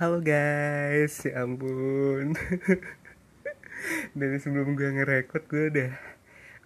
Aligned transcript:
Halo 0.00 0.16
guys, 0.24 1.28
ya 1.28 1.44
ampun. 1.44 2.32
Dari 4.16 4.40
sebelum 4.40 4.72
gue 4.72 4.96
ngerekord 4.96 5.44
gue 5.44 5.64
udah 5.68 5.92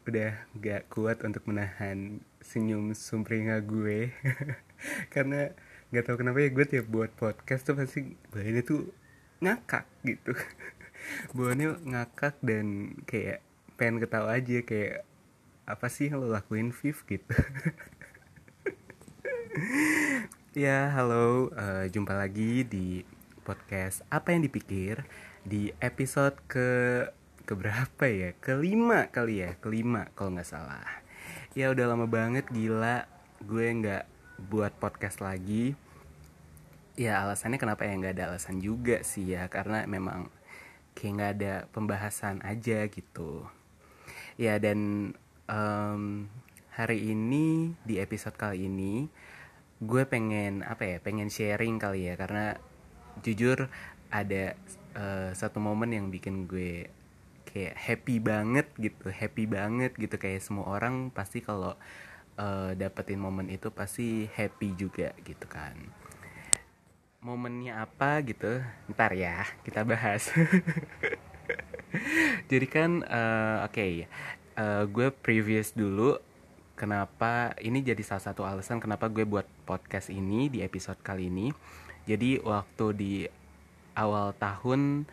Udah 0.06 0.38
gak 0.54 0.86
kuat 0.86 1.18
untuk 1.26 1.42
menahan 1.50 2.22
senyum 2.38 2.94
sumpringa 2.94 3.58
gue. 3.66 4.14
Karena 5.18 5.50
gak 5.90 6.06
tahu 6.06 6.22
kenapa 6.22 6.46
ya 6.46 6.54
gue 6.54 6.62
tiap 6.62 6.86
buat 6.86 7.10
podcast 7.18 7.66
tuh 7.66 7.74
pasti 7.74 8.14
bahannya 8.30 8.62
tuh 8.62 8.94
ngakak 9.42 9.82
gitu. 10.06 10.30
Bahannya 11.34 11.74
ngakak 11.90 12.38
dan 12.38 12.94
kayak 13.02 13.42
pengen 13.74 13.98
ketawa 13.98 14.38
aja 14.38 14.62
kayak 14.62 15.02
apa 15.66 15.90
sih 15.90 16.06
yang 16.06 16.22
lo 16.22 16.30
lakuin 16.30 16.70
Viv? 16.70 17.02
gitu. 17.02 17.34
Ya, 20.54 20.86
halo, 20.94 21.50
uh, 21.50 21.82
jumpa 21.90 22.14
lagi 22.14 22.62
di 22.62 23.02
podcast 23.44 24.00
Apa 24.08 24.32
yang 24.32 24.42
dipikir 24.42 25.04
di 25.44 25.70
episode 25.78 26.40
ke 26.48 26.68
keberapa 27.44 28.08
ya? 28.08 28.32
Kelima 28.40 29.12
kali 29.12 29.44
ya, 29.44 29.60
kelima 29.60 30.08
kalau 30.16 30.32
nggak 30.34 30.48
salah. 30.48 31.04
Ya 31.52 31.68
udah 31.70 31.92
lama 31.92 32.08
banget 32.08 32.48
gila, 32.48 33.04
gue 33.44 33.66
nggak 33.68 34.04
buat 34.48 34.72
podcast 34.80 35.20
lagi. 35.20 35.76
Ya 36.96 37.20
alasannya 37.20 37.60
kenapa 37.60 37.84
ya 37.84 37.94
nggak 37.94 38.16
ada 38.16 38.34
alasan 38.34 38.64
juga 38.64 39.04
sih 39.04 39.36
ya, 39.36 39.46
karena 39.52 39.84
memang 39.84 40.32
kayak 40.96 41.12
nggak 41.14 41.32
ada 41.38 41.54
pembahasan 41.70 42.40
aja 42.40 42.88
gitu. 42.88 43.44
Ya 44.40 44.58
dan 44.58 45.12
um, 45.46 46.26
hari 46.74 47.14
ini 47.14 47.76
di 47.86 48.02
episode 48.02 48.34
kali 48.34 48.66
ini 48.66 49.06
gue 49.78 50.02
pengen 50.08 50.64
apa 50.64 50.86
ya 50.86 50.96
pengen 50.98 51.28
sharing 51.30 51.78
kali 51.78 52.08
ya 52.10 52.18
karena 52.18 52.58
jujur 53.22 53.70
ada 54.10 54.58
uh, 54.96 55.30
satu 55.34 55.62
momen 55.62 55.94
yang 55.94 56.06
bikin 56.08 56.48
gue 56.48 56.88
kayak 57.44 57.76
happy 57.78 58.18
banget 58.18 58.66
gitu 58.80 59.10
happy 59.10 59.44
banget 59.46 59.94
gitu. 59.94 60.16
Kayak 60.18 60.42
semua 60.42 60.66
orang 60.70 61.14
pasti 61.14 61.44
kalau 61.44 61.78
uh, 62.38 62.70
dapetin 62.74 63.20
momen 63.20 63.50
itu 63.50 63.70
pasti 63.70 64.26
happy 64.32 64.74
juga 64.74 65.14
gitu 65.22 65.46
kan. 65.46 65.74
Momennya 67.22 67.84
apa 67.84 68.20
gitu? 68.26 68.60
Ntar 68.90 69.14
ya 69.14 69.46
kita 69.62 69.86
bahas. 69.86 70.30
Jadi 72.50 72.66
kan 72.66 73.06
uh, 73.06 73.64
oke 73.64 73.74
okay, 73.74 73.92
uh, 74.58 74.84
gue 74.86 75.08
previous 75.14 75.74
dulu 75.74 76.18
kenapa 76.74 77.54
ini 77.62 77.86
jadi 77.86 78.02
salah 78.02 78.24
satu 78.30 78.42
alasan 78.42 78.82
kenapa 78.82 79.06
gue 79.06 79.22
buat 79.22 79.46
podcast 79.62 80.10
ini 80.10 80.50
di 80.50 80.62
episode 80.62 80.98
kali 81.00 81.30
ini. 81.30 81.54
Jadi 82.04 82.36
waktu 82.44 82.86
di 82.94 83.14
awal 83.96 84.36
tahun 84.36 85.08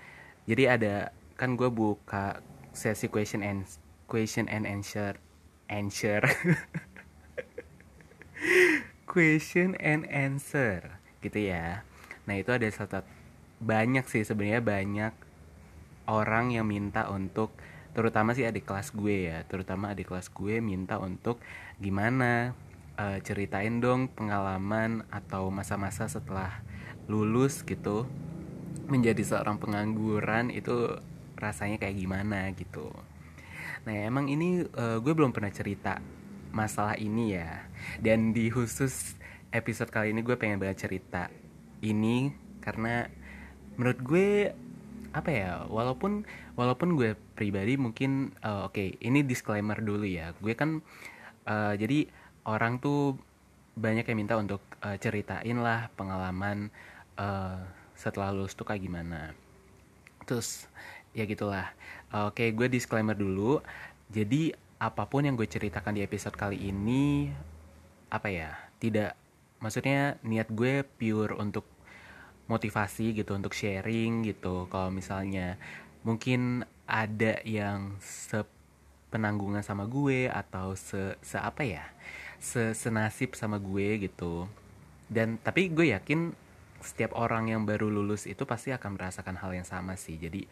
jadi 0.49 0.75
ada 0.75 0.95
kan 1.37 1.55
gue 1.55 1.69
buka 1.69 2.41
sesi 2.75 3.07
question 3.07 3.45
and 3.45 3.63
question 4.09 4.49
and 4.49 4.65
answer 4.65 5.15
answer 5.71 6.19
question 9.11 9.75
and 9.79 10.07
answer 10.07 10.99
gitu 11.21 11.51
ya. 11.51 11.83
Nah, 12.25 12.35
itu 12.39 12.51
ada 12.51 12.65
satu 12.71 13.03
banyak 13.61 14.07
sih 14.09 14.25
sebenarnya 14.25 14.63
banyak 14.63 15.13
orang 16.09 16.55
yang 16.55 16.65
minta 16.65 17.05
untuk 17.13 17.53
terutama 17.91 18.33
sih 18.33 18.47
adik 18.47 18.65
kelas 18.65 18.95
gue 18.95 19.29
ya 19.29 19.43
terutama 19.45 19.91
adik 19.91 20.09
kelas 20.09 20.31
gue 20.31 20.63
minta 20.63 20.97
untuk 20.97 21.37
gimana 21.77 22.55
uh, 22.97 23.17
ceritain 23.23 23.79
dong 23.79 24.11
pengalaman 24.11 25.05
atau 25.11 25.53
masa-masa 25.53 26.07
setelah 26.09 26.63
lulus 27.11 27.63
gitu 27.67 28.07
menjadi 28.87 29.23
seorang 29.23 29.59
pengangguran 29.59 30.51
itu 30.51 30.99
rasanya 31.39 31.79
kayak 31.81 31.97
gimana 31.97 32.51
gitu. 32.53 32.91
Nah 33.87 33.95
emang 34.05 34.29
ini 34.29 34.67
uh, 34.77 35.01
gue 35.01 35.13
belum 35.15 35.33
pernah 35.33 35.49
cerita 35.49 35.97
masalah 36.51 36.99
ini 36.99 37.35
ya. 37.39 37.65
Dan 37.97 38.35
di 38.35 38.51
khusus 38.51 39.15
episode 39.51 39.89
kali 39.89 40.13
ini 40.13 40.21
gue 40.21 40.35
pengen 40.37 40.59
banget 40.61 40.87
cerita 40.87 41.27
ini 41.81 42.31
karena 42.61 43.09
menurut 43.75 43.99
gue 44.03 44.29
apa 45.11 45.27
ya 45.27 45.67
walaupun 45.67 46.23
walaupun 46.55 46.95
gue 46.95 47.19
pribadi 47.35 47.75
mungkin 47.75 48.31
uh, 48.45 48.71
oke 48.71 48.79
okay, 48.79 48.95
ini 49.01 49.25
disclaimer 49.25 49.79
dulu 49.81 50.05
ya. 50.05 50.35
Gue 50.39 50.53
kan 50.53 50.83
uh, 51.49 51.73
jadi 51.75 52.07
orang 52.45 52.81
tuh 52.81 53.17
banyak 53.77 54.03
yang 54.03 54.17
minta 54.19 54.35
untuk 54.35 54.61
uh, 54.83 54.97
ceritain 54.99 55.57
lah 55.61 55.87
pengalaman 55.95 56.73
uh, 57.15 57.61
setelah 57.95 58.33
lulus 58.33 58.57
tuh 58.57 58.67
kayak 58.67 58.83
gimana. 58.83 59.31
Terus 60.27 60.67
ya 61.15 61.23
gitulah. 61.27 61.71
Oke 62.11 62.47
okay, 62.47 62.49
gue 62.51 62.67
disclaimer 62.67 63.15
dulu. 63.15 63.63
Jadi 64.11 64.51
apa 64.81 65.05
pun 65.07 65.23
yang 65.23 65.37
gue 65.37 65.47
ceritakan 65.47 65.95
di 65.95 66.01
episode 66.01 66.33
kali 66.33 66.57
ini 66.57 67.29
apa 68.11 68.27
ya 68.27 68.57
tidak 68.81 69.13
maksudnya 69.61 70.17
niat 70.25 70.49
gue 70.49 70.81
pure 70.83 71.37
untuk 71.37 71.63
motivasi 72.49 73.15
gitu 73.15 73.37
untuk 73.37 73.55
sharing 73.55 74.25
gitu. 74.27 74.67
Kalau 74.67 74.91
misalnya 74.91 75.55
mungkin 76.03 76.65
ada 76.89 77.39
yang 77.47 77.95
sepenanggungan 78.01 79.63
sama 79.63 79.87
gue 79.87 80.27
atau 80.27 80.75
se, 80.75 81.15
se 81.23 81.39
apa 81.39 81.63
ya 81.63 81.85
senasib 82.73 83.37
sama 83.37 83.61
gue 83.61 84.09
gitu. 84.09 84.49
Dan 85.07 85.37
tapi 85.37 85.69
gue 85.69 85.93
yakin 85.93 86.33
setiap 86.81 87.13
orang 87.13 87.53
yang 87.53 87.61
baru 87.63 87.93
lulus 87.93 88.25
itu 88.25 88.43
pasti 88.49 88.73
akan 88.73 88.97
merasakan 88.97 89.37
hal 89.37 89.53
yang 89.53 89.67
sama 89.67 89.93
sih. 89.93 90.17
Jadi 90.17 90.49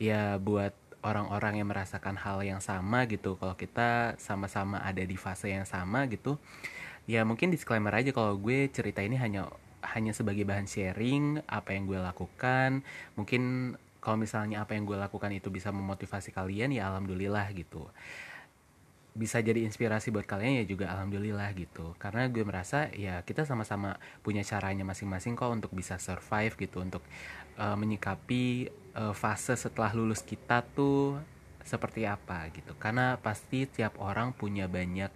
ya 0.00 0.40
buat 0.40 0.72
orang-orang 1.04 1.62
yang 1.62 1.68
merasakan 1.68 2.16
hal 2.18 2.42
yang 2.42 2.58
sama 2.64 3.06
gitu 3.06 3.38
kalau 3.38 3.54
kita 3.54 4.18
sama-sama 4.18 4.82
ada 4.82 5.04
di 5.04 5.14
fase 5.14 5.54
yang 5.54 5.62
sama 5.62 6.02
gitu 6.10 6.34
ya 7.06 7.22
mungkin 7.22 7.54
disclaimer 7.54 7.94
aja 7.94 8.10
kalau 8.10 8.34
gue 8.34 8.66
cerita 8.74 8.98
ini 9.06 9.14
hanya 9.14 9.46
hanya 9.94 10.10
sebagai 10.10 10.42
bahan 10.42 10.66
sharing 10.66 11.46
apa 11.46 11.70
yang 11.70 11.86
gue 11.86 12.00
lakukan. 12.02 12.82
Mungkin 13.14 13.74
kalau 14.02 14.18
misalnya 14.18 14.66
apa 14.66 14.74
yang 14.74 14.82
gue 14.82 14.98
lakukan 14.98 15.30
itu 15.30 15.46
bisa 15.50 15.70
memotivasi 15.70 16.34
kalian 16.34 16.74
ya 16.74 16.90
alhamdulillah 16.90 17.46
gitu 17.54 17.86
bisa 19.16 19.40
jadi 19.40 19.64
inspirasi 19.64 20.12
buat 20.12 20.28
kalian 20.28 20.62
ya 20.62 20.64
juga 20.68 20.92
alhamdulillah 20.92 21.48
gitu. 21.56 21.96
Karena 21.96 22.28
gue 22.28 22.44
merasa 22.44 22.92
ya 22.92 23.24
kita 23.24 23.48
sama-sama 23.48 23.96
punya 24.20 24.44
caranya 24.44 24.84
masing-masing 24.84 25.34
kok 25.34 25.48
untuk 25.48 25.72
bisa 25.72 25.96
survive 25.96 26.52
gitu 26.60 26.84
untuk 26.84 27.00
uh, 27.56 27.74
menyikapi 27.74 28.68
uh, 28.92 29.16
fase 29.16 29.56
setelah 29.56 29.96
lulus 29.96 30.20
kita 30.20 30.60
tuh 30.76 31.16
seperti 31.64 32.04
apa 32.04 32.52
gitu. 32.52 32.76
Karena 32.76 33.16
pasti 33.16 33.64
tiap 33.64 33.96
orang 33.98 34.36
punya 34.36 34.68
banyak 34.68 35.10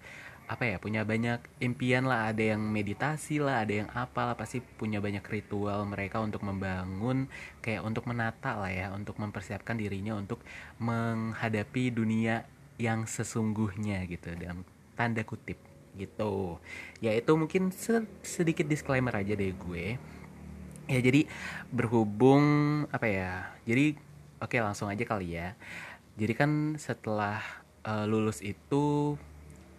apa 0.50 0.66
ya 0.66 0.82
punya 0.82 1.06
banyak 1.06 1.38
impian 1.62 2.10
lah. 2.10 2.34
Ada 2.34 2.56
yang 2.56 2.62
meditasi 2.74 3.38
lah 3.38 3.62
ada 3.62 3.84
yang 3.84 3.88
apa 3.94 4.32
lah. 4.32 4.34
Pasti 4.34 4.58
punya 4.58 4.98
banyak 4.98 5.22
ritual 5.22 5.86
mereka 5.86 6.18
untuk 6.18 6.42
membangun 6.42 7.30
kayak 7.62 7.86
untuk 7.86 8.08
menata 8.10 8.58
lah 8.58 8.72
ya 8.72 8.90
untuk 8.90 9.20
mempersiapkan 9.20 9.78
dirinya 9.78 10.18
untuk 10.18 10.42
menghadapi 10.82 11.94
dunia 11.94 12.42
yang 12.80 13.04
sesungguhnya 13.04 14.08
gitu 14.08 14.32
dalam 14.40 14.64
tanda 14.96 15.20
kutip 15.20 15.60
gitu. 16.00 16.56
Ya 17.04 17.12
itu 17.12 17.32
mungkin 17.36 17.68
sedikit 18.24 18.64
disclaimer 18.64 19.12
aja 19.12 19.36
deh 19.36 19.52
gue. 19.52 20.00
Ya 20.88 21.00
jadi 21.04 21.28
berhubung 21.68 22.42
apa 22.88 23.06
ya 23.06 23.32
jadi 23.68 23.94
oke 24.40 24.56
langsung 24.56 24.88
aja 24.88 25.04
kali 25.04 25.36
ya. 25.36 25.52
Jadi 26.16 26.32
kan 26.32 26.50
setelah 26.80 27.44
uh, 27.84 28.08
lulus 28.08 28.40
itu 28.40 29.16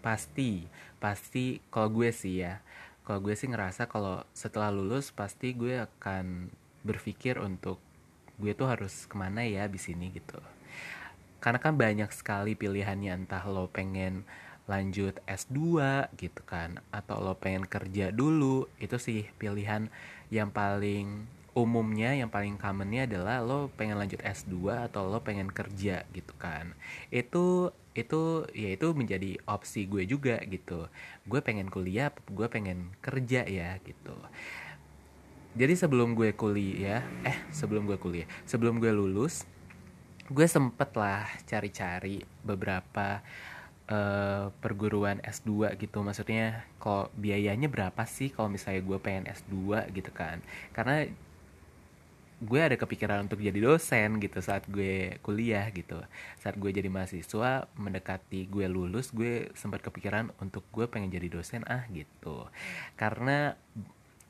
pasti 0.02 0.66
pasti 0.98 1.62
kalau 1.74 1.90
gue 1.90 2.10
sih 2.14 2.42
ya 2.46 2.62
kalau 3.06 3.22
gue 3.22 3.34
sih 3.38 3.50
ngerasa 3.50 3.90
kalau 3.90 4.26
setelah 4.34 4.70
lulus 4.74 5.14
pasti 5.14 5.54
gue 5.54 5.82
akan 5.86 6.50
berpikir 6.82 7.38
untuk 7.38 7.78
gue 8.42 8.54
tuh 8.58 8.66
harus 8.70 9.06
ke 9.06 9.14
mana 9.14 9.46
ya 9.46 9.70
di 9.70 9.78
sini 9.78 10.10
gitu 10.10 10.42
karena 11.42 11.60
kan 11.60 11.74
banyak 11.76 12.10
sekali 12.14 12.54
pilihannya 12.54 13.26
entah 13.26 13.44
lo 13.50 13.68
pengen 13.68 14.24
lanjut 14.70 15.18
S2 15.26 15.58
gitu 16.16 16.42
kan 16.46 16.80
atau 16.94 17.20
lo 17.20 17.36
pengen 17.36 17.66
kerja 17.66 18.14
dulu 18.14 18.70
itu 18.78 18.96
sih 19.02 19.28
pilihan 19.36 19.90
yang 20.30 20.54
paling 20.54 21.28
umumnya 21.52 22.16
yang 22.16 22.32
paling 22.32 22.56
commonnya 22.56 23.04
adalah 23.04 23.44
lo 23.44 23.68
pengen 23.76 24.00
lanjut 24.00 24.24
S2 24.24 24.88
atau 24.88 25.12
lo 25.12 25.20
pengen 25.20 25.52
kerja 25.52 26.08
gitu 26.16 26.34
kan. 26.40 26.72
Itu 27.12 27.76
itu 27.92 28.48
ya 28.56 28.72
itu 28.72 28.88
menjadi 28.96 29.36
opsi 29.44 29.84
gue 29.84 30.08
juga 30.08 30.40
gitu. 30.48 30.88
Gue 31.28 31.44
pengen 31.44 31.68
kuliah 31.68 32.08
gue 32.32 32.48
pengen 32.48 32.96
kerja 33.04 33.44
ya 33.44 33.76
gitu. 33.84 34.16
Jadi 35.52 35.76
sebelum 35.76 36.16
gue 36.16 36.32
kuliah 36.32 37.04
eh 37.28 37.36
sebelum 37.52 37.84
gue 37.84 38.00
kuliah 38.00 38.28
sebelum 38.48 38.80
gue 38.80 38.92
lulus 38.96 39.44
gue 40.32 40.48
sempet 40.48 40.96
lah 40.96 41.28
cari-cari 41.44 42.24
beberapa 42.42 43.20
uh, 43.92 44.48
perguruan 44.64 45.20
S2 45.20 45.76
gitu. 45.76 46.00
Maksudnya 46.02 46.64
kalau 46.80 47.12
biayanya 47.20 47.68
berapa 47.68 48.04
sih 48.08 48.32
kalau 48.32 48.48
misalnya 48.48 48.82
gue 48.82 48.98
pengen 49.04 49.28
S2 49.28 49.92
gitu 49.92 50.12
kan? 50.16 50.40
Karena 50.72 51.04
gue 52.42 52.58
ada 52.58 52.74
kepikiran 52.74 53.30
untuk 53.30 53.38
jadi 53.38 53.60
dosen 53.62 54.18
gitu 54.18 54.42
saat 54.42 54.66
gue 54.72 55.20
kuliah 55.22 55.68
gitu. 55.76 56.00
Saat 56.42 56.58
gue 56.58 56.72
jadi 56.74 56.90
mahasiswa 56.90 57.70
mendekati 57.78 58.50
gue 58.50 58.66
lulus 58.66 59.14
gue 59.14 59.54
sempat 59.54 59.86
kepikiran 59.86 60.34
untuk 60.42 60.66
gue 60.74 60.88
pengen 60.90 61.14
jadi 61.14 61.28
dosen 61.30 61.62
ah 61.70 61.86
gitu. 61.94 62.50
Karena 62.98 63.54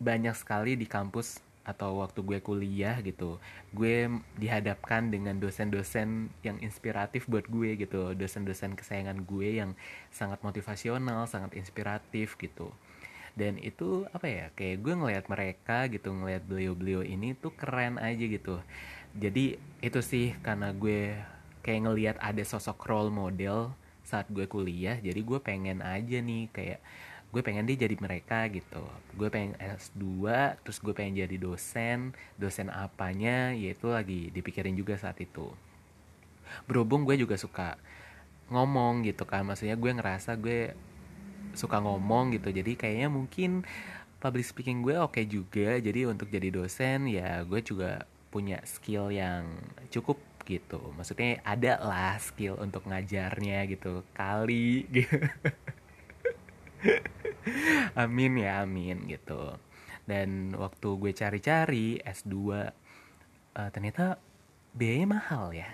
banyak 0.02 0.34
sekali 0.34 0.76
di 0.76 0.90
kampus 0.90 1.51
atau 1.62 2.02
waktu 2.02 2.26
gue 2.26 2.40
kuliah 2.42 2.98
gitu 3.06 3.38
gue 3.70 4.10
dihadapkan 4.42 5.14
dengan 5.14 5.38
dosen-dosen 5.38 6.34
yang 6.42 6.58
inspiratif 6.60 7.30
buat 7.30 7.46
gue 7.46 7.78
gitu 7.78 8.18
dosen-dosen 8.18 8.74
kesayangan 8.74 9.22
gue 9.24 9.62
yang 9.62 9.72
sangat 10.10 10.42
motivasional 10.42 11.30
sangat 11.30 11.54
inspiratif 11.56 12.36
gitu. 12.42 12.74
Dan 13.32 13.56
itu 13.64 14.04
apa 14.12 14.28
ya 14.28 14.46
kayak 14.60 14.84
gue 14.84 14.92
ngelihat 14.92 15.26
mereka 15.32 15.88
gitu 15.88 16.12
ngelihat 16.12 16.44
beliau-beliau 16.44 17.00
ini 17.08 17.32
tuh 17.32 17.56
keren 17.56 17.96
aja 17.96 18.26
gitu. 18.28 18.60
Jadi 19.16 19.56
itu 19.80 20.00
sih 20.04 20.36
karena 20.44 20.76
gue 20.76 21.16
kayak 21.64 21.82
ngelihat 21.88 22.18
ada 22.20 22.44
sosok 22.44 22.82
role 22.90 23.14
model 23.14 23.72
saat 24.02 24.28
gue 24.34 24.50
kuliah 24.50 24.98
jadi 24.98 25.22
gue 25.22 25.40
pengen 25.40 25.80
aja 25.80 26.18
nih 26.20 26.50
kayak 26.52 26.82
gue 27.32 27.42
pengen 27.42 27.64
dia 27.64 27.88
jadi 27.88 27.96
mereka 27.96 28.44
gitu. 28.52 28.84
Gue 29.16 29.32
pengen 29.32 29.56
S2 29.56 30.28
terus 30.62 30.78
gue 30.84 30.92
pengen 30.92 31.24
jadi 31.24 31.36
dosen. 31.40 32.12
Dosen 32.36 32.68
apanya? 32.68 33.56
Yaitu 33.56 33.88
lagi 33.88 34.28
dipikirin 34.36 34.76
juga 34.76 35.00
saat 35.00 35.16
itu. 35.24 35.48
Berhubung 36.68 37.08
gue 37.08 37.16
juga 37.16 37.40
suka 37.40 37.80
ngomong 38.52 39.08
gitu 39.08 39.24
kan. 39.24 39.48
Maksudnya 39.48 39.80
gue 39.80 39.92
ngerasa 39.96 40.36
gue 40.36 40.76
suka 41.56 41.80
ngomong 41.80 42.36
gitu. 42.36 42.52
Jadi 42.52 42.76
kayaknya 42.76 43.08
mungkin 43.08 43.64
public 44.20 44.44
speaking 44.44 44.84
gue 44.84 45.00
oke 45.00 45.16
okay 45.16 45.24
juga. 45.24 45.80
Jadi 45.80 46.12
untuk 46.12 46.28
jadi 46.28 46.52
dosen 46.52 47.08
ya 47.08 47.48
gue 47.48 47.64
juga 47.64 48.04
punya 48.28 48.60
skill 48.68 49.08
yang 49.08 49.48
cukup 49.88 50.20
gitu. 50.44 50.84
Maksudnya 51.00 51.40
ada 51.48 51.80
lah 51.80 52.20
skill 52.20 52.60
untuk 52.60 52.84
ngajarnya 52.92 53.72
gitu. 53.72 54.04
Kali 54.12 54.84
gitu 54.92 55.16
amin 58.04 58.42
ya 58.42 58.64
amin 58.64 59.08
gitu. 59.10 59.56
Dan 60.06 60.58
waktu 60.58 60.88
gue 60.98 61.12
cari-cari 61.14 62.02
S2 62.02 62.34
uh, 62.34 62.68
eh, 63.58 63.70
ternyata 63.72 64.18
biayanya 64.76 65.20
mahal 65.20 65.52
ya. 65.52 65.70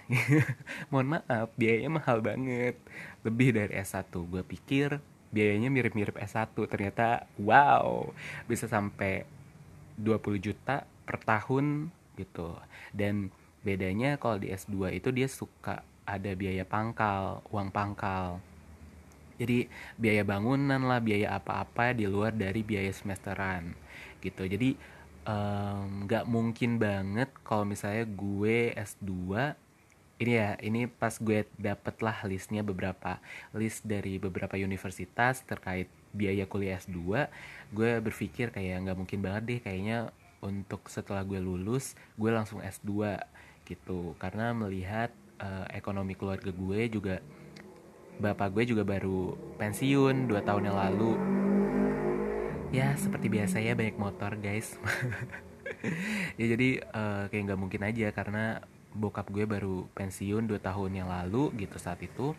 Mohon 0.92 1.22
maaf 1.22 1.48
biayanya 1.56 1.92
mahal 2.02 2.18
banget. 2.20 2.76
Lebih 3.24 3.50
dari 3.56 3.74
S1 3.78 4.10
gue 4.12 4.44
pikir 4.44 5.00
biayanya 5.28 5.68
mirip-mirip 5.68 6.16
S1 6.16 6.56
ternyata 6.72 7.28
wow 7.36 8.16
bisa 8.48 8.64
sampai 8.64 9.28
20 10.00 10.40
juta 10.40 10.88
per 11.04 11.20
tahun 11.22 11.92
gitu. 12.18 12.58
Dan 12.96 13.30
bedanya 13.62 14.16
kalau 14.16 14.40
di 14.40 14.50
S2 14.54 14.96
itu 14.96 15.10
dia 15.12 15.28
suka 15.28 15.84
ada 16.08 16.32
biaya 16.34 16.64
pangkal 16.64 17.44
uang 17.52 17.68
pangkal 17.68 18.40
jadi 19.38 19.70
biaya 19.96 20.26
bangunan 20.26 20.82
lah 20.82 21.02
biaya 21.02 21.38
apa-apa 21.38 21.94
di 21.94 22.10
luar 22.10 22.34
dari 22.34 22.62
biaya 22.66 22.90
semesteran 22.94 23.74
gitu. 24.22 24.44
Jadi 24.46 24.78
nggak 26.08 26.26
um, 26.26 26.32
mungkin 26.32 26.80
banget 26.80 27.30
kalau 27.44 27.68
misalnya 27.68 28.08
gue 28.08 28.72
S2 28.74 29.34
ini 30.18 30.34
ya 30.34 30.58
ini 30.64 30.90
pas 30.90 31.14
gue 31.20 31.46
dapet 31.60 31.96
lah 32.02 32.26
listnya 32.26 32.66
beberapa 32.66 33.22
list 33.54 33.86
dari 33.86 34.18
beberapa 34.18 34.58
universitas 34.58 35.44
terkait 35.46 35.92
biaya 36.16 36.48
kuliah 36.50 36.80
S2 36.80 37.28
gue 37.76 37.92
berpikir 38.02 38.50
kayak 38.56 38.88
nggak 38.88 38.98
mungkin 38.98 39.20
banget 39.20 39.44
deh 39.46 39.60
kayaknya 39.62 40.10
untuk 40.42 40.88
setelah 40.88 41.22
gue 41.28 41.38
lulus 41.38 41.94
gue 42.16 42.32
langsung 42.32 42.62
S2 42.62 43.20
gitu. 43.68 44.16
Karena 44.18 44.56
melihat 44.56 45.12
uh, 45.44 45.68
ekonomi 45.76 46.16
keluarga 46.16 46.50
gue 46.50 46.82
juga 46.88 47.20
bapak 48.18 48.54
gue 48.54 48.74
juga 48.74 48.84
baru 48.84 49.38
pensiun 49.62 50.30
dua 50.30 50.42
tahun 50.42 50.70
yang 50.70 50.78
lalu. 50.78 51.12
Ya 52.74 52.94
seperti 53.00 53.32
biasa 53.32 53.64
ya 53.64 53.74
banyak 53.78 53.98
motor 53.98 54.36
guys. 54.38 54.76
Ya 56.38 56.46
jadi 56.58 56.82
uh, 56.90 57.30
kayak 57.30 57.44
nggak 57.54 57.60
mungkin 57.60 57.82
aja 57.86 58.08
karena 58.10 58.66
bokap 58.98 59.30
gue 59.30 59.46
baru 59.46 59.86
pensiun 59.94 60.50
2 60.50 60.58
tahun 60.58 60.92
yang 61.04 61.10
lalu 61.10 61.54
gitu 61.62 61.78
saat 61.78 62.02
itu. 62.02 62.34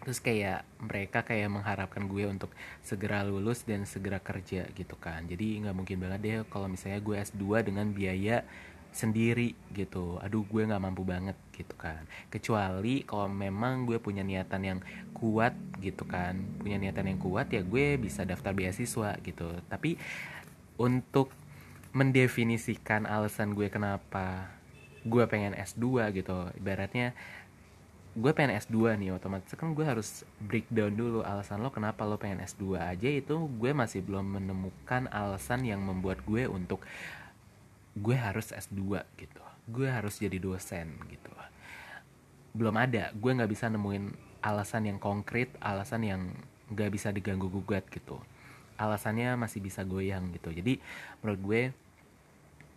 Terus 0.00 0.16
kayak 0.20 0.64
mereka 0.80 1.20
kayak 1.20 1.52
mengharapkan 1.52 2.08
gue 2.08 2.24
untuk 2.24 2.48
segera 2.80 3.20
lulus 3.20 3.64
dan 3.68 3.84
segera 3.84 4.16
kerja 4.16 4.64
gitu 4.72 4.96
kan. 4.96 5.28
Jadi 5.28 5.60
nggak 5.64 5.76
mungkin 5.76 6.00
banget 6.00 6.20
deh 6.20 6.36
kalau 6.48 6.68
misalnya 6.68 7.00
gue 7.04 7.16
S2 7.20 7.64
dengan 7.64 7.92
biaya 7.92 8.44
sendiri 8.90 9.54
gitu. 9.70 10.18
Aduh 10.18 10.42
gue 10.46 10.66
nggak 10.66 10.82
mampu 10.82 11.06
banget 11.06 11.38
gitu 11.54 11.74
kan. 11.78 12.02
Kecuali 12.28 13.06
kalau 13.06 13.30
memang 13.30 13.86
gue 13.86 14.02
punya 14.02 14.26
niatan 14.26 14.62
yang 14.62 14.80
kuat 15.14 15.54
gitu 15.78 16.04
kan. 16.06 16.36
Punya 16.58 16.76
niatan 16.76 17.06
yang 17.06 17.20
kuat 17.22 17.50
ya 17.54 17.62
gue 17.62 17.96
bisa 17.96 18.26
daftar 18.26 18.52
beasiswa 18.54 19.16
gitu. 19.22 19.48
Tapi 19.70 19.94
untuk 20.80 21.30
mendefinisikan 21.90 23.06
alasan 23.06 23.54
gue 23.54 23.66
kenapa 23.66 24.46
gue 25.02 25.24
pengen 25.26 25.56
S2 25.56 26.12
gitu 26.12 26.52
ibaratnya 26.54 27.16
gue 28.10 28.32
pengen 28.34 28.58
S2 28.58 28.98
nih 28.98 29.14
otomatis. 29.14 29.54
Kan 29.54 29.78
gue 29.78 29.86
harus 29.86 30.26
breakdown 30.42 30.98
dulu 30.98 31.22
alasan 31.22 31.62
lo 31.62 31.70
kenapa 31.70 32.02
lo 32.02 32.18
pengen 32.18 32.42
S2 32.42 32.74
aja 32.74 33.06
itu 33.06 33.46
gue 33.54 33.70
masih 33.70 34.02
belum 34.02 34.38
menemukan 34.38 35.06
alasan 35.14 35.62
yang 35.62 35.78
membuat 35.78 36.18
gue 36.26 36.50
untuk 36.50 36.82
gue 37.96 38.16
harus 38.16 38.54
S2 38.54 39.02
gitu. 39.18 39.42
Gue 39.66 39.90
harus 39.90 40.18
jadi 40.18 40.38
dosen 40.38 40.94
gitu. 41.10 41.32
Belum 42.54 42.74
ada. 42.78 43.10
Gue 43.14 43.34
nggak 43.34 43.50
bisa 43.50 43.66
nemuin 43.70 44.14
alasan 44.40 44.88
yang 44.88 44.98
konkret 45.02 45.52
alasan 45.60 46.06
yang 46.06 46.22
nggak 46.70 46.90
bisa 46.94 47.10
diganggu 47.10 47.50
gugat 47.50 47.86
gitu. 47.90 48.18
Alasannya 48.78 49.34
masih 49.36 49.60
bisa 49.60 49.82
goyang 49.82 50.30
gitu. 50.34 50.54
Jadi 50.54 50.78
menurut 51.20 51.40
gue 51.42 51.62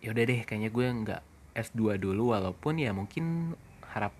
yaudah 0.04 0.24
deh 0.26 0.40
kayaknya 0.44 0.70
gue 0.70 0.86
nggak 0.86 1.22
S2 1.54 1.96
dulu 1.96 2.34
walaupun 2.34 2.76
ya 2.82 2.90
mungkin 2.90 3.56
harap 3.88 4.12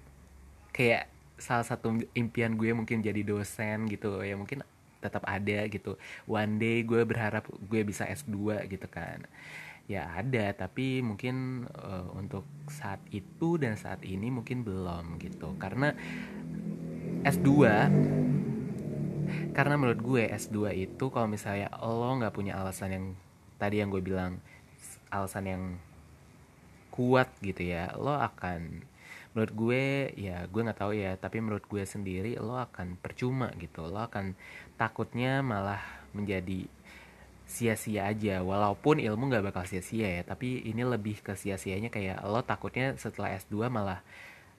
kayak 0.70 1.10
salah 1.34 1.66
satu 1.66 1.90
impian 2.14 2.54
gue 2.54 2.70
mungkin 2.72 3.02
jadi 3.02 3.20
dosen 3.26 3.90
gitu. 3.90 4.22
Ya 4.22 4.38
mungkin 4.38 4.62
tetap 5.02 5.26
ada 5.28 5.68
gitu. 5.68 6.00
One 6.24 6.56
day 6.56 6.80
gue 6.86 7.04
berharap 7.04 7.44
gue 7.50 7.82
bisa 7.84 8.08
S2 8.08 8.64
gitu 8.70 8.86
kan 8.88 9.26
ya 9.84 10.08
ada 10.16 10.56
tapi 10.56 11.04
mungkin 11.04 11.68
uh, 11.68 12.08
untuk 12.16 12.48
saat 12.72 13.04
itu 13.12 13.60
dan 13.60 13.76
saat 13.76 14.00
ini 14.04 14.32
mungkin 14.32 14.64
belum 14.64 15.20
gitu. 15.20 15.56
Karena 15.60 15.92
S2 17.24 17.50
karena 19.56 19.74
menurut 19.80 20.00
gue 20.02 20.22
S2 20.28 20.56
itu 20.76 21.04
kalau 21.08 21.28
misalnya 21.30 21.72
lo 21.80 22.10
nggak 22.20 22.34
punya 22.34 22.60
alasan 22.60 22.90
yang 22.92 23.06
tadi 23.56 23.80
yang 23.80 23.88
gue 23.88 24.02
bilang 24.04 24.42
alasan 25.08 25.44
yang 25.48 25.62
kuat 26.92 27.32
gitu 27.40 27.64
ya 27.64 27.90
lo 27.96 28.14
akan 28.14 28.84
menurut 29.34 29.52
gue 29.52 29.84
ya 30.14 30.46
gue 30.46 30.62
nggak 30.62 30.78
tahu 30.78 30.94
ya 30.94 31.18
tapi 31.18 31.42
menurut 31.42 31.66
gue 31.66 31.82
sendiri 31.82 32.38
lo 32.38 32.54
akan 32.54 32.94
percuma 33.02 33.50
gitu. 33.58 33.82
Lo 33.90 34.06
akan 34.06 34.38
takutnya 34.78 35.42
malah 35.42 35.82
menjadi 36.14 36.70
sia-sia 37.44 38.08
aja. 38.08 38.40
Walaupun 38.40 39.00
ilmu 39.00 39.30
nggak 39.30 39.52
bakal 39.52 39.64
sia-sia 39.68 40.20
ya 40.20 40.22
tapi 40.24 40.64
ini 40.64 40.82
lebih 40.82 41.20
ke 41.20 41.36
sia-sianya 41.36 41.92
kayak 41.92 42.24
lo 42.24 42.40
takutnya 42.42 42.96
setelah 42.96 43.36
S2 43.36 43.68
malah 43.68 44.00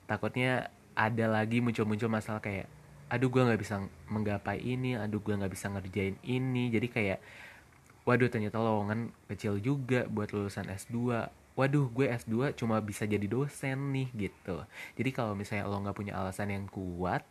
takutnya 0.05 0.69
ada 0.95 1.25
lagi 1.27 1.59
muncul-muncul 1.59 2.07
masalah 2.07 2.39
kayak 2.39 2.71
aduh 3.05 3.29
gue 3.29 3.41
nggak 3.41 3.61
bisa 3.61 3.85
menggapai 4.09 4.57
ini 4.63 4.97
aduh 4.97 5.21
gue 5.21 5.33
nggak 5.33 5.53
bisa 5.53 5.69
ngerjain 5.69 6.15
ini. 6.25 6.69
Jadi 6.69 6.87
kayak 6.89 7.19
waduh 8.05 8.29
ternyata 8.29 8.61
lowongan 8.61 9.09
kecil 9.29 9.57
juga 9.57 10.05
buat 10.05 10.29
lulusan 10.29 10.69
S2 10.69 11.25
waduh 11.55 11.87
gue 11.87 12.05
S2 12.11 12.51
cuma 12.53 12.77
bisa 12.83 13.07
jadi 13.07 13.25
dosen 13.25 13.95
nih 13.95 14.07
gitu. 14.27 14.61
Jadi 14.99 15.09
kalau 15.15 15.33
misalnya 15.33 15.65
lo 15.65 15.79
nggak 15.79 15.95
punya 15.95 16.13
alasan 16.13 16.51
yang 16.51 16.67
kuat 16.67 17.23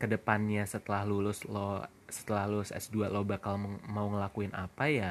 ke 0.00 0.08
depannya 0.08 0.64
setelah 0.64 1.04
lulus 1.04 1.44
lo 1.44 1.84
setelah 2.08 2.48
lulus 2.48 2.72
S2 2.72 3.12
lo 3.12 3.20
bakal 3.22 3.60
mau 3.86 4.08
ngelakuin 4.08 4.56
apa 4.56 4.88
ya 4.88 5.10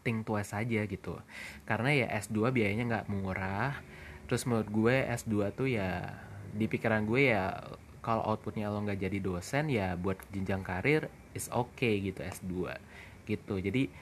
think 0.00 0.24
twice 0.24 0.56
saja 0.56 0.88
gitu. 0.88 1.20
Karena 1.68 1.92
ya 1.92 2.06
S2 2.24 2.48
biayanya 2.50 2.84
nggak 2.88 3.06
murah. 3.12 3.76
Terus 4.24 4.48
menurut 4.48 4.68
gue 4.72 4.96
S2 5.04 5.52
tuh 5.52 5.68
ya 5.68 6.16
di 6.50 6.64
pikiran 6.66 7.04
gue 7.04 7.30
ya 7.36 7.60
kalau 8.00 8.24
outputnya 8.24 8.72
lo 8.72 8.80
nggak 8.80 9.04
jadi 9.04 9.18
dosen 9.20 9.68
ya 9.68 9.94
buat 9.94 10.16
jenjang 10.32 10.64
karir 10.64 11.12
is 11.36 11.52
okay 11.52 12.00
gitu 12.00 12.24
S2 12.24 12.72
gitu. 13.28 13.54
Jadi 13.60 13.92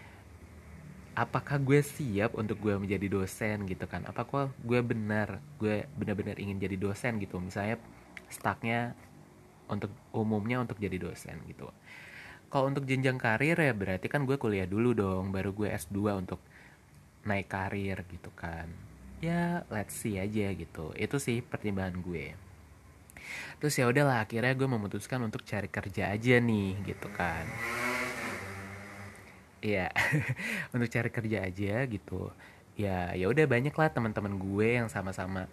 apakah 1.19 1.59
gue 1.59 1.83
siap 1.83 2.39
untuk 2.39 2.63
gue 2.63 2.79
menjadi 2.79 3.11
dosen 3.11 3.67
gitu 3.67 3.85
kan? 3.91 4.07
Apakah 4.07 4.55
gue 4.63 4.81
benar 4.87 5.43
gue 5.59 5.91
benar-benar 5.99 6.39
ingin 6.39 6.63
jadi 6.63 6.79
dosen 6.79 7.19
gitu? 7.19 7.43
Misalnya 7.43 7.83
stucknya 8.31 8.95
untuk 9.69 9.93
umumnya 10.13 10.61
untuk 10.65 10.81
jadi 10.81 10.97
dosen 10.99 11.39
gitu. 11.47 11.69
Kalau 12.49 12.73
untuk 12.73 12.89
jenjang 12.89 13.21
karir 13.21 13.61
ya 13.61 13.73
berarti 13.77 14.09
kan 14.09 14.25
gue 14.25 14.41
kuliah 14.41 14.65
dulu 14.65 14.97
dong 14.97 15.31
baru 15.31 15.53
gue 15.53 15.69
S2 15.69 16.17
untuk 16.17 16.41
naik 17.29 17.53
karir 17.53 18.05
gitu 18.09 18.33
kan. 18.33 18.73
Ya 19.21 19.69
let's 19.69 19.93
see 19.93 20.17
aja 20.17 20.49
gitu. 20.57 20.97
Itu 20.97 21.21
sih 21.21 21.45
pertimbangan 21.45 22.01
gue. 22.01 22.33
Terus 23.61 23.75
ya 23.77 23.85
udahlah 23.91 24.25
akhirnya 24.25 24.55
gue 24.57 24.69
memutuskan 24.71 25.21
untuk 25.21 25.45
cari 25.45 25.69
kerja 25.69 26.15
aja 26.15 26.41
nih 26.41 26.79
gitu 26.89 27.09
kan. 27.13 27.45
Iya, 29.59 29.91
untuk 30.75 30.89
cari 30.89 31.11
kerja 31.11 31.39
aja 31.45 31.75
gitu. 31.91 32.31
Ya, 32.79 33.11
ya 33.19 33.27
udah 33.27 33.43
banyak 33.51 33.75
lah 33.75 33.91
teman-teman 33.91 34.39
gue 34.39 34.79
yang 34.79 34.87
sama-sama 34.87 35.51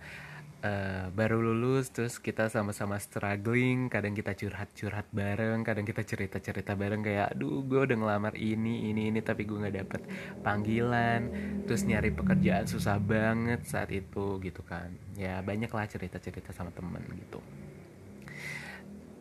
uh, 0.66 1.06
baru 1.14 1.38
lulus 1.38 1.94
terus 1.94 2.18
kita 2.18 2.50
sama-sama 2.50 2.98
struggling 2.98 3.86
kadang 3.88 4.18
kita 4.18 4.34
curhat-curhat 4.34 5.06
bareng 5.14 5.62
kadang 5.62 5.86
kita 5.86 6.02
cerita-cerita 6.02 6.74
bareng 6.74 7.06
kayak 7.06 7.38
aduh 7.38 7.62
gue 7.62 7.86
udah 7.86 7.98
ngelamar 7.98 8.34
ini 8.34 8.90
ini 8.90 9.14
ini 9.14 9.20
tapi 9.22 9.46
gue 9.46 9.58
nggak 9.62 9.76
dapet 9.86 10.02
panggilan. 10.42 11.22
Terus 11.70 11.86
nyari 11.86 12.10
pekerjaan 12.10 12.66
susah 12.66 12.98
banget 12.98 13.66
saat 13.70 13.94
itu 13.94 14.42
gitu 14.42 14.62
kan. 14.66 14.90
Ya 15.14 15.40
banyak 15.46 15.70
lah 15.70 15.86
cerita-cerita 15.86 16.50
sama 16.52 16.74
temen 16.74 17.02
gitu. 17.14 17.40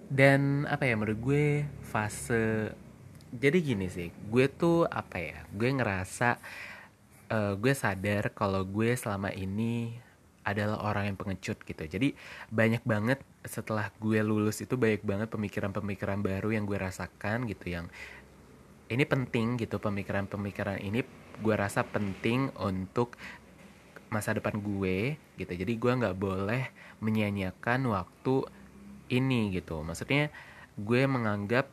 Dan 0.09 0.65
apa 0.69 0.85
ya 0.89 0.95
menurut 0.97 1.21
gue 1.21 1.45
fase 1.85 2.73
jadi 3.35 3.59
gini 3.59 3.91
sih 3.91 4.15
gue 4.31 4.47
tuh 4.47 4.87
apa 4.87 5.19
ya 5.19 5.43
gue 5.51 5.67
ngerasa 5.67 6.39
uh, 7.35 7.55
gue 7.59 7.75
sadar 7.75 8.31
kalau 8.31 8.63
gue 8.63 8.95
selama 8.95 9.35
ini 9.35 10.04
adalah 10.45 10.85
orang 10.85 11.13
yang 11.13 11.17
pengecut 11.17 11.65
gitu. 11.65 11.83
Jadi 11.89 12.13
banyak 12.53 12.85
banget 12.85 13.25
setelah 13.45 13.89
gue 13.97 14.21
lulus 14.21 14.61
itu 14.61 14.77
banyak 14.77 15.03
banget 15.03 15.29
pemikiran-pemikiran 15.33 16.21
baru 16.21 16.53
yang 16.53 16.69
gue 16.69 16.77
rasakan 16.77 17.49
gitu 17.49 17.73
yang 17.73 17.89
ini 18.93 19.05
penting 19.09 19.57
gitu 19.57 19.81
pemikiran-pemikiran 19.81 20.79
ini 20.85 21.01
gue 21.41 21.55
rasa 21.57 21.83
penting 21.83 22.53
untuk 22.61 23.17
masa 24.13 24.37
depan 24.37 24.61
gue 24.61 25.19
gitu. 25.41 25.53
Jadi 25.53 25.73
gue 25.75 25.93
nggak 25.99 26.15
boleh 26.15 26.71
menyia-nyiakan 27.03 27.91
waktu 27.91 28.47
ini 29.11 29.51
gitu. 29.57 29.83
Maksudnya 29.83 30.31
gue 30.79 31.03
menganggap 31.09 31.67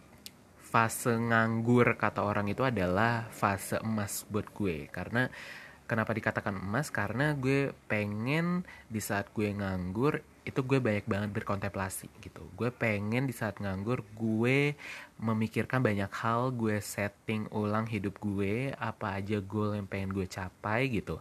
fase 0.57 1.11
nganggur 1.11 1.99
kata 1.99 2.23
orang 2.23 2.47
itu 2.47 2.63
adalah 2.63 3.27
fase 3.29 3.77
emas 3.83 4.23
buat 4.31 4.47
gue. 4.55 4.87
Karena 4.89 5.27
kenapa 5.91 6.15
dikatakan 6.15 6.55
emas? 6.55 6.87
Karena 6.87 7.35
gue 7.35 7.75
pengen 7.91 8.63
di 8.87 9.03
saat 9.03 9.27
gue 9.35 9.51
nganggur 9.51 10.23
itu 10.47 10.63
gue 10.63 10.79
banyak 10.79 11.03
banget 11.03 11.29
berkontemplasi 11.35 12.07
gitu. 12.23 12.47
Gue 12.55 12.71
pengen 12.71 13.27
di 13.27 13.35
saat 13.35 13.59
nganggur 13.59 14.07
gue 14.15 14.79
memikirkan 15.19 15.83
banyak 15.83 16.07
hal 16.15 16.55
gue 16.55 16.79
setting 16.79 17.51
ulang 17.51 17.83
hidup 17.91 18.15
gue 18.23 18.71
apa 18.79 19.19
aja 19.19 19.43
goal 19.43 19.75
yang 19.75 19.83
pengen 19.83 20.15
gue 20.15 20.23
capai 20.31 20.87
gitu. 20.87 21.19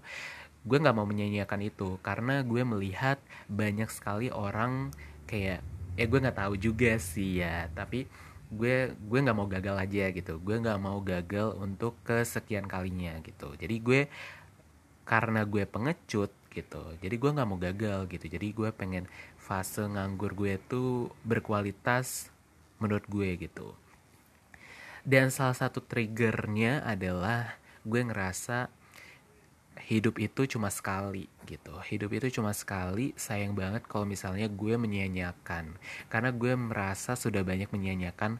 Gue 0.62 0.78
nggak 0.78 0.94
mau 0.94 1.04
menyanyiakan 1.04 1.66
itu 1.66 1.98
karena 2.06 2.46
gue 2.46 2.62
melihat 2.62 3.18
banyak 3.50 3.90
sekali 3.90 4.30
orang 4.30 4.94
kayak 5.26 5.66
ya 5.98 6.04
gue 6.06 6.18
nggak 6.22 6.38
tahu 6.46 6.54
juga 6.54 6.94
sih 6.96 7.42
ya 7.42 7.66
tapi 7.74 8.06
gue 8.50 8.94
gue 8.98 9.18
nggak 9.18 9.36
mau 9.36 9.50
gagal 9.50 9.76
aja 9.78 10.04
gitu. 10.16 10.40
Gue 10.40 10.56
nggak 10.62 10.80
mau 10.80 10.96
gagal 11.04 11.58
untuk 11.60 11.98
kesekian 12.06 12.64
kalinya 12.64 13.18
gitu. 13.20 13.52
Jadi 13.58 13.76
gue 13.82 14.00
karena 15.10 15.42
gue 15.42 15.66
pengecut 15.66 16.30
gitu 16.54 16.82
jadi 16.98 17.14
gue 17.14 17.30
nggak 17.30 17.48
mau 17.48 17.58
gagal 17.58 18.10
gitu. 18.10 18.26
Jadi 18.26 18.50
gue 18.50 18.70
pengen 18.74 19.06
fase 19.38 19.86
nganggur 19.86 20.34
gue 20.34 20.58
tuh 20.66 21.14
berkualitas 21.22 22.28
menurut 22.82 23.06
gue 23.06 23.38
gitu. 23.38 23.72
Dan 25.06 25.32
salah 25.32 25.56
satu 25.56 25.80
triggernya 25.80 26.84
adalah 26.84 27.56
gue 27.86 28.02
ngerasa 28.04 28.68
hidup 29.88 30.20
itu 30.20 30.44
cuma 30.44 30.68
sekali 30.68 31.24
gitu. 31.48 31.72
Hidup 31.80 32.12
itu 32.12 32.42
cuma 32.42 32.52
sekali 32.52 33.16
sayang 33.16 33.56
banget 33.56 33.86
kalau 33.88 34.04
misalnya 34.04 34.50
gue 34.50 34.76
menyia-nyiakan 34.76 35.78
karena 36.12 36.30
gue 36.34 36.52
merasa 36.52 37.16
sudah 37.16 37.40
banyak 37.40 37.72
menyia-nyiakan 37.72 38.36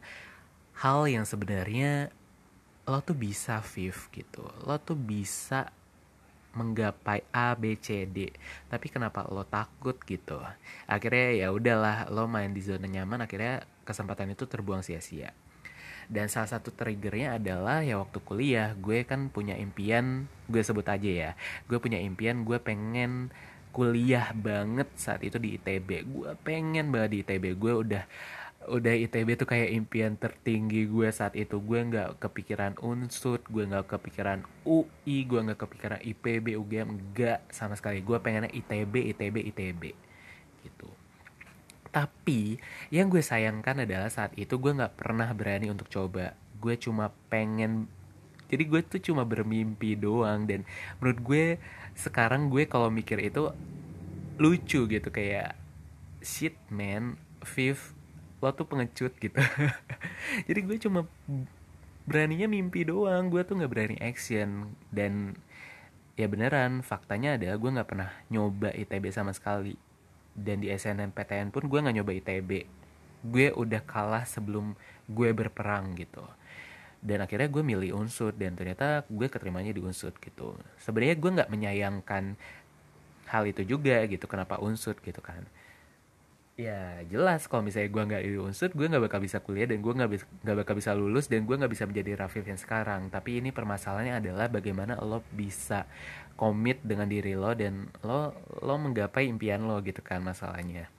hal 0.77 1.09
yang 1.09 1.25
sebenarnya 1.25 2.13
lo 2.85 3.01
tuh 3.01 3.17
bisa 3.17 3.57
Viv 3.63 3.97
gitu. 4.13 4.45
Lo 4.67 4.77
tuh 4.77 4.97
bisa 4.97 5.73
menggapai 6.55 7.23
A 7.31 7.55
B 7.55 7.79
C 7.79 8.03
D. 8.07 8.31
Tapi 8.67 8.87
kenapa 8.91 9.23
lo 9.27 9.47
takut 9.47 9.95
gitu? 10.03 10.39
Akhirnya 10.87 11.27
ya 11.35 11.47
udahlah 11.51 12.11
lo 12.11 12.27
main 12.27 12.51
di 12.51 12.61
zona 12.63 12.87
nyaman 12.87 13.23
akhirnya 13.23 13.63
kesempatan 13.87 14.35
itu 14.35 14.43
terbuang 14.47 14.83
sia-sia. 14.83 15.31
Dan 16.11 16.27
salah 16.27 16.51
satu 16.51 16.75
triggernya 16.75 17.39
adalah 17.39 17.79
ya 17.87 17.95
waktu 17.95 18.19
kuliah 18.19 18.75
gue 18.75 19.07
kan 19.07 19.31
punya 19.31 19.55
impian 19.55 20.27
gue 20.51 20.59
sebut 20.59 20.83
aja 20.83 21.07
ya 21.07 21.31
gue 21.71 21.79
punya 21.79 22.03
impian 22.03 22.43
gue 22.43 22.59
pengen 22.59 23.31
kuliah 23.71 24.35
banget 24.35 24.91
saat 24.99 25.23
itu 25.23 25.39
di 25.39 25.55
ITB 25.55 26.03
gue 26.11 26.31
pengen 26.43 26.91
banget 26.91 27.09
di 27.15 27.17
ITB 27.23 27.55
gue 27.55 27.73
udah 27.87 28.03
udah 28.69 28.93
ITB 28.93 29.41
tuh 29.41 29.49
kayak 29.49 29.73
impian 29.73 30.13
tertinggi 30.19 30.85
gue 30.85 31.09
saat 31.09 31.33
itu. 31.33 31.57
Gue 31.57 31.81
nggak 31.81 32.21
kepikiran 32.21 32.77
unsut 32.77 33.41
gue 33.49 33.63
nggak 33.65 33.89
kepikiran 33.89 34.45
UI 34.67 35.17
gue 35.25 35.39
nggak 35.41 35.59
kepikiran 35.65 35.99
IPB 36.01 36.59
UGM 36.61 36.89
nggak 37.13 37.49
sama 37.49 37.73
sekali. 37.73 38.05
Gue 38.05 38.21
pengennya 38.21 38.53
ITB 38.53 39.17
ITB 39.17 39.35
ITB 39.49 39.83
gitu. 40.61 40.89
Tapi 41.89 42.61
yang 42.93 43.09
gue 43.09 43.25
sayangkan 43.25 43.81
adalah 43.81 44.13
saat 44.13 44.31
itu 44.37 44.61
gue 44.61 44.71
nggak 44.77 44.93
pernah 44.93 45.27
berani 45.33 45.73
untuk 45.73 45.89
coba. 45.89 46.37
Gue 46.61 46.77
cuma 46.77 47.09
pengen 47.33 47.89
jadi 48.51 48.67
gue 48.67 48.81
tuh 48.83 49.01
cuma 49.01 49.25
bermimpi 49.25 49.97
doang. 49.97 50.45
Dan 50.45 50.67
menurut 51.01 51.19
gue 51.23 51.45
sekarang 51.97 52.53
gue 52.53 52.69
kalau 52.69 52.93
mikir 52.93 53.17
itu 53.17 53.49
lucu 54.37 54.85
gitu. 54.85 55.09
Kayak 55.09 55.57
shit 56.21 56.53
man 56.69 57.17
Viv 57.41 57.97
lo 58.41 58.49
tuh 58.51 58.65
pengecut 58.65 59.13
gitu. 59.21 59.37
Jadi 60.49 60.59
gue 60.65 60.77
cuma 60.81 61.05
beraninya 62.09 62.49
mimpi 62.49 62.83
doang. 62.83 63.29
Gue 63.29 63.45
tuh 63.45 63.61
nggak 63.61 63.71
berani 63.71 63.97
action. 64.01 64.73
Dan 64.89 65.37
ya 66.17 66.25
beneran 66.25 66.81
faktanya 66.81 67.37
adalah 67.37 67.55
gue 67.61 67.69
nggak 67.77 67.89
pernah 67.89 68.09
nyoba 68.33 68.73
ITB 68.73 69.13
sama 69.13 69.31
sekali. 69.31 69.77
Dan 70.33 70.65
di 70.65 70.73
SNMPTN 70.73 71.53
pun 71.53 71.69
gue 71.69 71.79
nggak 71.79 71.95
nyoba 72.01 72.11
ITB 72.17 72.51
gue 73.21 73.53
udah 73.53 73.85
kalah 73.85 74.25
sebelum 74.25 74.73
gue 75.05 75.29
berperang 75.29 75.93
gitu. 75.93 76.25
Dan 77.01 77.21
akhirnya 77.21 77.49
gue 77.49 77.61
milih 77.61 77.97
unsur 77.97 78.33
dan 78.33 78.57
ternyata 78.57 79.05
gue 79.05 79.29
keterimanya 79.29 79.73
di 79.73 79.81
unsur 79.81 80.13
gitu. 80.17 80.57
Sebenarnya 80.81 81.15
gue 81.17 81.31
nggak 81.37 81.49
menyayangkan 81.53 82.37
hal 83.31 83.47
itu 83.47 83.63
juga 83.63 84.03
gitu 84.11 84.27
kenapa 84.27 84.59
unsur 84.59 84.97
gitu 84.99 85.23
kan 85.23 85.47
ya 86.55 87.03
jelas. 87.07 87.47
Kalau 87.49 87.65
misalnya 87.65 87.89
gue 87.89 88.03
nggak 88.07 88.23
di 88.23 88.39
unsur 88.39 88.69
gue 88.71 88.87
nggak 88.87 89.03
bakal 89.09 89.19
bisa 89.23 89.43
kuliah 89.43 89.67
dan 89.67 89.83
gue 89.83 89.93
nggak 89.93 90.09
nggak 90.45 90.57
bakal 90.63 90.73
bisa 90.77 90.91
lulus 90.95 91.27
dan 91.31 91.43
gue 91.43 91.55
nggak 91.55 91.71
bisa 91.71 91.83
menjadi 91.89 92.15
Rafif 92.15 92.45
yang 92.47 92.59
sekarang. 92.59 93.09
Tapi 93.11 93.43
ini 93.43 93.49
permasalahannya 93.51 94.21
adalah 94.21 94.47
bagaimana 94.47 94.99
lo 95.01 95.25
bisa 95.33 95.89
komit 96.39 96.81
dengan 96.81 97.05
diri 97.05 97.37
lo 97.37 97.53
dan 97.53 97.89
lo 98.01 98.33
lo 98.63 98.75
menggapai 98.79 99.29
impian 99.29 99.67
lo 99.67 99.77
gitu 99.85 100.01
kan 100.01 100.25
masalahnya 100.25 100.89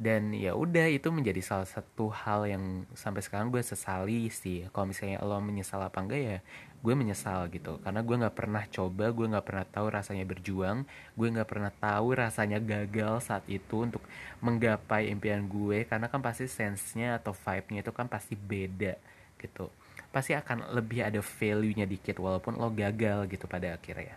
dan 0.00 0.32
ya 0.32 0.56
udah 0.56 0.88
itu 0.88 1.08
menjadi 1.12 1.40
salah 1.44 1.68
satu 1.68 2.08
hal 2.12 2.48
yang 2.48 2.88
sampai 2.96 3.20
sekarang 3.20 3.52
gue 3.52 3.60
sesali 3.60 4.28
sih. 4.32 4.68
Kalau 4.72 4.88
misalnya 4.88 5.20
lo 5.24 5.38
menyesal 5.40 5.80
apa 5.84 5.98
enggak 6.00 6.20
ya 6.20 6.38
gue 6.82 6.94
menyesal 6.98 7.46
gitu. 7.52 7.78
Karena 7.84 8.00
gue 8.02 8.16
nggak 8.16 8.36
pernah 8.36 8.64
coba 8.66 9.06
gue 9.12 9.26
nggak 9.32 9.46
pernah 9.46 9.66
tahu 9.68 9.86
rasanya 9.92 10.24
berjuang 10.26 10.78
gue 11.14 11.28
nggak 11.28 11.48
pernah 11.48 11.72
tahu 11.72 12.06
rasanya 12.16 12.58
gagal 12.58 13.28
saat 13.28 13.44
itu 13.46 13.86
untuk 13.86 14.02
menggapai 14.42 15.12
impian 15.12 15.44
gue. 15.46 15.84
Karena 15.86 16.10
kan 16.10 16.20
pasti 16.24 16.48
sense-nya 16.48 17.20
atau 17.20 17.36
vibe-nya 17.36 17.80
itu 17.86 17.92
kan 17.94 18.08
pasti 18.10 18.34
beda 18.34 18.96
gitu. 19.38 19.70
Pasti 20.12 20.36
akan 20.36 20.76
lebih 20.76 21.08
ada 21.08 21.20
value-nya 21.24 21.88
dikit 21.88 22.20
walaupun 22.20 22.60
lo 22.60 22.68
gagal 22.72 23.28
gitu 23.32 23.48
pada 23.48 23.76
akhirnya 23.76 24.16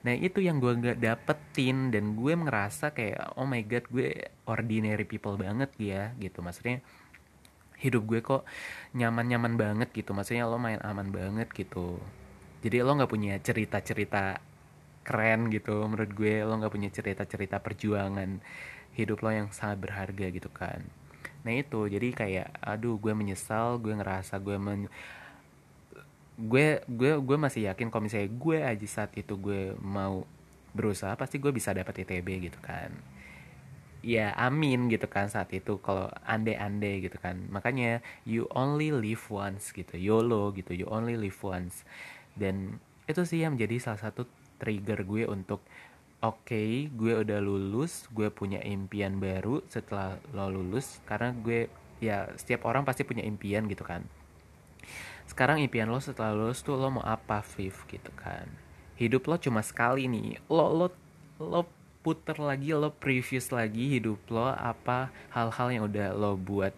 nah 0.00 0.16
itu 0.16 0.40
yang 0.40 0.56
gue 0.64 0.72
gak 0.80 0.98
dapetin 1.04 1.92
dan 1.92 2.16
gue 2.16 2.32
ngerasa 2.32 2.96
kayak 2.96 3.36
oh 3.36 3.44
my 3.44 3.60
god 3.68 3.84
gue 3.92 4.32
ordinary 4.48 5.04
people 5.04 5.36
banget 5.36 5.70
ya 5.76 6.16
gitu. 6.16 6.40
Maksudnya 6.40 6.80
hidup 7.80 8.04
gue 8.08 8.20
kok 8.20 8.42
nyaman-nyaman 8.96 9.56
banget 9.56 9.88
gitu. 9.92 10.12
Maksudnya 10.12 10.48
lo 10.48 10.60
main 10.60 10.80
aman 10.80 11.08
banget 11.12 11.48
gitu. 11.52 12.00
Jadi 12.60 12.84
lo 12.84 12.92
nggak 12.96 13.12
punya 13.12 13.40
cerita-cerita 13.40 14.40
keren 15.04 15.48
gitu 15.48 15.84
menurut 15.88 16.12
gue. 16.12 16.44
Lo 16.44 16.56
nggak 16.60 16.72
punya 16.72 16.90
cerita-cerita 16.92 17.60
perjuangan 17.60 18.40
hidup 18.96 19.24
lo 19.24 19.30
yang 19.32 19.48
sangat 19.52 19.80
berharga 19.84 20.26
gitu 20.28 20.52
kan. 20.52 20.84
Nah 21.44 21.52
itu. 21.56 21.88
Jadi 21.88 22.12
kayak 22.12 22.60
aduh 22.60 23.00
gue 23.00 23.12
menyesal 23.16 23.80
gue 23.80 23.96
ngerasa 23.96 24.36
gue 24.40 24.56
men 24.60 24.88
gue 26.40 26.80
gue 26.88 27.12
gue 27.20 27.36
masih 27.36 27.68
yakin 27.68 27.92
kalau 27.92 28.08
misalnya 28.08 28.32
gue 28.32 28.58
aja 28.64 28.86
saat 28.88 29.12
itu 29.20 29.36
gue 29.36 29.76
mau 29.84 30.24
berusaha 30.72 31.12
pasti 31.18 31.36
gue 31.36 31.52
bisa 31.52 31.76
dapat 31.76 32.06
ITB 32.06 32.48
gitu 32.50 32.58
kan. 32.64 32.88
Ya 34.00 34.32
amin 34.32 34.88
gitu 34.88 35.04
kan 35.12 35.28
saat 35.28 35.52
itu 35.52 35.76
kalau 35.84 36.08
ande-ande 36.24 37.04
gitu 37.04 37.20
kan. 37.20 37.44
Makanya 37.52 38.00
you 38.24 38.48
only 38.56 38.88
live 38.88 39.20
once 39.28 39.76
gitu 39.76 40.00
YOLO 40.00 40.56
gitu 40.56 40.72
you 40.72 40.88
only 40.88 41.20
live 41.20 41.36
once. 41.44 41.84
Dan 42.32 42.80
itu 43.04 43.20
sih 43.28 43.44
yang 43.44 43.60
menjadi 43.60 43.92
salah 43.92 44.00
satu 44.08 44.24
trigger 44.56 45.04
gue 45.04 45.28
untuk 45.28 45.60
oke 46.20 46.44
okay, 46.48 46.88
gue 46.92 47.24
udah 47.24 47.40
lulus 47.40 48.08
gue 48.12 48.28
punya 48.28 48.60
impian 48.60 49.16
baru 49.16 49.64
setelah 49.72 50.20
lo 50.36 50.52
lulus 50.52 51.00
karena 51.08 51.32
gue 51.32 51.66
ya 52.00 52.28
setiap 52.36 52.68
orang 52.68 52.84
pasti 52.84 53.04
punya 53.08 53.24
impian 53.24 53.64
gitu 53.68 53.84
kan 53.84 54.04
sekarang 55.30 55.62
impian 55.62 55.86
lo 55.86 56.02
setelah 56.02 56.34
lulus 56.34 56.66
tuh 56.66 56.74
lo 56.74 56.98
mau 56.98 57.06
apa 57.06 57.38
Viv 57.54 57.86
gitu 57.86 58.10
kan? 58.18 58.50
Hidup 58.98 59.30
lo 59.30 59.38
cuma 59.38 59.62
sekali 59.62 60.10
nih. 60.10 60.42
Lo 60.50 60.74
lo 60.74 60.86
lo 61.38 61.62
puter 62.02 62.34
lagi 62.42 62.74
lo 62.74 62.90
previous 62.90 63.54
lagi 63.54 64.00
hidup 64.00 64.18
lo 64.32 64.50
apa 64.50 65.12
hal-hal 65.30 65.68
yang 65.70 65.84
udah 65.86 66.16
lo 66.16 66.34
buat 66.34 66.74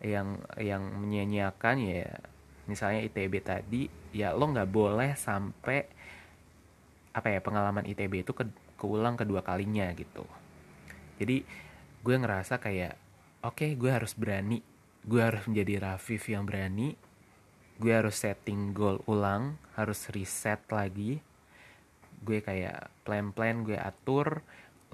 yang 0.00 0.42
yang 0.56 0.82
menyanyiakan 1.04 1.76
ya 1.84 2.08
misalnya 2.64 3.04
ITB 3.04 3.34
tadi 3.44 3.82
ya 4.10 4.32
lo 4.32 4.48
nggak 4.48 4.68
boleh 4.72 5.14
sampai 5.14 5.84
apa 7.14 7.28
ya 7.30 7.38
pengalaman 7.38 7.86
ITB 7.86 8.26
itu 8.26 8.32
ke, 8.34 8.42
keulang 8.74 9.14
kedua 9.14 9.46
kalinya 9.46 9.86
gitu. 9.94 10.26
Jadi 11.22 11.46
gue 12.02 12.16
ngerasa 12.18 12.58
kayak 12.58 12.98
oke 13.46 13.54
okay, 13.54 13.70
gue 13.78 13.90
harus 13.92 14.18
berani. 14.18 14.58
Gue 15.04 15.20
harus 15.22 15.46
menjadi 15.46 15.78
Rafif 15.78 16.26
yang 16.26 16.42
berani 16.42 16.96
gue 17.78 17.92
harus 17.92 18.14
setting 18.14 18.70
goal 18.70 19.02
ulang 19.10 19.58
harus 19.74 20.06
reset 20.14 20.62
lagi. 20.70 21.18
Gue 22.22 22.40
kayak 22.40 22.88
plan-plan 23.02 23.66
gue 23.66 23.76
atur 23.76 24.42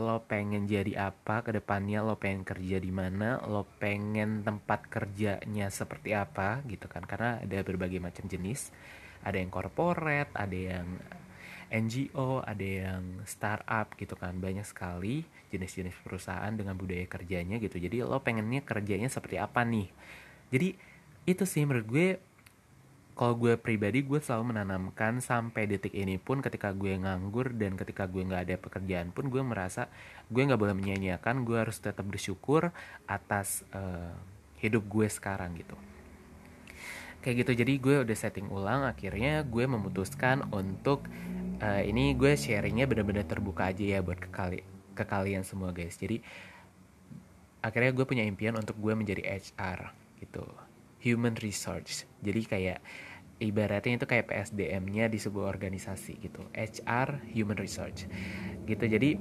lo 0.01 0.25
pengen 0.25 0.65
jadi 0.65 1.13
apa 1.13 1.45
ke 1.45 1.53
depannya 1.53 2.01
lo 2.01 2.17
pengen 2.17 2.41
kerja 2.41 2.81
di 2.81 2.89
mana 2.89 3.37
lo 3.45 3.69
pengen 3.77 4.41
tempat 4.41 4.89
kerjanya 4.89 5.69
seperti 5.69 6.17
apa 6.17 6.65
gitu 6.65 6.89
kan. 6.89 7.05
Karena 7.05 7.37
ada 7.41 7.61
berbagai 7.61 8.01
macam 8.01 8.25
jenis. 8.25 8.73
Ada 9.21 9.37
yang 9.37 9.53
corporate 9.53 10.33
ada 10.33 10.57
yang 10.57 10.89
NGO, 11.71 12.43
ada 12.43 12.67
yang 12.67 13.23
startup 13.29 13.93
gitu 13.95 14.17
kan. 14.17 14.35
Banyak 14.41 14.65
sekali 14.65 15.23
jenis-jenis 15.53 15.95
perusahaan 16.03 16.51
dengan 16.51 16.75
budaya 16.75 17.05
kerjanya 17.05 17.61
gitu. 17.61 17.77
Jadi 17.77 18.03
lo 18.03 18.19
pengennya 18.25 18.65
kerjanya 18.65 19.13
seperti 19.13 19.37
apa 19.37 19.63
nih? 19.63 19.87
Jadi 20.51 20.69
itu 21.29 21.45
sih 21.45 21.63
menurut 21.69 21.87
gue 21.87 22.09
kalau 23.21 23.37
gue 23.37 23.61
pribadi 23.61 24.01
gue 24.01 24.17
selalu 24.17 24.57
menanamkan 24.57 25.21
sampai 25.21 25.69
detik 25.69 25.93
ini 25.93 26.17
pun 26.17 26.41
ketika 26.41 26.73
gue 26.73 26.97
nganggur 26.97 27.53
dan 27.53 27.77
ketika 27.77 28.09
gue 28.09 28.25
nggak 28.25 28.49
ada 28.49 28.57
pekerjaan 28.57 29.13
pun 29.13 29.29
gue 29.29 29.45
merasa 29.45 29.93
gue 30.33 30.41
nggak 30.41 30.57
boleh 30.57 30.73
menyanyiakan 30.73 31.45
gue 31.45 31.61
harus 31.61 31.77
tetap 31.85 32.09
bersyukur 32.09 32.73
atas 33.05 33.61
uh, 33.77 34.17
hidup 34.65 34.89
gue 34.89 35.05
sekarang 35.05 35.53
gitu. 35.61 35.77
Kayak 37.21 37.45
gitu 37.45 37.61
jadi 37.61 37.73
gue 37.77 37.97
udah 38.09 38.17
setting 38.17 38.49
ulang 38.49 38.89
akhirnya 38.89 39.45
gue 39.45 39.69
memutuskan 39.69 40.49
untuk 40.57 41.05
uh, 41.61 41.85
ini 41.85 42.17
gue 42.17 42.33
sharingnya 42.41 42.89
bener-bener 42.89 43.29
terbuka 43.29 43.69
aja 43.69 43.85
ya 43.85 44.01
buat 44.01 44.17
ke, 44.17 44.33
ke 44.97 45.05
kalian 45.05 45.45
semua 45.45 45.77
guys. 45.77 46.01
Jadi 46.01 46.25
akhirnya 47.61 47.93
gue 47.93 48.09
punya 48.09 48.25
impian 48.25 48.57
untuk 48.57 48.81
gue 48.81 48.97
menjadi 48.97 49.29
HR 49.29 49.93
gitu. 50.25 50.49
Human 51.05 51.37
resource. 51.37 52.09
Jadi 52.25 52.49
kayak 52.49 52.81
ibaratnya 53.41 53.97
itu 53.97 54.07
kayak 54.07 54.29
PSDM-nya 54.29 55.09
di 55.09 55.19
sebuah 55.19 55.49
organisasi 55.49 56.21
gitu. 56.21 56.45
HR 56.53 57.25
human 57.33 57.57
resource 57.57 58.05
gitu 58.69 58.85
jadi 58.87 59.19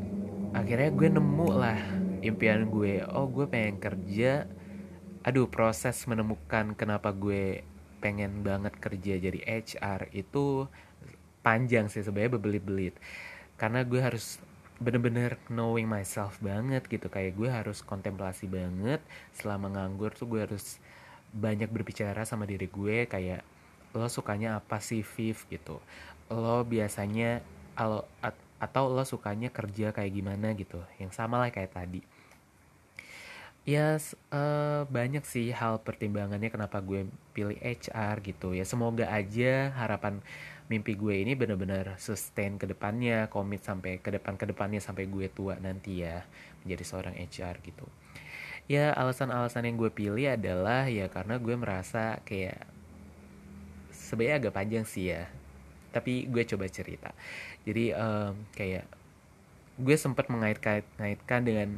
akhirnya 0.54 0.92
gue 0.94 1.08
nemu 1.10 1.50
lah 1.56 1.80
impian 2.22 2.68
gue. 2.68 3.04
Oh 3.10 3.26
gue 3.32 3.48
pengen 3.48 3.80
kerja. 3.80 4.46
Aduh 5.24 5.48
proses 5.52 5.96
menemukan 6.08 6.76
kenapa 6.76 7.12
gue 7.16 7.64
pengen 8.00 8.44
banget 8.44 8.76
kerja 8.80 9.20
jadi 9.20 9.40
HR 9.44 10.12
itu 10.16 10.68
panjang 11.44 11.92
sih 11.92 12.04
sebenarnya 12.04 12.40
berbelit-belit. 12.40 12.96
Karena 13.60 13.84
gue 13.84 14.00
harus 14.00 14.40
bener-bener 14.80 15.36
knowing 15.52 15.88
myself 15.88 16.40
banget 16.40 16.88
gitu. 16.88 17.12
Kayak 17.12 17.36
gue 17.36 17.50
harus 17.52 17.84
kontemplasi 17.84 18.48
banget. 18.48 19.04
Selama 19.36 19.72
nganggur 19.72 20.15
tuh 20.15 20.28
gue 20.28 20.43
harus 20.48 20.80
banyak 21.36 21.67
berbicara 21.67 22.24
sama 22.24 22.48
diri 22.48 22.72
gue. 22.72 23.08
Kayak 23.08 23.43
lo 23.95 24.08
sukanya 24.08 24.60
apa 24.62 24.78
sih 24.84 25.02
Viv 25.02 25.38
gitu? 25.49 25.82
Lo 26.30 26.62
biasanya 26.65 27.41
atau 28.60 28.84
lo 28.91 29.04
sukanya 29.08 29.49
kerja 29.49 29.95
kayak 29.95 30.12
gimana 30.12 30.52
gitu 30.54 30.84
yang 30.99 31.10
sama 31.15 31.39
lah 31.39 31.49
kayak 31.49 31.73
tadi. 31.73 32.02
Ya 33.67 34.02
uh, 34.34 34.82
banyak 34.89 35.21
sih 35.30 35.54
hal 35.54 35.84
pertimbangannya 35.86 36.49
kenapa 36.49 36.82
gue 36.82 37.06
pilih 37.38 37.60
HR 37.62 38.19
gitu 38.25 38.58
ya. 38.58 38.65
Semoga 38.65 39.06
aja 39.13 39.69
harapan 39.78 40.25
mimpi 40.69 40.93
gue 40.93 41.25
ini 41.25 41.34
benar-benar 41.34 41.97
sustain 41.97 42.62
ke 42.62 42.69
depannya 42.69 43.25
komit 43.30 43.65
sampai 43.65 43.97
ke 43.97 44.13
depan 44.13 44.38
ke 44.38 44.45
depannya 44.45 44.78
sampai 44.78 45.10
gue 45.10 45.25
tua 45.34 45.58
nanti 45.58 46.06
ya 46.06 46.25
menjadi 46.62 46.84
seorang 46.86 47.15
HR 47.17 47.62
gitu. 47.65 47.86
Ya 48.69 48.93
alasan-alasan 48.93 49.65
yang 49.65 49.82
gue 49.82 49.89
pilih 49.89 50.30
adalah 50.30 50.86
ya 50.86 51.10
karena 51.10 51.41
gue 51.41 51.56
merasa 51.58 52.21
kayak 52.21 52.69
sebenarnya 54.10 54.41
agak 54.41 54.54
panjang 54.58 54.86
sih 54.89 55.13
ya. 55.13 55.30
Tapi 55.93 56.26
gue 56.26 56.41
coba 56.50 56.65
cerita. 56.65 57.13
Jadi 57.62 57.93
um, 57.93 58.34
kayak 58.58 58.89
gue 59.80 59.95
sempat 59.95 60.28
mengait-ngaitkan 60.34 61.41
dengan 61.45 61.69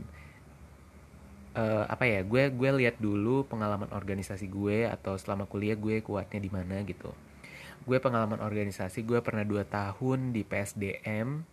uh, 1.54 1.86
apa 1.86 2.08
ya 2.08 2.24
gue 2.24 2.50
gue 2.50 2.70
lihat 2.82 2.98
dulu 2.98 3.44
pengalaman 3.46 3.91
organisasi 3.91 4.48
gue 4.48 4.88
atau 4.88 5.20
selama 5.20 5.46
kuliah 5.46 5.76
gue 5.76 6.00
kuatnya 6.00 6.39
di 6.39 6.52
mana 6.52 6.80
gitu. 6.88 7.12
Gue 7.84 8.00
pengalaman 8.00 8.39
organisasi 8.39 9.04
gue 9.04 9.20
pernah 9.20 9.44
dua 9.44 9.67
tahun 9.67 10.32
di 10.32 10.48
PSDM 10.48 11.44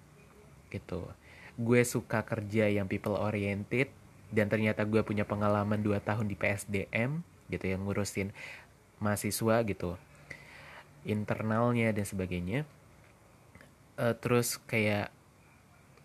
gitu. 0.71 1.05
Gue 1.59 1.83
suka 1.83 2.23
kerja 2.23 2.71
yang 2.71 2.87
people 2.87 3.19
oriented 3.19 3.91
dan 4.31 4.47
ternyata 4.47 4.85
gue 4.85 5.01
punya 5.03 5.25
pengalaman 5.25 5.81
dua 5.81 5.99
tahun 6.05 6.29
di 6.29 6.37
PSDM 6.37 7.25
gitu 7.49 7.65
yang 7.65 7.81
ngurusin 7.89 8.31
mahasiswa 9.01 9.65
gitu 9.65 9.97
internalnya 11.09 11.91
dan 11.91 12.05
sebagainya. 12.05 12.69
Uh, 13.99 14.15
terus 14.15 14.61
kayak 14.69 15.11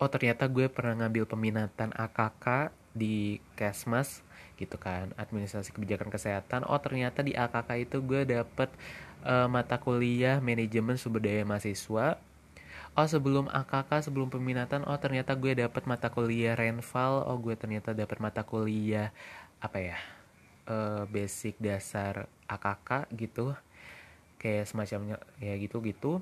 oh 0.02 0.10
ternyata 0.10 0.50
gue 0.50 0.66
pernah 0.72 1.06
ngambil 1.06 1.30
peminatan 1.30 1.94
AKK 1.94 2.74
di 2.96 3.38
Kesmas 3.54 4.26
gitu 4.58 4.80
kan 4.80 5.12
administrasi 5.20 5.76
kebijakan 5.76 6.10
kesehatan. 6.10 6.66
Oh 6.66 6.80
ternyata 6.80 7.22
di 7.22 7.36
AKK 7.36 7.70
itu 7.84 7.98
gue 8.02 8.24
dapet 8.24 8.72
uh, 9.28 9.46
mata 9.52 9.78
kuliah 9.78 10.40
manajemen 10.40 10.96
sumber 10.96 11.22
daya 11.22 11.44
mahasiswa. 11.44 12.18
Oh 12.94 13.08
sebelum 13.10 13.50
AKK 13.50 14.10
sebelum 14.10 14.30
peminatan 14.30 14.86
oh 14.86 14.98
ternyata 15.02 15.34
gue 15.34 15.58
dapet 15.58 15.84
mata 15.90 16.10
kuliah 16.10 16.54
Renval. 16.58 17.26
Oh 17.26 17.38
gue 17.38 17.54
ternyata 17.58 17.92
dapet 17.92 18.18
mata 18.22 18.46
kuliah 18.46 19.10
apa 19.64 19.80
ya 19.80 19.98
uh, 20.68 21.04
basic 21.10 21.58
dasar 21.58 22.30
AKK 22.48 23.10
gitu 23.16 23.56
kayak 24.44 24.68
semacamnya 24.68 25.24
ya 25.40 25.56
gitu 25.56 25.80
gitu 25.80 26.20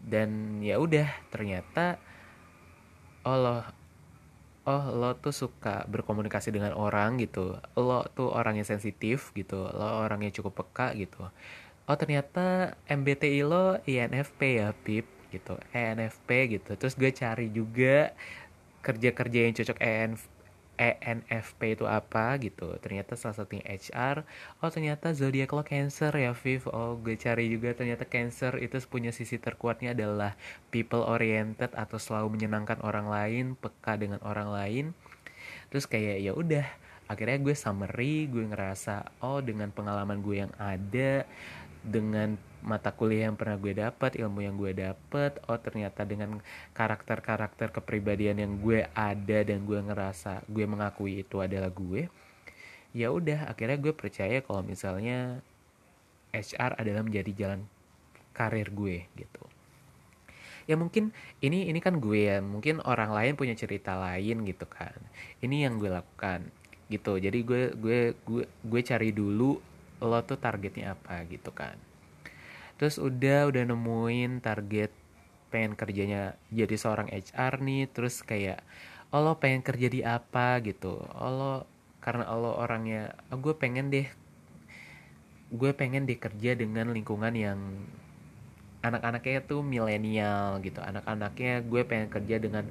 dan 0.00 0.60
ya 0.64 0.80
udah 0.80 1.12
ternyata 1.28 2.00
oh 3.28 3.36
loh 3.36 3.64
oh 4.64 4.84
lo 4.92 5.12
tuh 5.20 5.32
suka 5.32 5.84
berkomunikasi 5.88 6.52
dengan 6.52 6.76
orang 6.76 7.20
gitu. 7.20 7.56
Lo 7.76 8.06
tuh 8.12 8.32
orangnya 8.32 8.64
sensitif 8.64 9.32
gitu 9.36 9.68
lo 9.68 10.04
orangnya 10.04 10.32
cukup 10.32 10.64
peka 10.64 10.96
gitu. 10.96 11.28
Oh 11.88 11.96
ternyata 11.98 12.76
MBTI 12.88 13.40
lo 13.44 13.80
INFP 13.84 14.40
ya 14.62 14.72
Pip 14.72 15.04
gitu 15.34 15.56
ENFP 15.76 16.60
gitu. 16.60 16.70
Terus 16.76 16.94
gue 16.96 17.10
cari 17.12 17.52
juga 17.52 18.12
kerja-kerja 18.80 19.38
yang 19.44 19.54
cocok 19.56 19.78
ENFP 19.80 20.39
ENFP 20.80 21.76
itu 21.76 21.84
apa 21.84 22.40
gitu. 22.40 22.72
Ternyata 22.80 23.12
salah 23.12 23.36
satunya 23.36 23.60
HR 23.68 24.24
oh 24.64 24.70
ternyata 24.72 25.12
zodiak 25.12 25.52
lo 25.52 25.60
Cancer 25.60 26.08
ya 26.16 26.32
Viv. 26.32 26.64
Oh 26.72 26.96
gue 26.96 27.20
cari 27.20 27.52
juga. 27.52 27.76
Ternyata 27.76 28.08
Cancer 28.08 28.56
itu 28.64 28.80
punya 28.88 29.12
sisi 29.12 29.36
terkuatnya 29.36 29.92
adalah 29.92 30.40
people 30.72 31.04
oriented 31.04 31.68
atau 31.76 32.00
selalu 32.00 32.40
menyenangkan 32.40 32.80
orang 32.80 33.12
lain 33.12 33.44
peka 33.60 34.00
dengan 34.00 34.24
orang 34.24 34.48
lain. 34.48 34.84
Terus 35.68 35.84
kayak 35.84 36.16
ya 36.24 36.32
udah 36.32 36.64
akhirnya 37.10 37.42
gue 37.42 37.54
summary 37.58 38.30
gue 38.30 38.46
ngerasa 38.46 39.20
oh 39.26 39.42
dengan 39.42 39.74
pengalaman 39.74 40.22
gue 40.22 40.46
yang 40.46 40.52
ada 40.62 41.26
dengan 41.80 42.36
mata 42.60 42.92
kuliah 42.92 43.32
yang 43.32 43.40
pernah 43.40 43.56
gue 43.56 43.72
dapat 43.72 44.20
ilmu 44.20 44.44
yang 44.44 44.60
gue 44.60 44.76
dapat 44.76 45.40
oh 45.48 45.56
ternyata 45.56 46.04
dengan 46.04 46.44
karakter-karakter 46.76 47.72
kepribadian 47.72 48.36
yang 48.36 48.52
gue 48.60 48.84
ada 48.92 49.38
dan 49.40 49.64
gue 49.64 49.80
ngerasa 49.80 50.44
gue 50.44 50.64
mengakui 50.68 51.24
itu 51.24 51.40
adalah 51.40 51.72
gue 51.72 52.12
ya 52.92 53.08
udah 53.08 53.48
akhirnya 53.48 53.78
gue 53.78 53.94
percaya 53.94 54.42
kalau 54.44 54.60
misalnya 54.60 55.40
HR 56.30 56.78
adalah 56.78 57.02
menjadi 57.02 57.30
jalan 57.34 57.60
karir 58.34 58.70
gue 58.70 59.10
gitu. 59.18 59.44
Ya 60.68 60.78
mungkin 60.78 61.10
ini 61.42 61.66
ini 61.66 61.82
kan 61.82 61.98
gue 61.98 62.30
ya 62.30 62.38
mungkin 62.38 62.78
orang 62.86 63.10
lain 63.10 63.34
punya 63.34 63.58
cerita 63.58 63.98
lain 63.98 64.46
gitu 64.46 64.66
kan. 64.70 64.94
Ini 65.42 65.66
yang 65.66 65.82
gue 65.82 65.90
lakukan 65.90 66.46
gitu. 66.86 67.18
Jadi 67.18 67.38
gue 67.42 67.62
gue 67.74 68.00
gue 68.14 68.44
gue 68.46 68.80
cari 68.86 69.10
dulu 69.10 69.58
lo 70.00 70.20
tuh 70.24 70.40
targetnya 70.40 70.96
apa 70.96 71.24
gitu 71.28 71.52
kan. 71.52 71.76
Terus 72.80 72.96
udah 72.96 73.52
udah 73.52 73.62
nemuin 73.68 74.40
target 74.40 74.90
pengen 75.52 75.74
kerjanya 75.74 76.38
jadi 76.48 76.74
seorang 76.78 77.10
HR 77.10 77.60
nih 77.60 77.90
terus 77.90 78.22
kayak 78.22 78.62
oh 79.10 79.20
lo 79.20 79.36
pengen 79.36 79.60
kerja 79.60 79.88
di 79.92 80.00
apa? 80.00 80.58
gitu. 80.64 80.96
Oh 80.96 81.30
lo 81.30 81.54
karena 82.00 82.24
lo 82.32 82.56
orangnya 82.56 83.12
oh, 83.28 83.36
gue 83.36 83.52
pengen 83.52 83.92
deh 83.92 84.08
gue 85.50 85.70
pengen 85.74 86.06
deh 86.06 86.16
kerja 86.16 86.54
dengan 86.54 86.94
lingkungan 86.94 87.34
yang 87.34 87.58
anak-anaknya 88.80 89.44
tuh 89.44 89.60
milenial 89.60 90.62
gitu. 90.64 90.80
Anak-anaknya 90.80 91.60
gue 91.66 91.82
pengen 91.84 92.08
kerja 92.08 92.36
dengan 92.40 92.64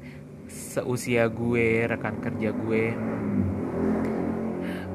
seusia 0.50 1.30
gue 1.30 1.86
rekan 1.86 2.18
kerja 2.18 2.50
gue 2.50 2.84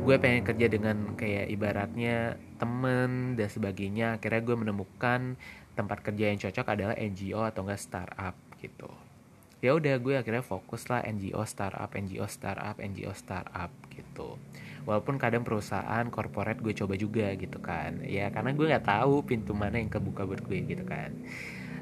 gue 0.04 0.20
pengen 0.20 0.44
kerja 0.44 0.68
dengan 0.68 1.16
kayak 1.16 1.48
ibaratnya 1.48 2.36
temen 2.60 3.40
dan 3.40 3.48
sebagainya. 3.48 4.20
Akhirnya 4.20 4.44
gue 4.44 4.56
menemukan 4.60 5.40
tempat 5.72 6.04
kerja 6.04 6.28
yang 6.28 6.36
cocok 6.36 6.66
adalah 6.76 6.94
NGO 7.00 7.40
atau 7.40 7.64
enggak 7.64 7.80
startup 7.80 8.36
gitu. 8.60 8.92
Ya 9.64 9.72
udah 9.72 9.96
gue 9.96 10.20
akhirnya 10.20 10.44
fokus 10.44 10.92
lah 10.92 11.00
NGO 11.08 11.40
startup 11.48 11.88
NGO 11.96 12.28
startup 12.28 12.76
NGO 12.76 13.16
startup 13.16 13.72
gitu. 13.96 14.36
Walaupun 14.84 15.16
kadang 15.16 15.40
perusahaan 15.40 16.04
corporate 16.12 16.60
gue 16.60 16.76
coba 16.76 17.00
juga 17.00 17.32
gitu 17.32 17.56
kan. 17.64 18.04
Ya 18.04 18.28
karena 18.28 18.52
gue 18.52 18.66
nggak 18.76 18.84
tahu 18.84 19.24
pintu 19.24 19.56
mana 19.56 19.80
yang 19.80 19.88
kebuka 19.88 20.28
buat 20.28 20.44
gue 20.44 20.68
gitu 20.68 20.84
kan. 20.84 21.16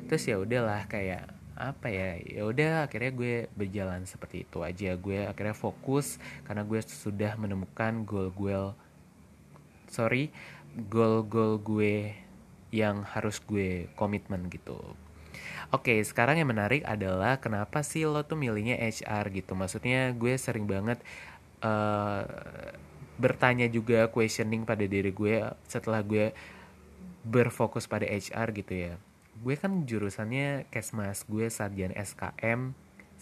Terus 0.07 0.23
ya 0.31 0.39
udahlah 0.39 0.87
kayak 0.87 1.42
apa 1.63 1.87
ya 1.87 2.19
ya 2.19 2.43
udah 2.43 2.73
akhirnya 2.91 3.13
gue 3.15 3.35
berjalan 3.55 4.03
seperti 4.03 4.43
itu 4.43 4.59
aja. 4.67 4.99
Gue 4.99 5.23
akhirnya 5.23 5.55
fokus 5.55 6.19
karena 6.43 6.67
gue 6.67 6.81
sudah 6.83 7.39
menemukan 7.39 8.03
goal 8.03 8.35
goal 8.35 8.75
sorry 9.87 10.35
goal 10.91 11.23
goal 11.23 11.63
gue 11.63 12.17
yang 12.75 13.07
harus 13.07 13.39
gue 13.39 13.87
komitmen 13.95 14.51
gitu. 14.51 14.77
Oke, 15.73 15.97
sekarang 16.05 16.37
yang 16.37 16.51
menarik 16.53 16.85
adalah 16.85 17.41
kenapa 17.41 17.81
sih 17.81 18.05
lo 18.05 18.21
tuh 18.27 18.37
milihnya 18.37 18.77
HR 18.77 19.33
gitu? 19.33 19.57
Maksudnya 19.57 20.13
gue 20.13 20.37
sering 20.37 20.69
banget 20.69 21.01
uh, 21.65 22.29
bertanya 23.17 23.71
juga 23.71 24.09
questioning 24.11 24.67
pada 24.67 24.85
diri 24.85 25.13
gue 25.13 25.47
setelah 25.69 26.03
gue 26.05 26.35
berfokus 27.23 27.87
pada 27.87 28.05
HR 28.09 28.51
gitu 28.51 28.75
ya 28.75 28.95
gue 29.43 29.55
kan 29.59 29.83
jurusannya 29.83 30.71
kesmas 30.71 31.27
gue 31.27 31.51
sarjana 31.51 31.99
SKM 31.99 32.73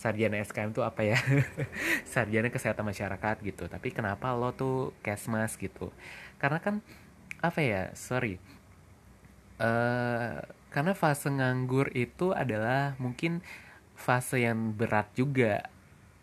sarjana 0.00 0.40
SKM 0.40 0.72
tuh 0.72 0.80
apa 0.80 1.04
ya? 1.04 1.20
Sarjana 2.12 2.48
kesehatan 2.48 2.88
masyarakat 2.88 3.36
gitu. 3.44 3.68
Tapi 3.68 3.92
kenapa 3.92 4.32
lo 4.32 4.56
tuh 4.56 4.96
kesmas 5.04 5.60
gitu? 5.60 5.92
Karena 6.40 6.56
kan 6.64 6.80
apa 7.44 7.60
ya 7.60 7.92
sorry. 7.92 8.40
Uh, 9.60 10.40
karena 10.72 10.96
fase 10.96 11.28
nganggur 11.28 11.92
itu 11.92 12.32
adalah 12.32 12.96
mungkin 12.96 13.44
fase 13.92 14.40
yang 14.40 14.72
berat 14.72 15.12
juga. 15.12 15.68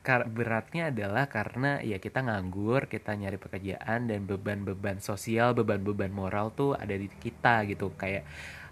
Beratnya 0.07 0.87
adalah 0.87 1.27
karena 1.27 1.83
ya 1.83 1.99
kita 1.99 2.23
nganggur, 2.23 2.87
kita 2.87 3.11
nyari 3.13 3.35
pekerjaan 3.35 4.07
dan 4.07 4.23
beban-beban 4.23 5.03
sosial, 5.03 5.51
beban-beban 5.51 6.15
moral 6.15 6.55
tuh 6.55 6.79
ada 6.79 6.95
di 6.95 7.11
kita 7.11 7.67
gitu. 7.67 7.91
Kayak 7.99 8.23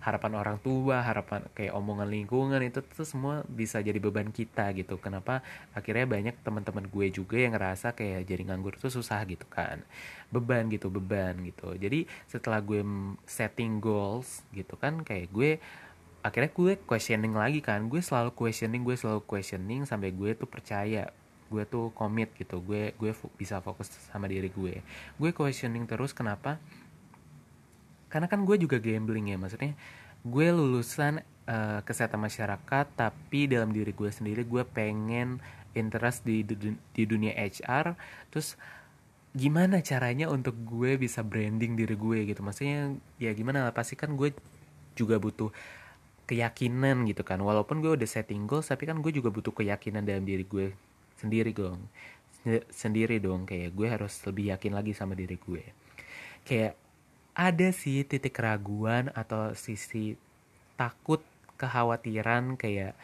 harapan 0.06 0.38
orang 0.38 0.58
tua, 0.62 1.02
harapan 1.02 1.42
kayak 1.58 1.74
omongan 1.74 2.06
lingkungan 2.14 2.62
itu 2.62 2.86
tuh 2.86 3.10
semua 3.10 3.42
bisa 3.50 3.82
jadi 3.82 3.98
beban 3.98 4.30
kita 4.30 4.70
gitu. 4.78 5.02
Kenapa 5.02 5.42
akhirnya 5.74 6.06
banyak 6.06 6.38
teman-teman 6.46 6.86
gue 6.86 7.10
juga 7.10 7.42
yang 7.42 7.58
ngerasa 7.58 7.98
kayak 7.98 8.30
jadi 8.30 8.54
nganggur 8.54 8.78
tuh 8.78 8.94
susah 8.94 9.26
gitu 9.26 9.50
kan. 9.50 9.82
Beban 10.30 10.70
gitu, 10.70 10.94
beban 10.94 11.42
gitu. 11.42 11.74
Jadi 11.74 12.06
setelah 12.30 12.62
gue 12.62 12.86
setting 13.26 13.82
goals 13.82 14.46
gitu 14.54 14.78
kan 14.78 15.02
kayak 15.02 15.34
gue 15.34 15.58
akhirnya 16.22 16.54
gue 16.54 16.74
questioning 16.86 17.34
lagi 17.34 17.62
kan 17.62 17.86
gue 17.86 18.02
selalu 18.02 18.34
questioning 18.34 18.82
gue 18.82 18.98
selalu 18.98 19.22
questioning 19.30 19.86
sampai 19.86 20.10
gue 20.10 20.34
tuh 20.34 20.50
percaya 20.50 21.14
gue 21.46 21.64
tuh 21.70 21.94
komit 21.94 22.34
gitu 22.34 22.58
gue 22.66 22.98
gue 22.98 23.12
bisa 23.38 23.62
fokus 23.62 23.94
sama 24.10 24.26
diri 24.26 24.50
gue 24.50 24.82
gue 25.22 25.32
questioning 25.38 25.86
terus 25.86 26.18
kenapa 26.18 26.58
karena 28.16 28.32
kan 28.32 28.48
gue 28.48 28.56
juga 28.56 28.80
gambling 28.80 29.36
ya 29.36 29.38
maksudnya 29.38 29.76
gue 30.24 30.48
lulusan 30.56 31.20
uh, 31.52 31.84
kesehatan 31.84 32.24
masyarakat 32.24 32.86
tapi 32.96 33.52
dalam 33.52 33.76
diri 33.76 33.92
gue 33.92 34.08
sendiri 34.08 34.48
gue 34.48 34.64
pengen 34.64 35.44
interest 35.76 36.24
di 36.24 36.48
di 36.96 37.04
dunia 37.04 37.36
HR 37.36 38.00
terus 38.32 38.56
gimana 39.36 39.84
caranya 39.84 40.32
untuk 40.32 40.56
gue 40.64 40.96
bisa 40.96 41.20
branding 41.20 41.76
diri 41.76 42.00
gue 42.00 42.20
gitu? 42.32 42.40
Maksudnya 42.40 42.96
ya 43.20 43.36
gimana 43.36 43.68
pasti 43.76 44.00
kan 44.00 44.16
gue 44.16 44.32
juga 44.96 45.20
butuh 45.20 45.52
keyakinan 46.24 47.04
gitu 47.12 47.22
kan. 47.28 47.44
Walaupun 47.44 47.84
gue 47.84 48.00
udah 48.00 48.08
setting 48.08 48.48
goals 48.48 48.72
tapi 48.72 48.88
kan 48.88 49.04
gue 49.04 49.12
juga 49.12 49.28
butuh 49.28 49.52
keyakinan 49.52 50.08
dalam 50.08 50.24
diri 50.24 50.48
gue 50.48 50.72
sendiri 51.20 51.52
dong. 51.52 51.84
Sendiri 52.72 53.20
dong 53.20 53.44
kayak 53.44 53.76
gue 53.76 53.88
harus 53.92 54.16
lebih 54.24 54.56
yakin 54.56 54.72
lagi 54.72 54.96
sama 54.96 55.20
diri 55.20 55.36
gue. 55.36 55.64
Kayak 56.48 56.80
ada 57.36 57.68
sih 57.76 58.08
titik 58.08 58.40
keraguan 58.40 59.12
atau 59.12 59.52
sisi 59.54 60.16
takut 60.80 61.20
kekhawatiran 61.60 62.56
kayak 62.56 62.96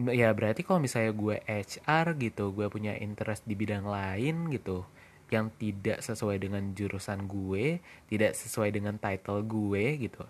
ya 0.00 0.32
berarti 0.32 0.64
kalau 0.64 0.80
misalnya 0.80 1.12
gue 1.12 1.36
HR 1.44 2.16
gitu 2.20 2.52
gue 2.52 2.68
punya 2.72 2.96
interest 2.96 3.44
di 3.44 3.52
bidang 3.56 3.84
lain 3.84 4.48
gitu 4.52 4.84
yang 5.28 5.52
tidak 5.60 6.00
sesuai 6.00 6.40
dengan 6.40 6.72
jurusan 6.72 7.28
gue 7.28 7.80
tidak 8.08 8.32
sesuai 8.36 8.72
dengan 8.72 8.96
title 8.96 9.44
gue 9.44 9.84
gitu 10.08 10.24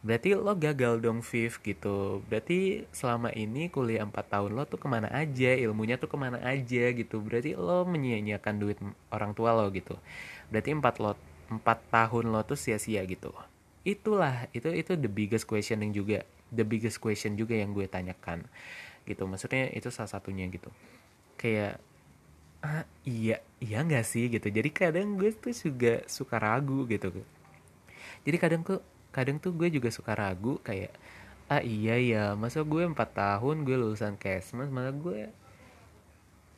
berarti 0.00 0.32
lo 0.32 0.56
gagal 0.56 0.96
dong 1.04 1.20
Viv 1.20 1.60
gitu. 1.60 2.24
Berarti 2.24 2.88
selama 2.88 3.28
ini 3.36 3.68
kuliah 3.68 4.00
4 4.08 4.16
tahun 4.32 4.56
lo 4.56 4.64
tuh 4.64 4.80
ke 4.80 4.88
mana 4.88 5.12
aja? 5.12 5.52
Ilmunya 5.52 6.00
tuh 6.00 6.08
ke 6.08 6.16
mana 6.16 6.40
aja? 6.40 6.88
gitu. 6.96 7.20
Berarti 7.20 7.52
lo 7.52 7.84
menyia-nyiakan 7.84 8.54
duit 8.56 8.78
orang 9.12 9.36
tua 9.36 9.52
lo 9.52 9.68
gitu. 9.68 10.00
Berarti 10.48 10.72
4 10.72 11.04
lo 11.04 11.12
empat 11.50 11.82
tahun 11.90 12.30
lo 12.30 12.46
tuh 12.46 12.56
sia-sia 12.56 13.02
gitu. 13.04 13.34
Itulah 13.82 14.46
itu 14.54 14.70
itu 14.70 14.94
the 14.94 15.10
biggest 15.10 15.44
questioning 15.50 15.90
juga. 15.90 16.22
The 16.50 16.62
biggest 16.62 17.02
question 17.02 17.34
juga 17.34 17.58
yang 17.58 17.74
gue 17.74 17.90
tanyakan. 17.90 18.46
Gitu 19.04 19.22
maksudnya 19.26 19.68
itu 19.74 19.90
salah 19.90 20.10
satunya 20.10 20.46
gitu. 20.46 20.70
Kayak 21.34 21.82
ah 22.62 22.86
iya 23.02 23.42
iya 23.58 23.82
nggak 23.82 24.06
sih? 24.06 24.30
Gitu. 24.30 24.46
Jadi 24.48 24.70
kadang 24.70 25.18
gue 25.18 25.34
tuh 25.34 25.50
juga 25.50 26.06
suka 26.06 26.38
ragu 26.38 26.86
gitu. 26.86 27.10
Jadi 28.22 28.36
kadang 28.38 28.62
tuh 28.62 28.80
kadang 29.10 29.42
tuh 29.42 29.50
gue 29.50 29.68
juga 29.74 29.90
suka 29.90 30.14
ragu 30.14 30.62
kayak 30.62 30.94
ah 31.50 31.58
iya 31.66 31.98
ya 31.98 32.24
masa 32.38 32.62
gue 32.62 32.86
empat 32.86 33.10
tahun 33.10 33.66
gue 33.66 33.74
lulusan 33.74 34.14
kesmas 34.14 34.70
malah 34.70 34.94
gue 34.94 35.26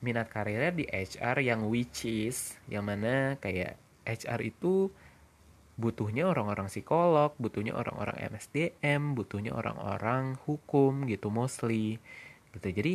minat 0.04 0.28
karirnya 0.28 0.68
di 0.68 0.84
HR 0.84 1.40
yang 1.40 1.64
which 1.72 2.04
is 2.04 2.60
yang 2.68 2.84
mana 2.84 3.40
kayak 3.40 3.80
HR 4.06 4.40
itu 4.42 4.90
butuhnya 5.80 6.28
orang-orang 6.28 6.68
psikolog, 6.68 7.32
butuhnya 7.40 7.72
orang-orang 7.72 8.16
MSDM, 8.28 9.16
butuhnya 9.16 9.56
orang-orang 9.56 10.36
hukum 10.44 11.08
gitu 11.08 11.32
mostly. 11.32 11.96
Gitu. 12.52 12.68
Jadi 12.70 12.94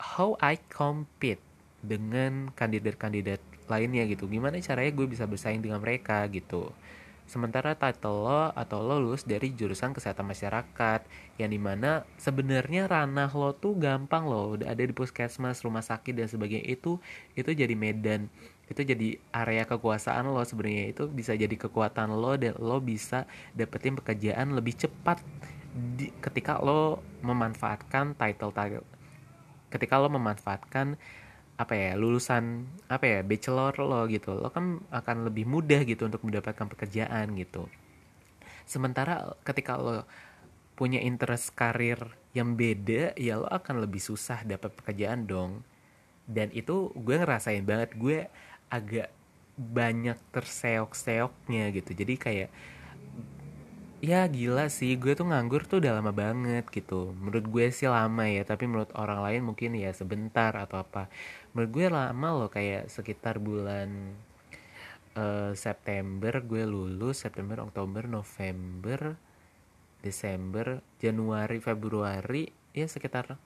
how 0.00 0.34
I 0.40 0.56
compete 0.72 1.42
dengan 1.84 2.52
kandidat-kandidat 2.56 3.40
lainnya 3.68 4.04
gitu. 4.08 4.26
Gimana 4.26 4.58
caranya 4.58 4.92
gue 4.92 5.06
bisa 5.06 5.24
bersaing 5.28 5.60
dengan 5.60 5.78
mereka 5.80 6.24
gitu. 6.32 6.72
Sementara 7.30 7.78
title 7.78 8.26
lo 8.26 8.50
atau 8.58 8.82
lo 8.82 8.98
lulus 8.98 9.22
dari 9.22 9.54
jurusan 9.54 9.94
kesehatan 9.94 10.26
masyarakat 10.26 11.06
yang 11.38 11.54
di 11.54 11.62
mana 11.62 12.02
sebenarnya 12.18 12.90
ranah 12.90 13.30
lo 13.30 13.54
tuh 13.54 13.78
gampang 13.78 14.26
lo 14.26 14.58
udah 14.58 14.66
ada 14.66 14.82
di 14.82 14.90
puskesmas, 14.90 15.62
rumah 15.62 15.86
sakit 15.86 16.10
dan 16.10 16.26
sebagainya 16.26 16.66
itu 16.66 16.98
itu 17.38 17.50
jadi 17.54 17.70
medan 17.78 18.26
itu 18.70 18.86
jadi 18.86 19.18
area 19.34 19.66
kekuasaan 19.66 20.30
lo 20.30 20.40
sebenarnya. 20.46 20.94
Itu 20.94 21.10
bisa 21.10 21.34
jadi 21.34 21.52
kekuatan 21.52 22.14
lo 22.14 22.38
dan 22.38 22.54
lo 22.62 22.78
bisa 22.78 23.26
dapetin 23.52 23.98
pekerjaan 23.98 24.54
lebih 24.54 24.78
cepat 24.78 25.18
di, 25.74 26.14
ketika 26.22 26.62
lo 26.62 27.02
memanfaatkan 27.26 28.14
title 28.14 28.54
title 28.54 28.86
ketika 29.70 30.02
lo 30.02 30.10
memanfaatkan 30.10 30.98
apa 31.60 31.76
ya 31.76 31.92
lulusan 31.94 32.66
apa 32.90 33.04
ya 33.06 33.18
bachelor 33.22 33.74
lo 33.78 34.06
gitu. 34.10 34.34
Lo 34.34 34.50
kan 34.50 34.82
akan 34.90 35.30
lebih 35.30 35.46
mudah 35.46 35.86
gitu 35.86 36.08
untuk 36.10 36.26
mendapatkan 36.26 36.66
pekerjaan 36.70 37.34
gitu. 37.38 37.70
Sementara 38.66 39.34
ketika 39.46 39.78
lo 39.78 40.06
punya 40.74 40.98
interest 41.02 41.52
karir 41.52 42.00
yang 42.32 42.56
beda 42.56 43.12
ya 43.18 43.38
lo 43.38 43.48
akan 43.50 43.84
lebih 43.84 44.00
susah 44.00 44.42
dapat 44.42 44.74
pekerjaan 44.74 45.26
dong. 45.28 45.62
Dan 46.30 46.48
itu 46.54 46.94
gue 46.94 47.16
ngerasain 47.18 47.62
banget. 47.66 47.94
Gue 47.98 48.30
agak 48.70 49.10
banyak 49.60 50.16
terseok-seoknya 50.32 51.68
gitu. 51.76 51.90
Jadi 51.92 52.14
kayak 52.16 52.50
ya 54.00 54.24
gila 54.24 54.72
sih 54.72 54.96
gue 54.96 55.12
tuh 55.12 55.28
nganggur 55.28 55.68
tuh 55.68 55.84
udah 55.84 56.00
lama 56.00 56.12
banget 56.14 56.64
gitu. 56.72 57.12
Menurut 57.12 57.44
gue 57.44 57.66
sih 57.68 57.90
lama 57.90 58.24
ya 58.24 58.42
tapi 58.48 58.64
menurut 58.64 58.88
orang 58.96 59.20
lain 59.20 59.42
mungkin 59.52 59.76
ya 59.76 59.92
sebentar 59.92 60.56
atau 60.56 60.80
apa. 60.80 61.12
Menurut 61.52 61.70
gue 61.76 61.86
lama 61.92 62.28
loh 62.32 62.48
kayak 62.48 62.88
sekitar 62.88 63.36
bulan 63.36 64.16
uh, 65.20 65.52
September 65.52 66.40
gue 66.40 66.64
lulus 66.64 67.20
September 67.20 67.60
Oktober 67.60 68.08
November 68.08 69.20
Desember 70.00 70.80
Januari 70.96 71.60
Februari 71.60 72.48
ya 72.72 72.88
sekitar 72.88 73.36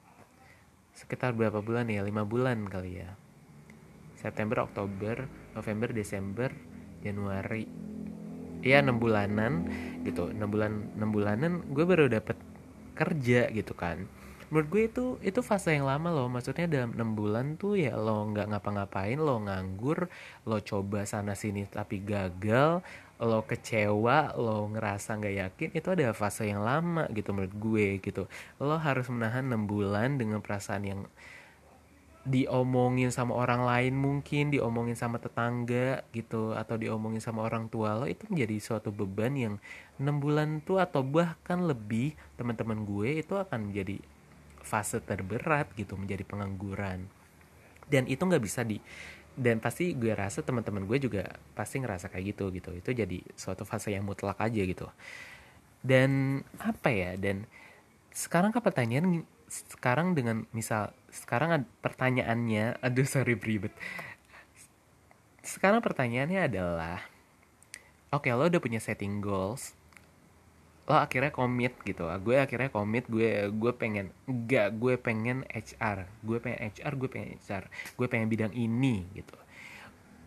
sekitar 0.95 1.35
berapa 1.35 1.59
bulan 1.59 1.91
ya? 1.91 2.07
Lima 2.07 2.23
bulan 2.23 2.71
kali 2.71 3.03
ya 3.03 3.24
September 4.25 4.65
Oktober 4.65 5.29
November 5.53 5.93
Desember 5.93 6.49
Januari. 7.05 7.69
Ya 8.65 8.81
enam 8.81 8.97
bulanan 8.97 9.69
gitu. 10.09 10.33
Enam 10.33 10.49
bulan 10.49 10.89
enam 10.97 11.13
bulanan 11.13 11.61
gue 11.69 11.85
baru 11.85 12.09
dapet 12.09 12.41
kerja 12.97 13.53
gitu 13.53 13.77
kan. 13.77 14.09
Menurut 14.49 14.69
gue 14.73 14.83
itu 14.89 15.05
itu 15.21 15.41
fase 15.45 15.77
yang 15.77 15.85
lama 15.85 16.09
loh. 16.09 16.33
Maksudnya 16.33 16.65
dalam 16.65 16.97
enam 16.97 17.13
bulan 17.13 17.61
tuh 17.61 17.77
ya 17.77 17.93
lo 18.01 18.25
nggak 18.33 18.57
ngapa-ngapain 18.57 19.21
lo 19.21 19.45
nganggur 19.45 20.09
lo 20.49 20.57
coba 20.65 21.05
sana 21.05 21.37
sini 21.37 21.69
tapi 21.69 22.01
gagal 22.01 22.81
lo 23.21 23.45
kecewa 23.45 24.33
lo 24.41 24.73
ngerasa 24.73 25.21
nggak 25.21 25.37
yakin. 25.45 25.69
Itu 25.77 25.93
ada 25.93 26.17
fase 26.17 26.49
yang 26.49 26.65
lama 26.65 27.05
gitu 27.13 27.37
menurut 27.37 27.53
gue 27.53 27.87
gitu. 28.01 28.25
Lo 28.57 28.81
harus 28.81 29.05
menahan 29.13 29.45
enam 29.53 29.69
bulan 29.69 30.17
dengan 30.17 30.41
perasaan 30.41 30.89
yang 30.89 31.01
diomongin 32.25 33.13
sama 33.13 33.37
orang 33.37 33.69
lain 33.69 34.01
mungkin 34.01 34.49
diomongin 34.49 34.97
sama 34.97 35.21
tetangga 35.21 36.09
gitu 36.17 36.57
atau 36.57 36.81
diomongin 36.81 37.21
sama 37.21 37.45
orang 37.45 37.69
tua 37.69 38.01
lo 38.01 38.09
itu 38.09 38.25
menjadi 38.33 38.57
suatu 38.65 38.89
beban 38.89 39.37
yang 39.37 39.55
enam 40.01 40.25
bulan 40.25 40.65
tuh 40.65 40.81
atau 40.81 41.05
bahkan 41.05 41.61
lebih 41.61 42.17
teman-teman 42.41 42.81
gue 42.89 43.21
itu 43.21 43.37
akan 43.37 43.69
menjadi 43.69 44.01
fase 44.65 45.05
terberat 45.05 45.69
gitu 45.77 45.95
menjadi 46.01 46.25
pengangguran. 46.25 47.05
Dan 47.85 48.09
itu 48.09 48.25
nggak 48.25 48.41
bisa 48.41 48.65
di 48.65 48.81
dan 49.37 49.61
pasti 49.61 49.93
gue 49.93 50.15
rasa 50.17 50.41
teman-teman 50.41 50.89
gue 50.89 50.99
juga 51.05 51.37
pasti 51.53 51.77
ngerasa 51.85 52.09
kayak 52.09 52.25
gitu 52.35 52.49
gitu. 52.57 52.73
Itu 52.73 52.91
jadi 52.97 53.21
suatu 53.37 53.69
fase 53.69 53.93
yang 53.93 54.09
mutlak 54.09 54.41
aja 54.41 54.65
gitu. 54.65 54.89
Dan 55.85 56.41
apa 56.57 56.89
ya 56.89 57.21
dan 57.21 57.45
sekarang 58.17 58.57
kan 58.57 58.65
pertanyaan 58.65 59.29
sekarang 59.71 60.19
dengan 60.19 60.51
misal 60.51 60.91
sekarang 61.15 61.69
pertanyaannya 61.79 62.83
aduh 62.83 63.07
sorry 63.07 63.39
beribet. 63.39 63.71
Sekarang 65.45 65.85
pertanyaannya 65.85 66.41
adalah 66.51 66.99
oke 68.11 68.27
okay, 68.27 68.35
lo 68.35 68.51
udah 68.51 68.63
punya 68.63 68.83
setting 68.83 69.23
goals 69.23 69.79
lo 70.85 71.01
akhirnya 71.01 71.33
komit 71.33 71.73
gitu. 71.81 72.05
Gue 72.21 72.37
akhirnya 72.37 72.69
komit 72.69 73.09
gue 73.09 73.49
gue 73.49 73.73
pengen 73.73 74.13
enggak 74.29 74.77
gue 74.77 74.95
pengen 75.01 75.41
HR 75.49 76.05
gue 76.21 76.39
pengen 76.45 76.61
HR 76.61 76.93
gue 77.01 77.09
pengen 77.09 77.29
HR 77.41 77.65
gue 77.97 78.07
pengen 78.09 78.29
bidang 78.29 78.53
ini 78.53 79.09
gitu. 79.17 79.37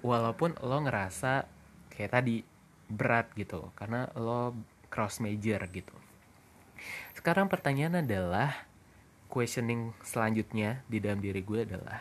Walaupun 0.01 0.57
lo 0.65 0.77
ngerasa 0.81 1.45
kayak 1.93 2.11
tadi 2.13 2.41
berat 2.89 3.29
gitu 3.37 3.69
karena 3.77 4.09
lo 4.17 4.57
cross 4.89 5.21
major 5.21 5.61
gitu. 5.69 5.93
Sekarang 7.13 7.49
pertanyaan 7.49 8.01
adalah 8.01 8.65
questioning 9.27 9.93
selanjutnya 10.01 10.83
di 10.87 10.97
dalam 11.03 11.19
diri 11.19 11.43
gue 11.43 11.61
adalah 11.67 11.99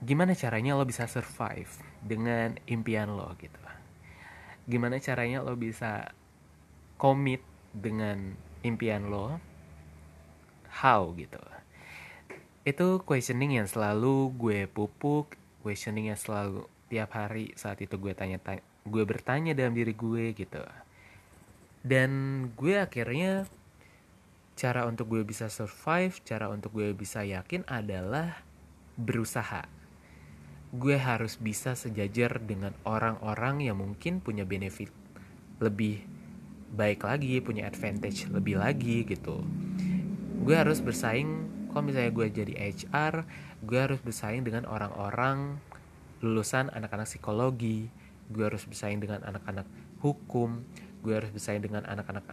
gimana 0.00 0.36
caranya 0.36 0.76
lo 0.76 0.84
bisa 0.86 1.08
survive 1.10 1.70
dengan 2.00 2.54
impian 2.70 3.12
lo 3.12 3.34
gitu? 3.38 3.58
Gimana 4.66 4.98
caranya 4.98 5.42
lo 5.42 5.54
bisa 5.54 6.10
komit 6.98 7.42
dengan 7.74 8.34
impian 8.62 9.10
lo? 9.10 9.38
How 10.82 11.10
gitu? 11.16 11.40
Itu 12.66 13.00
questioning 13.06 13.62
yang 13.62 13.68
selalu 13.70 14.34
gue 14.36 14.58
pupuk 14.66 15.38
questioning 15.66 16.14
yang 16.14 16.20
selalu 16.20 16.70
tiap 16.86 17.10
hari 17.18 17.50
saat 17.58 17.82
itu 17.82 17.98
gue 17.98 18.14
tanya, 18.14 18.38
tanya 18.38 18.62
gue 18.86 19.02
bertanya 19.02 19.50
dalam 19.50 19.74
diri 19.74 19.90
gue 19.90 20.30
gitu. 20.30 20.62
Dan 21.82 22.10
gue 22.54 22.78
akhirnya 22.78 23.50
cara 24.56 24.88
untuk 24.88 25.12
gue 25.12 25.22
bisa 25.22 25.52
survive, 25.52 26.16
cara 26.24 26.48
untuk 26.48 26.72
gue 26.72 26.96
bisa 26.96 27.20
yakin 27.20 27.68
adalah 27.68 28.40
berusaha. 28.96 29.68
Gue 30.72 30.96
harus 30.96 31.36
bisa 31.36 31.76
sejajar 31.76 32.40
dengan 32.40 32.72
orang-orang 32.88 33.68
yang 33.68 33.76
mungkin 33.76 34.24
punya 34.24 34.48
benefit 34.48 34.88
lebih 35.60 36.08
baik 36.72 37.04
lagi, 37.04 37.38
punya 37.44 37.68
advantage 37.68 38.32
lebih 38.32 38.56
lagi 38.56 39.04
gitu. 39.04 39.44
Gue 40.40 40.56
harus 40.56 40.80
bersaing, 40.80 41.28
kalau 41.68 41.92
misalnya 41.92 42.12
gue 42.16 42.26
jadi 42.32 42.54
HR, 42.56 43.28
gue 43.60 43.78
harus 43.78 44.00
bersaing 44.00 44.40
dengan 44.40 44.64
orang-orang 44.64 45.60
lulusan 46.24 46.72
anak-anak 46.72 47.04
psikologi, 47.04 47.92
gue 48.32 48.44
harus 48.48 48.64
bersaing 48.64 49.04
dengan 49.04 49.20
anak-anak 49.20 49.68
hukum, 50.00 50.64
gue 51.04 51.12
harus 51.12 51.28
bersaing 51.28 51.60
dengan 51.60 51.84
anak-anak 51.84 52.24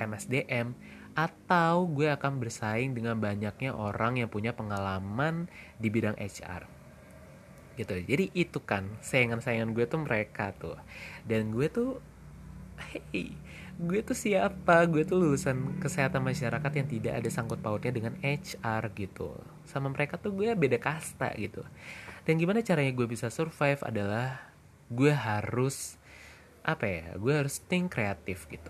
MSDM, 0.00 0.72
atau 1.18 1.90
gue 1.90 2.06
akan 2.14 2.38
bersaing 2.38 2.94
dengan 2.94 3.18
banyaknya 3.18 3.74
orang 3.74 4.22
yang 4.22 4.30
punya 4.30 4.54
pengalaman 4.54 5.50
di 5.82 5.90
bidang 5.90 6.14
HR 6.14 6.70
gitu. 7.74 7.94
Jadi 7.94 8.30
itu 8.38 8.62
kan 8.62 8.86
sayangan-sayangan 9.02 9.74
gue 9.74 9.86
tuh 9.90 10.02
mereka 10.02 10.54
tuh. 10.54 10.78
Dan 11.26 11.50
gue 11.50 11.66
tuh 11.66 11.98
hey 12.78 13.34
gue 13.78 14.00
tuh 14.06 14.14
siapa? 14.14 14.86
Gue 14.86 15.02
tuh 15.02 15.18
lulusan 15.18 15.82
kesehatan 15.82 16.22
masyarakat 16.22 16.70
yang 16.70 16.86
tidak 16.86 17.14
ada 17.18 17.28
sangkut 17.30 17.58
pautnya 17.58 17.90
dengan 17.90 18.14
HR 18.22 18.94
gitu. 18.94 19.34
Sama 19.66 19.90
mereka 19.90 20.22
tuh 20.22 20.34
gue 20.34 20.54
beda 20.54 20.78
kasta 20.78 21.34
gitu. 21.34 21.66
Dan 22.22 22.38
gimana 22.38 22.62
caranya 22.62 22.94
gue 22.94 23.06
bisa 23.10 23.26
survive 23.26 23.82
adalah 23.82 24.54
gue 24.86 25.10
harus 25.10 25.98
apa 26.68 26.84
ya 26.84 27.16
gue 27.16 27.32
harus 27.32 27.64
think 27.64 27.96
kreatif 27.96 28.44
gitu 28.52 28.68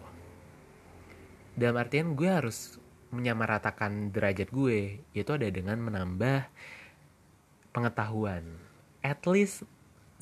dalam 1.59 1.83
artian 1.83 2.14
gue 2.14 2.31
harus 2.31 2.79
menyamaratakan 3.11 4.14
derajat 4.14 4.55
gue 4.55 5.03
itu 5.11 5.31
ada 5.35 5.51
dengan 5.51 5.83
menambah 5.83 6.47
pengetahuan. 7.75 8.47
At 9.03 9.27
least 9.27 9.66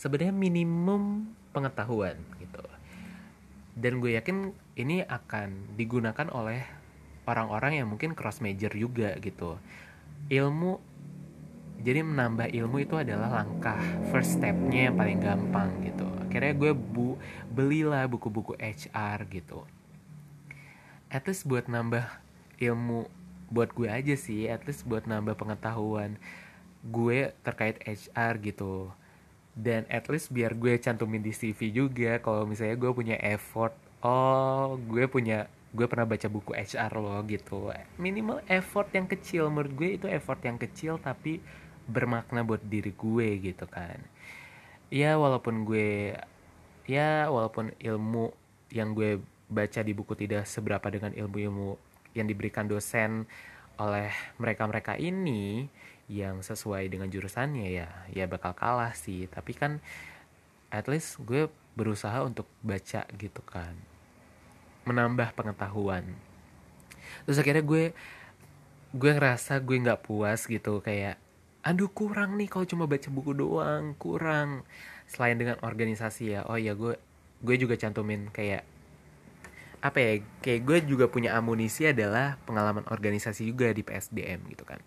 sebenarnya 0.01 0.33
minimum 0.33 1.29
pengetahuan 1.53 2.16
gitu. 2.40 2.64
Dan 3.77 4.01
gue 4.01 4.16
yakin 4.16 4.57
ini 4.81 5.05
akan 5.05 5.77
digunakan 5.77 6.33
oleh 6.33 6.64
orang-orang 7.29 7.85
yang 7.85 7.92
mungkin 7.92 8.16
cross 8.16 8.40
major 8.40 8.72
juga 8.72 9.12
gitu. 9.20 9.61
Ilmu 10.33 10.96
jadi 11.85 12.01
menambah 12.01 12.49
ilmu 12.57 12.81
itu 12.81 12.96
adalah 12.96 13.44
langkah 13.44 13.77
first 14.09 14.40
stepnya 14.40 14.88
yang 14.88 14.96
paling 14.96 15.20
gampang 15.20 15.85
gitu. 15.85 16.09
Akhirnya 16.25 16.57
gue 16.57 16.72
bu 16.72 17.20
belilah 17.53 18.09
buku-buku 18.09 18.57
HR 18.57 19.29
gitu 19.29 19.68
at 21.16 21.24
least 21.24 21.48
buat 21.48 21.64
nambah 21.64 22.05
ilmu 22.61 23.09
buat 23.48 23.72
gue 23.72 23.88
aja 23.88 24.12
sih 24.12 24.52
at 24.52 24.68
least 24.68 24.85
buat 24.85 25.09
nambah 25.09 25.33
pengetahuan 25.40 26.20
gue 26.85 27.33
terkait 27.40 27.81
HR 27.83 28.37
gitu. 28.44 28.92
Dan 29.57 29.88
at 29.88 30.05
least 30.12 30.29
biar 30.29 30.52
gue 30.52 30.76
cantumin 30.76 31.24
di 31.24 31.33
CV 31.33 31.72
juga 31.72 32.20
kalau 32.20 32.44
misalnya 32.44 32.76
gue 32.76 32.92
punya 32.92 33.16
effort 33.24 33.72
oh 34.05 34.76
gue 34.76 35.09
punya 35.09 35.48
gue 35.72 35.87
pernah 35.88 36.05
baca 36.05 36.29
buku 36.29 36.52
HR 36.52 36.92
loh 37.00 37.24
gitu. 37.24 37.72
Minimal 37.96 38.44
effort 38.52 38.92
yang 38.92 39.09
kecil 39.09 39.48
menurut 39.48 39.72
gue 39.72 39.90
itu 39.96 40.07
effort 40.12 40.38
yang 40.44 40.61
kecil 40.61 41.00
tapi 41.00 41.40
bermakna 41.88 42.44
buat 42.44 42.61
diri 42.61 42.92
gue 42.92 43.29
gitu 43.40 43.64
kan. 43.64 43.96
Ya 44.92 45.16
walaupun 45.16 45.64
gue 45.64 46.14
ya 46.87 47.26
walaupun 47.33 47.72
ilmu 47.81 48.31
yang 48.70 48.92
gue 48.92 49.18
baca 49.46 49.80
di 49.82 49.92
buku 49.94 50.18
tidak 50.18 50.44
seberapa 50.50 50.87
dengan 50.90 51.14
ilmu-ilmu 51.14 51.78
yang 52.18 52.26
diberikan 52.26 52.66
dosen 52.66 53.28
oleh 53.76 54.11
mereka-mereka 54.40 54.96
ini 54.96 55.68
yang 56.06 56.40
sesuai 56.40 56.87
dengan 56.88 57.11
jurusannya 57.11 57.68
ya 57.76 57.88
ya 58.11 58.24
bakal 58.26 58.56
kalah 58.56 58.94
sih. 58.96 59.26
Tapi 59.30 59.52
kan 59.54 59.78
at 60.70 60.87
least 60.90 61.20
gue 61.22 61.46
berusaha 61.76 62.24
untuk 62.24 62.48
baca 62.64 63.04
gitu 63.14 63.42
kan. 63.44 63.76
Menambah 64.87 65.35
pengetahuan. 65.37 66.06
Terus 67.26 67.38
akhirnya 67.38 67.62
gue 67.62 67.92
gue 68.96 69.11
ngerasa 69.12 69.61
gue 69.61 69.76
nggak 69.82 70.02
puas 70.06 70.46
gitu 70.46 70.80
kayak 70.80 71.20
aduh 71.66 71.90
kurang 71.90 72.38
nih 72.38 72.46
kalau 72.46 72.64
cuma 72.64 72.87
baca 72.88 73.06
buku 73.12 73.37
doang 73.37 73.94
kurang. 73.98 74.64
Selain 75.06 75.38
dengan 75.38 75.61
organisasi 75.62 76.35
ya 76.35 76.40
oh 76.48 76.59
ya 76.59 76.74
gue 76.74 76.98
gue 77.44 77.56
juga 77.61 77.76
cantumin 77.76 78.32
kayak 78.32 78.75
apa 79.84 79.98
ya 80.00 80.12
kayak 80.40 80.60
gue 80.64 80.78
juga 80.96 81.06
punya 81.06 81.36
amunisi 81.36 81.86
adalah 81.88 82.40
pengalaman 82.48 82.84
organisasi 82.88 83.46
juga 83.46 83.70
di 83.70 83.84
PSDM 83.84 84.40
gitu 84.52 84.64
kan. 84.64 84.80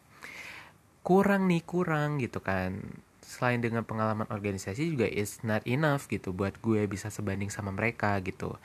Kurang 1.06 1.48
nih 1.48 1.64
kurang 1.64 2.20
gitu 2.20 2.42
kan. 2.42 2.82
Selain 3.24 3.62
dengan 3.62 3.86
pengalaman 3.86 4.26
organisasi 4.28 4.90
juga 4.90 5.06
is 5.06 5.40
not 5.46 5.62
enough 5.70 6.10
gitu 6.10 6.34
buat 6.34 6.58
gue 6.60 6.90
bisa 6.90 7.14
sebanding 7.14 7.54
sama 7.54 7.70
mereka 7.70 8.18
gitu. 8.26 8.58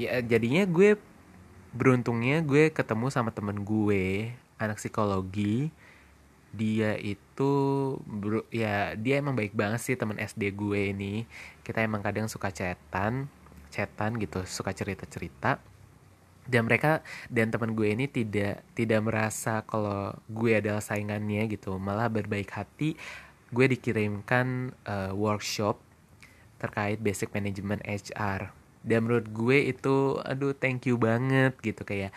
Ya 0.00 0.20
jadinya 0.24 0.64
gue 0.64 0.96
beruntungnya 1.70 2.42
gue 2.42 2.72
ketemu 2.72 3.12
sama 3.12 3.30
temen 3.30 3.62
gue 3.62 4.32
anak 4.56 4.80
psikologi. 4.80 5.70
Dia 6.50 6.98
itu 6.98 7.52
bro, 8.02 8.42
ya 8.50 8.98
dia 8.98 9.22
emang 9.22 9.38
baik 9.38 9.54
banget 9.54 9.80
sih 9.86 9.94
temen 9.94 10.18
SD 10.18 10.50
gue 10.56 10.90
ini. 10.90 11.28
Kita 11.62 11.84
emang 11.84 12.02
kadang 12.02 12.26
suka 12.26 12.50
chatan 12.50 13.30
chatan 13.70 14.18
gitu 14.18 14.42
suka 14.44 14.74
cerita 14.74 15.06
cerita 15.06 15.62
dan 16.50 16.66
mereka 16.66 17.06
dan 17.30 17.54
teman 17.54 17.78
gue 17.78 17.94
ini 17.94 18.10
tidak 18.10 18.66
tidak 18.74 19.00
merasa 19.06 19.62
kalau 19.62 20.10
gue 20.26 20.58
adalah 20.58 20.82
saingannya 20.82 21.46
gitu 21.46 21.78
malah 21.78 22.10
berbaik 22.10 22.50
hati. 22.50 22.98
Gue 23.50 23.66
dikirimkan 23.70 24.74
uh, 24.86 25.14
workshop 25.14 25.78
terkait 26.58 26.98
basic 26.98 27.30
management 27.34 27.82
HR 27.86 28.50
dan 28.82 29.06
menurut 29.06 29.30
gue 29.30 29.70
itu 29.70 30.18
aduh 30.26 30.54
thank 30.56 30.90
you 30.90 30.98
banget 30.98 31.54
gitu 31.62 31.86
kayak 31.86 32.10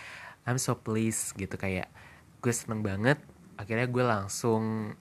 I'm 0.44 0.60
so 0.60 0.76
pleased 0.76 1.38
gitu 1.38 1.54
kayak 1.56 1.88
gue 2.42 2.54
seneng 2.54 2.82
banget. 2.82 3.22
Akhirnya 3.56 3.86
gue 3.86 4.04
langsung 4.04 4.94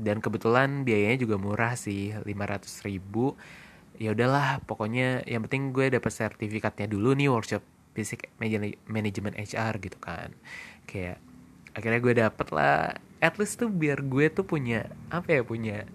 dan 0.00 0.24
kebetulan 0.24 0.88
biayanya 0.88 1.20
juga 1.20 1.36
murah 1.36 1.76
sih 1.76 2.16
500 2.16 2.24
ribu 2.88 3.36
ya 4.02 4.10
udahlah 4.10 4.58
pokoknya 4.66 5.22
yang 5.30 5.46
penting 5.46 5.70
gue 5.70 5.94
dapet 5.94 6.10
sertifikatnya 6.10 6.90
dulu 6.90 7.14
nih 7.14 7.30
workshop 7.30 7.62
basic 7.94 8.34
management 8.90 9.38
HR 9.38 9.78
gitu 9.78 9.94
kan. 10.02 10.34
Kayak 10.90 11.22
akhirnya 11.70 12.00
gue 12.02 12.14
dapet 12.18 12.48
lah 12.50 12.98
at 13.22 13.38
least 13.38 13.62
tuh 13.62 13.70
biar 13.70 14.02
gue 14.02 14.26
tuh 14.34 14.42
punya 14.42 14.90
apa 15.14 15.38
ya 15.38 15.42
punya 15.46 15.86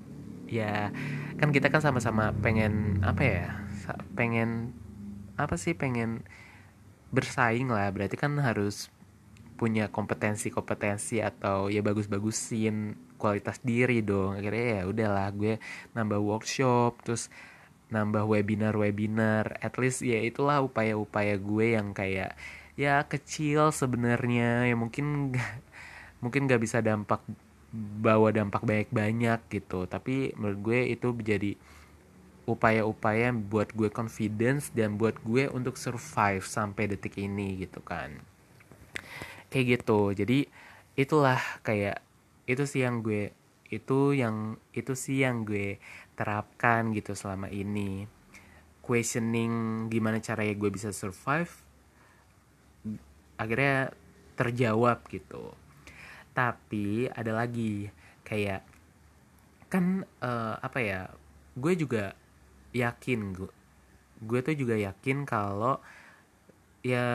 ya 0.47 0.95
kan 1.35 1.51
kita 1.51 1.67
kan 1.67 1.83
sama-sama 1.83 2.31
pengen 2.39 3.03
apa 3.03 3.21
ya 3.27 3.45
pengen 4.15 4.71
apa 5.35 5.59
sih 5.59 5.75
pengen 5.75 6.23
bersaing 7.11 7.67
lah. 7.67 7.91
Berarti 7.91 8.15
kan 8.15 8.39
harus 8.39 8.87
punya 9.59 9.91
kompetensi-kompetensi 9.91 11.19
atau 11.19 11.67
ya 11.67 11.83
bagus-bagusin 11.83 12.95
kualitas 13.19 13.59
diri 13.59 13.99
dong. 13.99 14.39
Akhirnya 14.39 14.79
ya 14.79 14.83
udahlah 14.87 15.27
gue 15.35 15.59
nambah 15.91 16.23
workshop 16.23 17.03
terus 17.03 17.27
nambah 17.89 18.27
webinar-webinar. 18.27 19.59
At 19.63 19.79
least 19.79 20.03
ya 20.03 20.19
itulah 20.23 20.63
upaya-upaya 20.63 21.39
gue 21.39 21.75
yang 21.79 21.95
kayak 21.95 22.35
ya 22.75 23.03
kecil 23.07 23.71
sebenarnya. 23.71 24.67
Ya 24.67 24.75
mungkin 24.75 25.35
mungkin 26.23 26.49
gak 26.49 26.61
bisa 26.61 26.81
dampak 26.83 27.21
bawa 28.01 28.31
dampak 28.31 28.63
banyak-banyak 28.63 29.39
gitu. 29.51 29.85
Tapi 29.87 30.35
menurut 30.35 30.59
gue 30.63 30.79
itu 30.93 31.07
menjadi 31.11 31.51
upaya-upaya 32.47 33.35
buat 33.35 33.75
gue 33.75 33.91
confidence 33.91 34.71
dan 34.71 34.95
buat 34.95 35.19
gue 35.19 35.51
untuk 35.51 35.75
survive 35.75 36.47
sampai 36.47 36.87
detik 36.87 37.19
ini 37.19 37.59
gitu 37.59 37.83
kan. 37.83 38.15
Kayak 39.51 39.83
gitu. 39.83 40.15
Jadi 40.15 40.47
itulah 40.95 41.39
kayak 41.61 41.99
itu 42.47 42.63
sih 42.63 42.87
yang 42.87 43.03
gue 43.03 43.35
itu 43.67 44.15
yang 44.15 44.55
itu 44.71 44.95
sih 44.95 45.27
yang 45.27 45.43
gue 45.43 45.75
terapkan 46.17 46.91
gitu 46.91 47.13
selama 47.13 47.47
ini. 47.53 48.09
Questioning 48.81 49.85
gimana 49.87 50.17
caranya 50.19 50.55
gue 50.57 50.69
bisa 50.73 50.89
survive 50.89 51.51
akhirnya 53.37 53.93
terjawab 54.33 55.05
gitu. 55.07 55.53
Tapi 56.33 57.07
ada 57.13 57.31
lagi 57.37 57.93
kayak 58.25 58.65
kan 59.67 60.03
uh, 60.23 60.55
apa 60.63 60.79
ya 60.79 61.01
gue 61.59 61.73
juga 61.75 62.15
yakin 62.71 63.19
gue 63.35 63.51
gue 64.23 64.39
tuh 64.41 64.55
juga 64.55 64.75
yakin 64.79 65.27
kalau 65.27 65.77
ya 66.81 67.05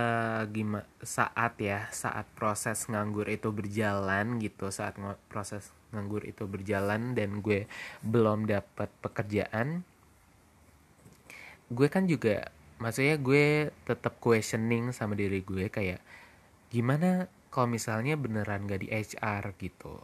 gimana 0.53 0.85
saat 1.01 1.57
ya 1.59 1.89
saat 1.91 2.29
proses 2.37 2.85
nganggur 2.93 3.25
itu 3.31 3.49
berjalan 3.49 4.37
gitu 4.37 4.69
saat 4.69 5.01
proses 5.33 5.73
nganggur 5.93 6.25
itu 6.25 6.49
berjalan 6.49 7.13
dan 7.13 7.45
gue 7.45 7.69
belum 8.03 8.49
dapat 8.49 8.89
pekerjaan 9.05 9.85
gue 11.73 11.89
kan 11.89 12.05
juga 12.05 12.49
maksudnya 12.83 13.17
gue 13.21 13.71
tetap 13.87 14.19
questioning 14.19 14.91
sama 14.91 15.15
diri 15.15 15.41
gue 15.47 15.71
kayak 15.71 16.01
gimana 16.73 17.29
kalau 17.53 17.69
misalnya 17.69 18.17
beneran 18.17 18.65
gak 18.65 18.81
di 18.81 18.89
HR 18.89 19.53
gitu? 19.61 20.01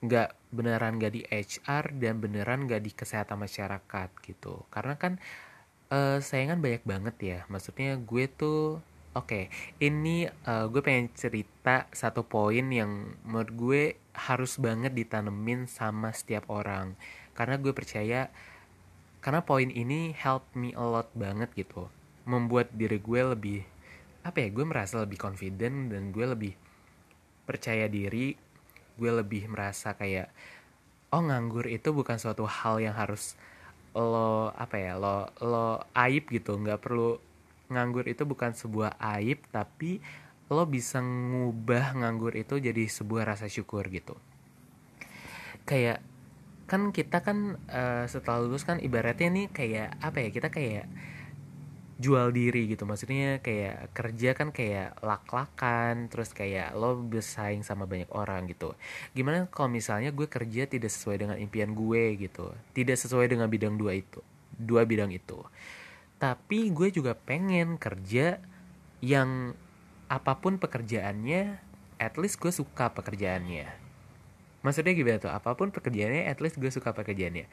Nggak 0.00 0.32
beneran 0.48 0.96
gak 0.96 1.12
di 1.12 1.22
HR 1.28 1.92
dan 2.00 2.24
beneran 2.24 2.64
gak 2.64 2.80
di 2.80 2.96
kesehatan 2.96 3.36
masyarakat 3.36 4.08
gitu. 4.24 4.64
Karena 4.72 4.96
kan 4.96 5.20
uh, 5.92 6.16
sayangan 6.24 6.64
banyak 6.64 6.82
banget 6.88 7.16
ya. 7.20 7.38
Maksudnya 7.52 8.00
gue 8.00 8.24
tuh 8.32 8.80
Oke, 9.16 9.50
okay, 9.50 9.82
ini 9.82 10.28
uh, 10.46 10.68
gue 10.70 10.78
pengen 10.84 11.10
cerita 11.16 11.90
satu 11.90 12.22
poin 12.28 12.62
yang 12.70 13.18
menurut 13.26 13.50
gue 13.56 13.82
harus 14.18 14.58
banget 14.58 14.90
ditanemin 14.90 15.70
sama 15.70 16.10
setiap 16.10 16.50
orang. 16.50 16.98
Karena 17.38 17.54
gue 17.54 17.70
percaya, 17.70 18.26
karena 19.22 19.46
poin 19.46 19.70
ini 19.70 20.10
help 20.18 20.42
me 20.58 20.74
a 20.74 20.82
lot 20.82 21.06
banget 21.14 21.54
gitu. 21.54 21.86
Membuat 22.26 22.74
diri 22.74 22.98
gue 22.98 23.20
lebih, 23.22 23.60
apa 24.26 24.42
ya, 24.42 24.48
gue 24.50 24.64
merasa 24.66 24.98
lebih 24.98 25.22
confident 25.22 25.94
dan 25.94 26.10
gue 26.10 26.26
lebih 26.26 26.52
percaya 27.46 27.86
diri. 27.86 28.34
Gue 28.98 29.14
lebih 29.14 29.46
merasa 29.46 29.94
kayak, 29.94 30.28
oh 31.14 31.22
nganggur 31.22 31.70
itu 31.70 31.94
bukan 31.94 32.18
suatu 32.18 32.44
hal 32.44 32.82
yang 32.82 32.98
harus 32.98 33.38
lo 33.96 34.52
apa 34.54 34.76
ya 34.76 34.94
lo 35.00 35.26
lo 35.42 35.80
aib 35.96 36.28
gitu 36.30 36.54
nggak 36.60 36.78
perlu 36.78 37.18
nganggur 37.72 38.04
itu 38.06 38.22
bukan 38.28 38.52
sebuah 38.52 39.00
aib 39.16 39.42
tapi 39.48 39.98
lo 40.48 40.64
bisa 40.64 41.00
ngubah 41.04 41.96
nganggur 42.00 42.32
itu 42.36 42.56
jadi 42.56 42.88
sebuah 42.88 43.36
rasa 43.36 43.46
syukur 43.48 43.84
gitu. 43.92 44.16
Kayak 45.68 46.00
kan 46.68 46.92
kita 46.92 47.24
kan 47.24 47.56
uh, 47.68 48.04
setelah 48.04 48.44
lulus 48.44 48.64
kan 48.64 48.76
ibaratnya 48.80 49.28
nih 49.32 49.46
kayak 49.48 49.88
apa 50.04 50.24
ya 50.24 50.28
kita 50.32 50.48
kayak 50.52 50.86
jual 51.98 52.30
diri 52.30 52.70
gitu. 52.72 52.86
Maksudnya 52.88 53.42
kayak 53.44 53.92
kerja 53.92 54.30
kan 54.32 54.54
kayak 54.54 54.96
lak-lakan 55.02 56.08
terus 56.08 56.30
kayak 56.32 56.72
lo 56.78 56.96
bersaing 56.96 57.66
sama 57.66 57.84
banyak 57.84 58.08
orang 58.14 58.46
gitu. 58.48 58.72
Gimana 59.12 59.50
kalau 59.50 59.68
misalnya 59.68 60.14
gue 60.14 60.30
kerja 60.30 60.64
tidak 60.64 60.88
sesuai 60.88 61.26
dengan 61.26 61.36
impian 61.36 61.74
gue 61.74 62.16
gitu? 62.16 62.54
Tidak 62.72 62.96
sesuai 62.96 63.28
dengan 63.28 63.50
bidang 63.50 63.76
dua 63.76 63.98
itu 63.98 64.22
dua 64.58 64.82
bidang 64.82 65.14
itu. 65.14 65.38
Tapi 66.18 66.74
gue 66.74 66.88
juga 66.90 67.14
pengen 67.14 67.78
kerja 67.78 68.42
yang 68.98 69.54
apa 70.08 70.40
pun 70.40 70.56
pekerjaannya 70.56 71.60
at 72.00 72.14
least 72.16 72.40
gue 72.40 72.48
suka 72.48 72.88
pekerjaannya. 72.96 73.68
Maksudnya 74.64 74.92
gimana 74.96 75.18
tuh? 75.20 75.30
Apa 75.30 75.54
pun 75.54 75.70
pekerjaannya 75.70 76.26
at 76.26 76.40
least 76.40 76.56
gue 76.58 76.72
suka 76.72 76.96
pekerjaannya. 76.96 77.46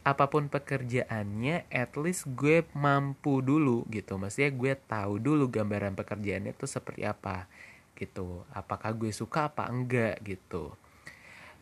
Apa 0.00 0.32
pun 0.32 0.48
pekerjaannya 0.48 1.68
at 1.68 1.92
least 2.00 2.30
gue 2.32 2.64
mampu 2.72 3.44
dulu 3.44 3.84
gitu. 3.92 4.16
Maksudnya 4.16 4.54
gue 4.54 4.72
tahu 4.78 5.20
dulu 5.20 5.50
gambaran 5.50 5.92
pekerjaannya 5.98 6.56
tuh 6.56 6.70
seperti 6.70 7.04
apa 7.04 7.50
gitu. 7.98 8.48
Apakah 8.56 8.96
gue 8.96 9.12
suka 9.12 9.52
apa 9.52 9.68
enggak 9.68 10.22
gitu. 10.24 10.72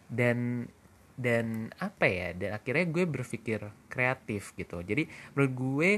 Dan 0.06 0.70
dan 1.18 1.74
apa 1.82 2.06
ya? 2.06 2.30
Dan 2.30 2.54
akhirnya 2.54 2.86
gue 2.86 3.04
berpikir 3.10 3.58
kreatif 3.90 4.54
gitu. 4.54 4.78
Jadi 4.86 5.10
menurut 5.34 5.52
gue 5.58 5.90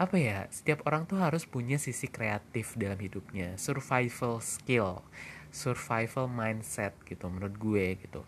apa 0.00 0.16
ya 0.16 0.48
setiap 0.48 0.80
orang 0.88 1.04
tuh 1.04 1.20
harus 1.20 1.44
punya 1.44 1.76
sisi 1.76 2.08
kreatif 2.08 2.72
dalam 2.80 2.96
hidupnya. 2.96 3.60
Survival 3.60 4.40
skill 4.40 5.04
survival 5.50 6.30
mindset 6.30 6.94
gitu 7.04 7.26
menurut 7.26 7.54
gue 7.58 7.86
gitu. 8.00 8.22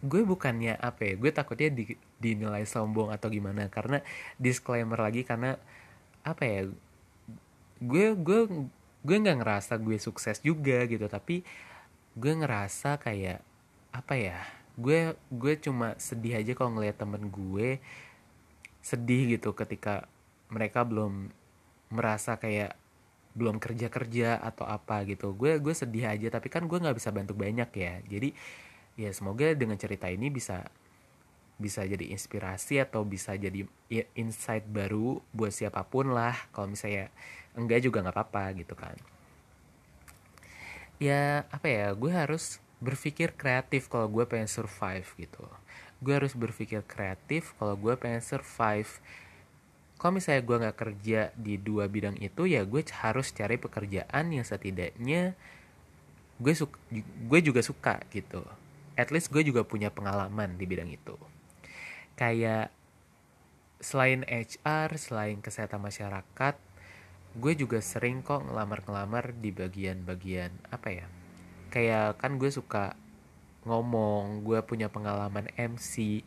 Gue 0.00 0.24
bukannya 0.24 0.80
apa 0.80 1.12
ya 1.12 1.14
gue 1.20 1.30
takutnya 1.30 1.68
di, 1.68 1.94
dinilai 2.16 2.64
sombong 2.64 3.12
atau 3.12 3.28
gimana. 3.28 3.68
Karena 3.68 4.00
disclaimer 4.40 4.96
lagi 4.96 5.22
karena 5.22 5.54
apa 6.24 6.42
ya 6.44 6.60
gue 7.80 8.06
gue 8.16 8.40
gue 9.00 9.16
nggak 9.16 9.38
ngerasa 9.44 9.76
gue 9.78 10.00
sukses 10.00 10.40
juga 10.40 10.88
gitu. 10.88 11.04
Tapi 11.06 11.44
gue 12.16 12.32
ngerasa 12.32 12.98
kayak 12.98 13.44
apa 13.92 14.14
ya 14.16 14.38
gue 14.80 15.14
gue 15.28 15.52
cuma 15.60 15.92
sedih 16.00 16.40
aja 16.40 16.56
kalau 16.56 16.72
ngeliat 16.74 16.96
temen 16.96 17.28
gue 17.28 17.76
sedih 18.80 19.36
gitu 19.36 19.52
ketika 19.52 20.08
mereka 20.50 20.84
belum 20.84 21.30
merasa 21.90 22.38
kayak 22.38 22.74
belum 23.34 23.62
kerja 23.62 23.86
kerja 23.86 24.38
atau 24.42 24.66
apa 24.66 25.06
gitu. 25.06 25.34
Gue 25.38 25.62
gue 25.62 25.74
sedih 25.74 26.10
aja 26.10 26.28
tapi 26.28 26.50
kan 26.50 26.66
gue 26.66 26.78
nggak 26.78 26.98
bisa 26.98 27.14
bantu 27.14 27.34
banyak 27.38 27.70
ya. 27.74 27.94
Jadi 28.06 28.34
ya 28.98 29.10
semoga 29.14 29.54
dengan 29.54 29.78
cerita 29.78 30.10
ini 30.10 30.28
bisa 30.28 30.66
bisa 31.60 31.84
jadi 31.84 32.10
inspirasi 32.10 32.80
atau 32.80 33.04
bisa 33.04 33.36
jadi 33.36 33.68
insight 34.16 34.64
baru 34.66 35.20
buat 35.30 35.54
siapa 35.54 35.86
pun 35.86 36.10
lah. 36.10 36.34
Kalau 36.50 36.72
misalnya 36.72 37.12
enggak 37.54 37.86
juga 37.86 38.02
nggak 38.02 38.16
apa-apa 38.16 38.44
gitu 38.58 38.74
kan. 38.74 38.96
Ya 41.00 41.46
apa 41.54 41.66
ya 41.70 41.86
gue 41.94 42.12
harus 42.12 42.58
berpikir 42.80 43.36
kreatif 43.36 43.92
kalau 43.92 44.08
gue 44.08 44.24
pengen 44.26 44.50
survive 44.50 45.06
gitu. 45.20 45.44
Gue 46.00 46.16
harus 46.16 46.32
berpikir 46.32 46.82
kreatif 46.88 47.52
kalau 47.60 47.76
gue 47.76 47.94
pengen 47.94 48.24
survive 48.24 48.88
kalau 50.00 50.16
misalnya 50.16 50.40
gue 50.48 50.56
nggak 50.64 50.78
kerja 50.80 51.20
di 51.36 51.60
dua 51.60 51.84
bidang 51.84 52.16
itu 52.24 52.48
ya 52.48 52.64
gue 52.64 52.80
harus 52.88 53.36
cari 53.36 53.60
pekerjaan 53.60 54.32
yang 54.32 54.48
setidaknya 54.48 55.36
gue 56.40 56.52
gue 57.28 57.40
juga 57.44 57.60
suka 57.60 58.00
gitu. 58.08 58.40
At 58.96 59.12
least 59.12 59.28
gue 59.28 59.44
juga 59.44 59.60
punya 59.60 59.92
pengalaman 59.92 60.56
di 60.56 60.64
bidang 60.64 60.88
itu. 60.88 61.20
Kayak 62.16 62.72
selain 63.76 64.24
HR 64.24 64.96
selain 64.96 65.44
kesehatan 65.44 65.84
masyarakat 65.84 66.56
gue 67.30 67.52
juga 67.54 67.78
sering 67.84 68.24
kok 68.24 68.40
ngelamar-ngelamar 68.48 69.36
di 69.36 69.52
bagian-bagian 69.52 70.50
apa 70.72 70.88
ya? 70.96 71.06
Kayak 71.68 72.16
kan 72.24 72.40
gue 72.40 72.48
suka 72.48 72.96
ngomong 73.68 74.48
gue 74.48 74.64
punya 74.64 74.88
pengalaman 74.88 75.52
MC 75.60 76.24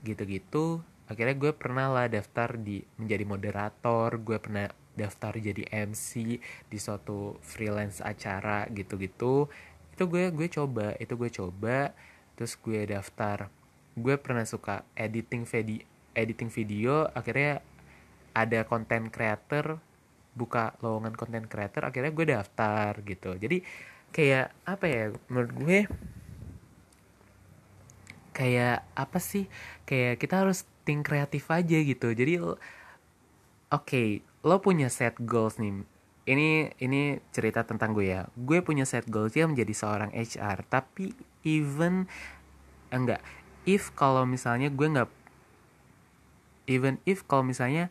gitu-gitu 0.00 0.80
akhirnya 1.10 1.34
gue 1.34 1.52
pernah 1.52 1.90
lah 1.90 2.06
daftar 2.06 2.54
di 2.54 2.78
menjadi 2.94 3.24
moderator 3.26 4.14
gue 4.22 4.38
pernah 4.38 4.70
daftar 4.94 5.34
jadi 5.34 5.66
MC 5.90 6.38
di 6.70 6.78
suatu 6.78 7.34
freelance 7.42 7.98
acara 7.98 8.70
gitu-gitu. 8.70 9.50
Itu 9.96 10.04
gue 10.06 10.30
gue 10.30 10.48
coba 10.52 10.94
itu 11.02 11.14
gue 11.18 11.30
coba 11.34 11.90
terus 12.38 12.54
gue 12.54 12.86
daftar. 12.86 13.50
Gue 13.98 14.14
pernah 14.22 14.46
suka 14.46 14.86
editing 14.94 15.42
video 15.42 15.82
editing 16.14 16.50
video 16.50 17.10
akhirnya 17.10 17.58
ada 18.30 18.62
konten 18.62 19.10
creator 19.10 19.82
buka 20.38 20.78
lowongan 20.78 21.18
konten 21.18 21.44
creator 21.50 21.90
akhirnya 21.90 22.14
gue 22.14 22.26
daftar 22.30 22.94
gitu. 23.02 23.34
Jadi 23.34 23.66
kayak 24.14 24.54
apa 24.62 24.86
ya 24.86 25.04
menurut 25.26 25.52
gue 25.58 25.80
kayak 28.30 28.86
apa 28.94 29.18
sih? 29.18 29.50
Kayak 29.84 30.22
kita 30.22 30.46
harus 30.46 30.69
think 30.84 31.06
kreatif 31.08 31.48
aja 31.50 31.78
gitu. 31.80 32.12
Jadi 32.12 32.40
oke 32.40 32.58
okay, 33.70 34.24
lo 34.42 34.58
punya 34.60 34.88
set 34.88 35.16
goals 35.20 35.60
nih. 35.60 35.84
Ini 36.30 36.76
ini 36.78 37.18
cerita 37.34 37.64
tentang 37.64 37.96
gue 37.96 38.06
ya. 38.12 38.28
Gue 38.36 38.60
punya 38.62 38.84
set 38.86 39.08
goals 39.08 39.34
ya 39.34 39.48
menjadi 39.48 39.72
seorang 39.72 40.10
HR 40.14 40.64
tapi 40.68 41.12
even 41.44 42.06
enggak. 42.92 43.20
If 43.68 43.92
kalau 43.92 44.24
misalnya 44.24 44.72
gue 44.72 44.88
nggak 44.88 45.10
even 46.70 47.02
if 47.02 47.26
kalau 47.26 47.44
misalnya 47.44 47.90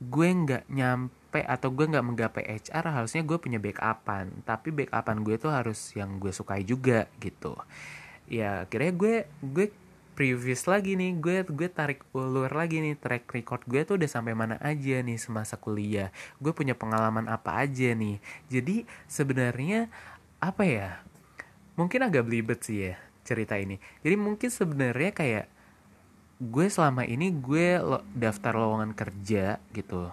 gue 0.00 0.28
nggak 0.28 0.64
nyampe 0.72 1.40
atau 1.44 1.68
gue 1.70 1.86
nggak 1.86 2.06
menggapai 2.06 2.44
HR 2.46 2.84
harusnya 2.90 3.22
gue 3.22 3.38
punya 3.38 3.58
backupan. 3.60 4.44
Tapi 4.48 4.72
backupan 4.72 5.22
gue 5.22 5.36
tuh 5.36 5.52
harus 5.52 5.92
yang 5.94 6.18
gue 6.18 6.32
sukai 6.32 6.64
juga 6.64 7.06
gitu. 7.20 7.54
Ya 8.26 8.64
akhirnya 8.64 8.92
gue 8.96 9.14
gue 9.44 9.66
previous 10.14 10.70
lagi 10.70 10.94
nih 10.94 11.18
gue 11.18 11.36
gue 11.44 11.68
tarik 11.68 12.06
ulur 12.14 12.48
lagi 12.48 12.78
nih 12.78 12.94
track 12.94 13.28
record 13.34 13.62
gue 13.66 13.82
tuh 13.82 13.98
udah 13.98 14.08
sampai 14.08 14.32
mana 14.32 14.56
aja 14.62 15.02
nih 15.02 15.18
semasa 15.18 15.58
kuliah. 15.58 16.14
Gue 16.38 16.54
punya 16.54 16.78
pengalaman 16.78 17.26
apa 17.26 17.66
aja 17.66 17.90
nih. 17.92 18.22
Jadi 18.46 18.86
sebenarnya 19.10 19.90
apa 20.38 20.62
ya 20.62 21.02
mungkin 21.74 22.06
agak 22.06 22.24
belibet 22.24 22.62
sih 22.62 22.90
ya 22.90 22.94
cerita 23.26 23.58
ini. 23.58 23.82
Jadi 24.06 24.14
mungkin 24.14 24.48
sebenarnya 24.48 25.10
kayak 25.10 25.46
gue 26.38 26.66
selama 26.70 27.02
ini 27.06 27.34
gue 27.34 27.78
lo, 27.82 28.02
daftar 28.14 28.54
lowongan 28.54 28.94
kerja 28.94 29.58
gitu 29.74 30.10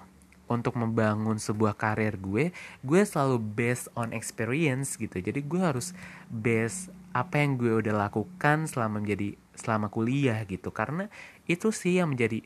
untuk 0.52 0.76
membangun 0.76 1.40
sebuah 1.40 1.80
karir 1.80 2.20
gue 2.20 2.52
gue 2.84 3.02
selalu 3.08 3.40
based 3.40 3.88
on 3.96 4.12
experience 4.12 5.00
gitu. 5.00 5.22
Jadi 5.22 5.40
gue 5.46 5.62
harus 5.62 5.96
base 6.28 6.92
apa 7.12 7.44
yang 7.44 7.60
gue 7.60 7.84
udah 7.84 8.08
lakukan 8.08 8.68
selama 8.68 9.04
menjadi 9.04 9.36
selama 9.56 9.92
kuliah 9.92 10.44
gitu. 10.48 10.70
Karena 10.72 11.08
itu 11.46 11.70
sih 11.70 12.00
yang 12.00 12.14
menjadi 12.14 12.44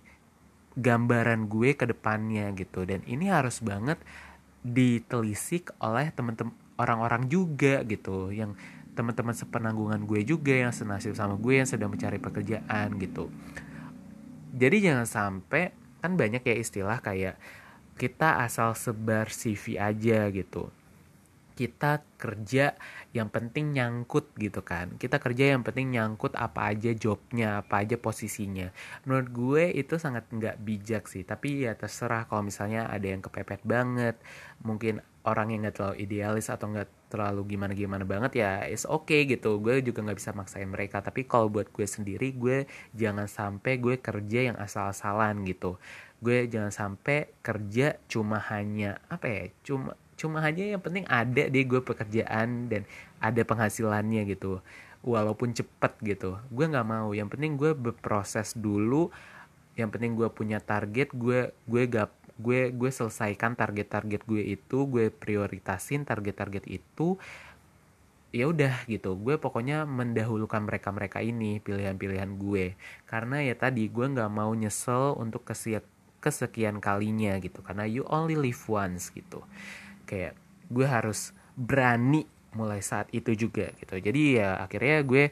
gambaran 0.75 1.47
gue 1.47 1.73
ke 1.73 1.85
depannya 1.87 2.51
gitu. 2.57 2.83
Dan 2.83 3.01
ini 3.07 3.31
harus 3.31 3.61
banget 3.61 3.99
ditelisik 4.65 5.71
oleh 5.79 6.09
temen-temen 6.11 6.53
orang-orang 6.75 7.29
juga 7.31 7.85
gitu. 7.87 8.29
Yang 8.33 8.59
teman-teman 8.95 9.35
sepenanggungan 9.35 10.07
gue 10.07 10.23
juga 10.23 10.55
yang 10.55 10.71
senasib 10.71 11.13
sama 11.19 11.35
gue 11.35 11.59
yang 11.59 11.67
sedang 11.67 11.91
mencari 11.91 12.17
pekerjaan 12.17 12.95
gitu. 12.99 13.27
Jadi 14.55 14.77
jangan 14.79 15.03
sampai 15.03 15.75
kan 15.99 16.15
banyak 16.15 16.45
ya 16.47 16.55
istilah 16.55 17.03
kayak 17.03 17.35
kita 17.99 18.43
asal 18.43 18.75
sebar 18.75 19.31
CV 19.31 19.79
aja 19.79 20.27
gitu 20.31 20.71
kita 21.55 22.03
kerja 22.19 22.75
yang 23.15 23.31
penting 23.31 23.71
nyangkut 23.71 24.35
gitu 24.35 24.59
kan. 24.61 24.99
Kita 24.99 25.23
kerja 25.23 25.55
yang 25.55 25.63
penting 25.63 25.95
nyangkut 25.95 26.35
apa 26.35 26.75
aja 26.75 26.91
jobnya 26.91 27.63
apa 27.63 27.81
aja 27.87 27.95
posisinya. 27.95 28.69
Menurut 29.07 29.27
gue 29.31 29.63
itu 29.71 29.95
sangat 29.95 30.27
nggak 30.27 30.59
bijak 30.61 31.07
sih. 31.07 31.23
Tapi 31.23 31.63
ya 31.65 31.73
terserah 31.79 32.27
kalau 32.27 32.43
misalnya 32.43 32.91
ada 32.91 33.07
yang 33.07 33.23
kepepet 33.23 33.63
banget 33.63 34.19
mungkin 34.61 34.99
orang 35.25 35.55
yang 35.55 35.65
nggak 35.65 35.75
terlalu 35.79 35.95
idealis 36.05 36.51
atau 36.51 36.69
nggak 36.69 37.09
terlalu 37.09 37.55
gimana 37.55 37.73
gimana 37.73 38.03
banget 38.03 38.31
ya 38.43 38.51
is 38.67 38.83
oke 38.83 39.07
okay 39.07 39.23
gitu. 39.25 39.57
Gue 39.63 39.79
juga 39.79 40.03
nggak 40.03 40.19
bisa 40.19 40.35
maksain 40.35 40.67
mereka. 40.67 40.99
Tapi 40.99 41.23
kalau 41.23 41.47
buat 41.47 41.71
gue 41.71 41.87
sendiri 41.87 42.35
gue 42.35 42.67
jangan 42.91 43.31
sampai 43.31 43.79
gue 43.79 43.95
kerja 44.03 44.51
yang 44.51 44.57
asal-asalan 44.59 45.47
gitu. 45.47 45.79
Gue 46.19 46.51
jangan 46.51 46.71
sampai 46.75 47.31
kerja 47.39 47.95
cuma 48.11 48.43
hanya 48.51 48.99
apa 49.07 49.25
ya 49.31 49.43
cuma 49.63 49.95
cuma 50.15 50.39
hanya 50.39 50.63
yang 50.63 50.81
penting 50.81 51.03
ada 51.11 51.47
deh 51.51 51.65
gue 51.67 51.83
pekerjaan 51.83 52.71
dan 52.71 52.87
ada 53.19 53.41
penghasilannya 53.43 54.31
gitu. 54.31 54.63
Walaupun 55.05 55.53
cepet 55.53 55.93
gitu. 56.01 56.39
Gue 56.49 56.65
nggak 56.65 56.87
mau. 56.87 57.13
Yang 57.13 57.37
penting 57.37 57.59
gue 57.59 57.71
berproses 57.77 58.55
dulu. 58.57 59.11
Yang 59.75 59.89
penting 59.91 60.11
gue 60.15 60.27
punya 60.31 60.63
target 60.63 61.11
gue 61.13 61.51
gue 61.51 61.83
gap 61.85 62.15
gue 62.35 62.67
gue 62.67 62.91
selesaikan 62.91 63.55
target-target 63.55 64.27
gue 64.27 64.43
itu 64.43 64.77
gue 64.91 65.07
prioritasin 65.07 66.03
target-target 66.03 66.67
itu 66.67 67.19
ya 68.31 68.47
udah 68.47 68.87
gitu. 68.87 69.19
Gue 69.19 69.35
pokoknya 69.35 69.83
mendahulukan 69.83 70.63
mereka 70.63 70.89
mereka 70.95 71.19
ini 71.19 71.59
pilihan-pilihan 71.59 72.39
gue. 72.39 72.75
Karena 73.03 73.43
ya 73.43 73.55
tadi 73.55 73.87
gue 73.91 74.05
nggak 74.09 74.31
mau 74.31 74.51
nyesel 74.55 75.15
untuk 75.19 75.43
kesekian 76.23 76.79
kalinya 76.79 77.35
gitu. 77.43 77.59
Karena 77.61 77.83
you 77.83 78.07
only 78.07 78.39
live 78.39 78.63
once 78.71 79.11
gitu 79.11 79.43
kayak 80.05 80.37
gue 80.69 80.85
harus 80.85 81.33
berani 81.53 82.25
mulai 82.55 82.79
saat 82.79 83.11
itu 83.11 83.35
juga 83.35 83.69
gitu. 83.77 83.99
Jadi 83.99 84.39
ya 84.39 84.57
akhirnya 84.63 85.03
gue 85.03 85.23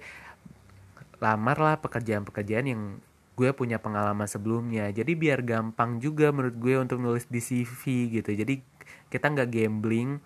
lamar 1.24 1.58
lah 1.58 1.76
pekerjaan-pekerjaan 1.80 2.68
yang 2.68 3.00
gue 3.34 3.50
punya 3.56 3.80
pengalaman 3.80 4.28
sebelumnya. 4.28 4.92
Jadi 4.92 5.16
biar 5.16 5.42
gampang 5.42 5.98
juga 5.98 6.30
menurut 6.30 6.58
gue 6.60 6.76
untuk 6.78 7.00
nulis 7.00 7.26
di 7.26 7.40
CV 7.40 8.12
gitu. 8.22 8.36
Jadi 8.36 8.60
kita 9.08 9.32
nggak 9.32 9.50
gambling 9.50 10.20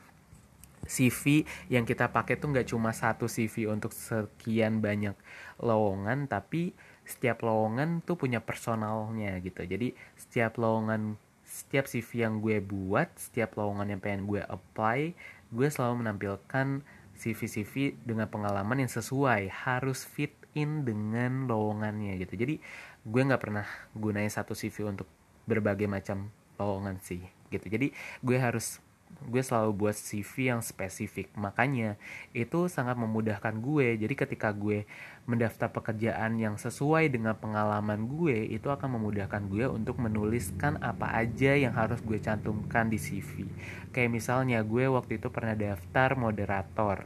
CV 0.87 1.43
yang 1.67 1.83
kita 1.83 2.09
pakai 2.09 2.39
tuh 2.39 2.51
nggak 2.55 2.67
cuma 2.71 2.95
satu 2.95 3.27
CV 3.27 3.67
untuk 3.67 3.91
sekian 3.91 4.79
banyak 4.79 5.13
lowongan 5.59 6.31
tapi 6.31 6.71
setiap 7.03 7.43
lowongan 7.43 8.03
tuh 8.03 8.19
punya 8.19 8.43
personalnya 8.43 9.39
gitu. 9.43 9.63
Jadi 9.63 9.95
setiap 10.15 10.59
lowongan 10.59 11.15
setiap 11.47 11.87
CV 11.87 12.27
yang 12.27 12.43
gue 12.43 12.59
buat, 12.59 13.07
setiap 13.15 13.55
lowongan 13.55 13.95
yang 13.95 14.01
pengen 14.03 14.27
gue 14.27 14.43
apply, 14.43 15.15
gue 15.47 15.67
selalu 15.71 16.03
menampilkan 16.03 16.83
CV-CV 17.17 17.97
dengan 18.03 18.27
pengalaman 18.27 18.83
yang 18.83 18.91
sesuai, 18.91 19.49
harus 19.49 20.03
fit 20.03 20.35
in 20.53 20.83
dengan 20.83 21.47
lowongannya 21.47 22.19
gitu. 22.19 22.35
Jadi 22.35 22.59
gue 23.07 23.21
nggak 23.23 23.41
pernah 23.41 23.65
gunain 23.95 24.29
satu 24.29 24.51
CV 24.51 24.91
untuk 24.91 25.07
berbagai 25.47 25.87
macam 25.87 26.27
lowongan 26.59 26.99
sih 26.99 27.23
gitu. 27.47 27.71
Jadi 27.71 27.95
gue 28.19 28.37
harus 28.37 28.83
gue 29.28 29.43
selalu 29.43 29.72
buat 29.76 29.95
CV 29.97 30.55
yang 30.55 30.62
spesifik. 30.64 31.28
Makanya 31.36 31.99
itu 32.32 32.72
sangat 32.72 32.95
memudahkan 32.95 33.60
gue. 33.60 33.99
Jadi 33.99 34.14
ketika 34.16 34.55
gue 34.55 34.88
mendaftar 35.28 35.68
pekerjaan 35.68 36.39
yang 36.39 36.55
sesuai 36.55 37.12
dengan 37.12 37.36
pengalaman 37.36 38.08
gue 38.08 38.47
itu 38.47 38.72
akan 38.72 38.95
memudahkan 38.95 39.51
gue 39.51 39.68
untuk 39.68 39.99
menuliskan 39.99 40.80
apa 40.80 41.12
aja 41.20 41.51
yang 41.60 41.76
harus 41.76 41.99
gue 41.99 42.16
cantumkan 42.24 42.88
di 42.88 42.95
CV 42.95 43.43
kayak 43.91 44.08
misalnya 44.08 44.64
gue 44.64 44.88
waktu 44.88 45.20
itu 45.20 45.28
pernah 45.28 45.58
daftar 45.58 46.16
moderator. 46.16 47.03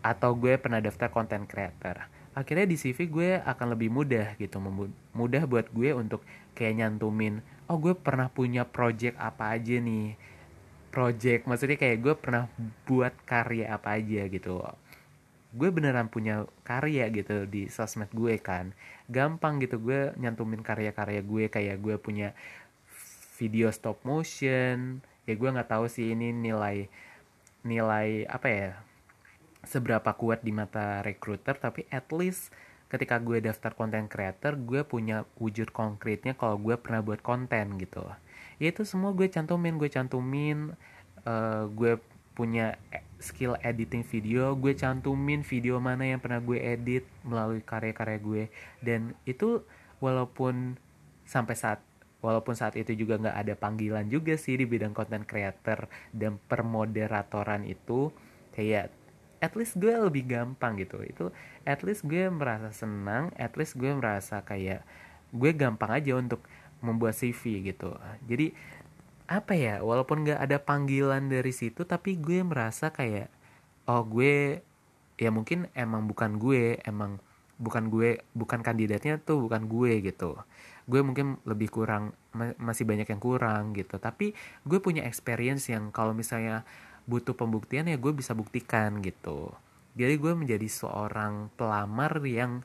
Atau 0.00 0.32
gue 0.32 0.56
pernah 0.56 0.80
daftar 0.80 1.12
content 1.12 1.44
creator. 1.44 2.08
Akhirnya 2.32 2.64
di 2.64 2.80
CV 2.80 2.98
gue 3.10 3.30
akan 3.44 3.76
lebih 3.76 3.92
mudah 3.92 4.32
gitu. 4.40 4.56
Mudah 5.12 5.44
buat 5.44 5.68
gue 5.68 5.92
untuk 5.92 6.24
kayak 6.56 6.80
nyantumin 6.80 7.44
oh 7.70 7.78
gue 7.78 7.94
pernah 7.94 8.26
punya 8.26 8.66
project 8.66 9.14
apa 9.14 9.54
aja 9.54 9.78
nih 9.78 10.18
project. 10.90 11.46
Maksudnya 11.46 11.78
kayak 11.78 11.98
gue 12.02 12.14
pernah 12.18 12.44
buat 12.84 13.14
karya 13.24 13.72
apa 13.72 13.96
aja 13.96 14.26
gitu. 14.26 14.60
Gue 15.50 15.68
beneran 15.70 16.10
punya 16.10 16.46
karya 16.62 17.10
gitu 17.10 17.46
di 17.46 17.70
sosmed 17.70 18.10
gue 18.10 18.38
kan. 18.38 18.74
Gampang 19.06 19.62
gitu 19.62 19.78
gue 19.78 20.14
nyantumin 20.18 20.62
karya-karya 20.62 21.22
gue. 21.22 21.44
Kayak 21.50 21.78
gue 21.80 21.96
punya 21.96 22.28
video 23.38 23.70
stop 23.70 24.02
motion. 24.02 25.02
Ya 25.24 25.34
gue 25.38 25.48
nggak 25.48 25.70
tahu 25.70 25.86
sih 25.86 26.12
ini 26.12 26.34
nilai 26.34 26.90
nilai 27.62 28.26
apa 28.26 28.48
ya 28.50 28.70
seberapa 29.62 30.10
kuat 30.18 30.42
di 30.42 30.50
mata 30.50 31.02
recruiter. 31.06 31.58
Tapi 31.58 31.86
at 31.90 32.10
least 32.10 32.50
ketika 32.90 33.22
gue 33.22 33.38
daftar 33.38 33.72
konten 33.78 34.10
creator 34.10 34.58
gue 34.58 34.82
punya 34.82 35.22
wujud 35.38 35.70
konkretnya 35.70 36.34
kalau 36.34 36.58
gue 36.58 36.74
pernah 36.74 36.98
buat 36.98 37.22
konten 37.22 37.78
gitu 37.78 38.02
ya 38.60 38.68
itu 38.70 38.84
semua 38.84 39.16
gue 39.16 39.26
cantumin 39.26 39.80
gue 39.80 39.88
cantumin 39.88 40.76
uh, 41.24 41.64
gue 41.72 41.96
punya 42.36 42.76
skill 43.20 43.60
editing 43.60 44.00
video 44.00 44.56
gue 44.56 44.72
cantumin 44.72 45.44
video 45.44 45.76
mana 45.76 46.08
yang 46.08 46.20
pernah 46.24 46.40
gue 46.40 46.56
edit 46.56 47.04
melalui 47.20 47.60
karya-karya 47.60 48.18
gue. 48.18 48.44
Dan 48.80 49.12
itu 49.28 49.60
walaupun 50.00 50.80
sampai 51.28 51.54
saat 51.54 51.80
walaupun 52.24 52.56
saat 52.56 52.76
itu 52.76 52.92
juga 52.96 53.16
nggak 53.20 53.36
ada 53.36 53.54
panggilan 53.56 54.08
juga 54.08 54.36
sih 54.36 54.56
di 54.56 54.68
bidang 54.68 54.92
content 54.92 55.24
creator 55.24 55.88
dan 56.12 56.36
permoderatoran 56.48 57.64
itu 57.64 58.12
kayak 58.52 58.92
at 59.40 59.56
least 59.56 59.76
gue 59.76 59.92
lebih 59.92 60.24
gampang 60.28 60.80
gitu. 60.80 61.04
Itu 61.04 61.32
at 61.68 61.84
least 61.84 62.08
gue 62.08 62.24
merasa 62.32 62.72
senang 62.72 63.32
at 63.36 63.52
least 63.60 63.76
gue 63.76 63.92
merasa 63.92 64.40
kayak 64.40 64.80
gue 65.30 65.52
gampang 65.52 65.92
aja 65.92 66.16
untuk 66.16 66.40
membuat 66.80 67.16
CV 67.16 67.72
gitu. 67.72 67.96
Jadi 68.26 68.52
apa 69.30 69.54
ya 69.54 69.78
walaupun 69.78 70.26
nggak 70.26 70.40
ada 70.42 70.58
panggilan 70.58 71.30
dari 71.30 71.54
situ 71.54 71.86
tapi 71.86 72.18
gue 72.18 72.42
merasa 72.42 72.90
kayak 72.90 73.30
oh 73.86 74.02
gue 74.02 74.58
ya 75.14 75.30
mungkin 75.30 75.70
emang 75.70 76.10
bukan 76.10 76.34
gue 76.34 76.82
emang 76.82 77.22
bukan 77.60 77.92
gue 77.92 78.24
bukan 78.34 78.64
kandidatnya 78.64 79.20
tuh 79.20 79.44
bukan 79.46 79.68
gue 79.68 80.00
gitu. 80.02 80.34
Gue 80.88 81.00
mungkin 81.04 81.38
lebih 81.46 81.70
kurang 81.70 82.16
masih 82.58 82.88
banyak 82.88 83.06
yang 83.06 83.22
kurang 83.22 83.76
gitu. 83.76 84.00
Tapi 84.00 84.32
gue 84.66 84.78
punya 84.82 85.04
experience 85.06 85.68
yang 85.70 85.92
kalau 85.94 86.16
misalnya 86.16 86.66
butuh 87.04 87.36
pembuktian 87.36 87.86
ya 87.86 88.00
gue 88.00 88.12
bisa 88.16 88.32
buktikan 88.32 88.98
gitu. 89.04 89.52
Jadi 89.94 90.14
gue 90.16 90.32
menjadi 90.32 90.66
seorang 90.66 91.52
pelamar 91.54 92.18
yang 92.24 92.64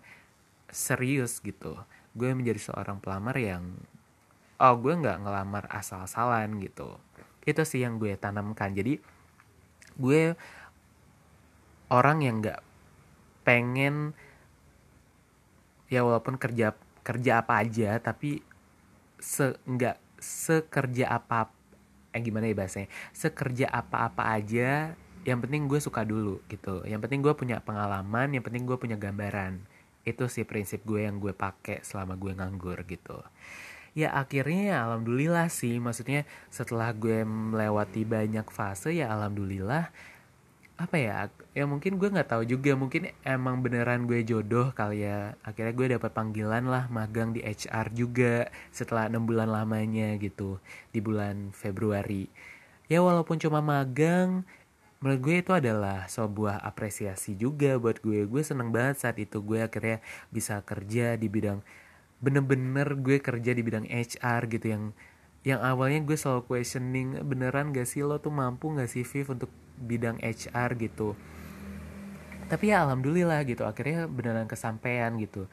serius 0.71 1.43
gitu. 1.43 1.75
Gue 2.15 2.31
menjadi 2.31 2.71
seorang 2.71 3.03
pelamar 3.03 3.35
yang 3.35 3.75
oh 4.59 4.75
gue 4.79 4.93
nggak 4.95 5.27
ngelamar 5.27 5.67
asal-asalan 5.71 6.59
gitu. 6.63 6.95
Itu 7.43 7.61
sih 7.67 7.83
yang 7.83 7.99
gue 7.99 8.15
tanamkan. 8.15 8.71
Jadi 8.71 8.99
gue 9.95 10.21
orang 11.91 12.17
yang 12.23 12.41
nggak 12.41 12.61
pengen 13.45 14.15
ya 15.85 16.01
walaupun 16.01 16.41
kerja 16.41 16.73
kerja 17.05 17.45
apa 17.45 17.61
aja 17.61 18.01
tapi 18.01 18.41
se 19.21 19.53
nggak 19.69 20.01
sekerja 20.17 21.13
apa 21.13 21.53
eh 22.15 22.21
gimana 22.23 22.47
ya 22.47 22.55
bahasanya? 22.55 22.89
Sekerja 23.11 23.67
apa-apa 23.69 24.33
aja 24.39 24.95
yang 25.27 25.41
penting 25.43 25.67
gue 25.67 25.79
suka 25.83 26.07
dulu 26.07 26.39
gitu. 26.47 26.81
Yang 26.87 27.05
penting 27.07 27.19
gue 27.21 27.33
punya 27.35 27.59
pengalaman 27.59 28.31
yang 28.31 28.41
penting 28.41 28.63
gue 28.63 28.77
punya 28.79 28.95
gambaran. 28.95 29.59
Itu 30.07 30.31
sih 30.31 30.47
prinsip 30.47 30.87
gue 30.87 31.03
yang 31.03 31.19
gue 31.19 31.35
pakai 31.35 31.83
selama 31.83 32.15
gue 32.15 32.31
nganggur 32.31 32.81
gitu 32.87 33.19
ya 33.95 34.11
akhirnya 34.11 34.75
ya 34.75 34.77
alhamdulillah 34.85 35.47
sih. 35.47 35.79
Maksudnya 35.79 36.27
setelah 36.51 36.91
gue 36.91 37.23
melewati 37.23 38.03
banyak 38.03 38.45
fase 38.51 38.93
ya 38.93 39.09
alhamdulillah 39.15 39.89
apa 40.75 40.99
ya 40.99 41.31
ya 41.55 41.63
mungkin 41.63 41.95
gue 41.95 42.11
nggak 42.11 42.35
tahu 42.35 42.43
juga. 42.43 42.75
Mungkin 42.75 43.15
emang 43.23 43.63
beneran 43.63 44.05
gue 44.05 44.21
jodoh 44.27 44.75
kali 44.75 45.07
ya. 45.07 45.39
Akhirnya 45.41 45.73
gue 45.73 45.87
dapat 45.95 46.11
panggilan 46.11 46.67
lah 46.67 46.91
magang 46.91 47.31
di 47.31 47.41
HR 47.41 47.95
juga 47.95 48.51
setelah 48.75 49.07
enam 49.07 49.23
bulan 49.23 49.47
lamanya 49.49 50.19
gitu 50.19 50.59
di 50.91 50.99
bulan 50.99 51.55
Februari. 51.55 52.27
Ya 52.91 52.99
walaupun 53.01 53.39
cuma 53.39 53.63
magang 53.63 54.43
menurut 54.99 55.21
gue 55.23 55.35
itu 55.39 55.51
adalah 55.55 56.09
sebuah 56.11 56.59
apresiasi 56.59 57.39
juga 57.39 57.79
buat 57.79 58.03
gue. 58.03 58.27
Gue 58.27 58.43
seneng 58.43 58.75
banget 58.75 58.99
saat 58.99 59.15
itu. 59.15 59.39
Gue 59.39 59.63
akhirnya 59.63 60.03
bisa 60.27 60.59
kerja 60.59 61.15
di 61.15 61.31
bidang 61.31 61.63
bener-bener 62.23 62.95
gue 62.99 63.19
kerja 63.19 63.51
di 63.51 63.61
bidang 63.61 63.87
HR 63.87 64.47
gitu 64.47 64.67
yang 64.71 64.83
yang 65.45 65.61
awalnya 65.61 66.01
gue 66.01 66.17
selalu 66.17 66.49
questioning 66.49 67.21
beneran 67.21 67.69
gak 67.69 67.85
sih 67.85 68.01
lo 68.01 68.17
tuh 68.17 68.33
mampu 68.33 68.73
gak 68.73 68.89
sih 68.89 69.05
Viv 69.05 69.29
untuk 69.29 69.51
bidang 69.77 70.17
HR 70.17 70.73
gitu. 70.81 71.13
Tapi 72.49 72.73
ya 72.73 72.81
alhamdulillah 72.85 73.45
gitu 73.45 73.61
akhirnya 73.61 74.09
beneran 74.09 74.49
kesampaian 74.49 75.13
gitu. 75.21 75.45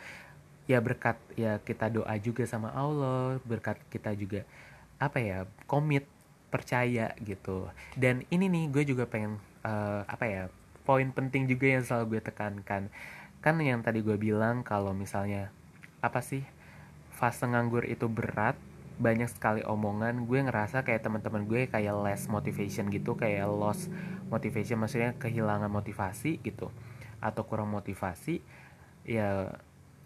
Ya 0.64 0.80
berkat 0.80 1.20
ya 1.36 1.60
kita 1.60 1.92
doa 1.92 2.14
juga 2.16 2.48
sama 2.48 2.72
Allah 2.72 3.36
berkat 3.44 3.76
kita 3.92 4.16
juga 4.16 4.48
apa 4.96 5.20
ya 5.20 5.38
komit 5.68 6.08
percaya 6.48 7.12
gitu. 7.20 7.68
Dan 7.92 8.24
ini 8.32 8.48
nih 8.48 8.72
gue 8.72 8.84
juga 8.96 9.04
pengen 9.04 9.36
uh, 9.60 10.08
apa 10.08 10.24
ya 10.24 10.42
poin 10.88 11.12
penting 11.12 11.44
juga 11.44 11.68
yang 11.68 11.84
selalu 11.84 12.16
gue 12.16 12.32
tekankan. 12.32 12.88
Kan 13.44 13.60
yang 13.60 13.84
tadi 13.84 14.00
gue 14.00 14.16
bilang 14.16 14.64
kalau 14.64 14.96
misalnya 14.96 15.52
apa 16.02 16.20
sih 16.20 16.42
fase 17.14 17.46
nganggur 17.46 17.86
itu 17.86 18.10
berat 18.10 18.58
banyak 19.00 19.30
sekali 19.30 19.62
omongan 19.64 20.28
gue 20.28 20.40
ngerasa 20.44 20.84
kayak 20.84 21.06
teman-teman 21.06 21.48
gue 21.48 21.70
kayak 21.70 21.94
less 22.02 22.28
motivation 22.28 22.92
gitu 22.92 23.16
kayak 23.16 23.48
lost 23.48 23.88
motivation 24.28 24.76
maksudnya 24.78 25.16
kehilangan 25.16 25.70
motivasi 25.72 26.42
gitu 26.44 26.68
atau 27.22 27.42
kurang 27.46 27.72
motivasi 27.72 28.42
ya 29.06 29.54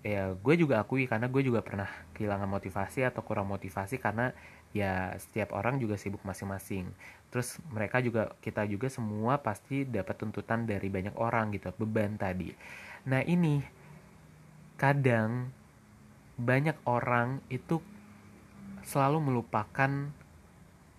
ya 0.07 0.39
gue 0.39 0.55
juga 0.55 0.79
akui 0.79 1.11
karena 1.11 1.27
gue 1.27 1.43
juga 1.43 1.67
pernah 1.67 1.91
kehilangan 2.15 2.47
motivasi 2.47 3.03
atau 3.03 3.27
kurang 3.27 3.51
motivasi 3.51 3.99
karena 3.99 4.31
ya 4.71 5.17
setiap 5.19 5.57
orang 5.57 5.81
juga 5.83 5.97
sibuk 5.97 6.23
masing-masing. 6.23 6.87
Terus 7.33 7.59
mereka 7.73 7.99
juga 8.05 8.37
kita 8.45 8.69
juga 8.69 8.87
semua 8.93 9.41
pasti 9.43 9.83
dapat 9.83 10.15
tuntutan 10.21 10.69
dari 10.69 10.87
banyak 10.93 11.17
orang 11.19 11.51
gitu 11.57 11.75
beban 11.81 12.15
tadi. 12.21 12.53
Nah 13.09 13.25
ini 13.25 13.65
kadang 14.77 15.51
banyak 16.37 16.77
orang 16.85 17.41
itu 17.49 17.81
selalu 18.85 19.19
melupakan 19.33 19.91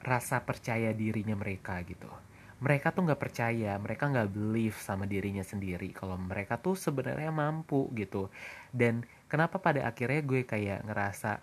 rasa 0.01 0.43
percaya 0.43 0.91
dirinya 0.91 1.37
mereka 1.37 1.79
gitu. 1.85 2.09
Mereka 2.57 2.89
tuh 2.89 3.05
nggak 3.05 3.21
percaya 3.21 3.77
mereka 3.77 4.09
nggak 4.09 4.33
believe 4.33 4.77
sama 4.81 5.05
dirinya 5.05 5.45
sendiri 5.45 5.93
kalau 5.93 6.17
mereka 6.17 6.57
tuh 6.57 6.73
sebenarnya 6.73 7.29
mampu 7.29 7.85
gitu. 7.93 8.33
Dan 8.73 9.05
kenapa 9.29 9.61
pada 9.61 9.85
akhirnya 9.85 10.25
gue 10.25 10.41
kayak 10.41 10.83
ngerasa 10.89 11.39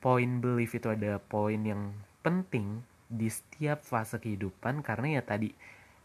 poin 0.00 0.40
belief 0.40 0.72
itu 0.72 0.88
ada 0.88 1.20
poin 1.20 1.60
yang 1.60 1.92
penting 2.24 2.80
di 3.08 3.28
setiap 3.28 3.84
fase 3.84 4.16
kehidupan 4.20 4.80
karena 4.80 5.20
ya 5.20 5.22
tadi 5.24 5.50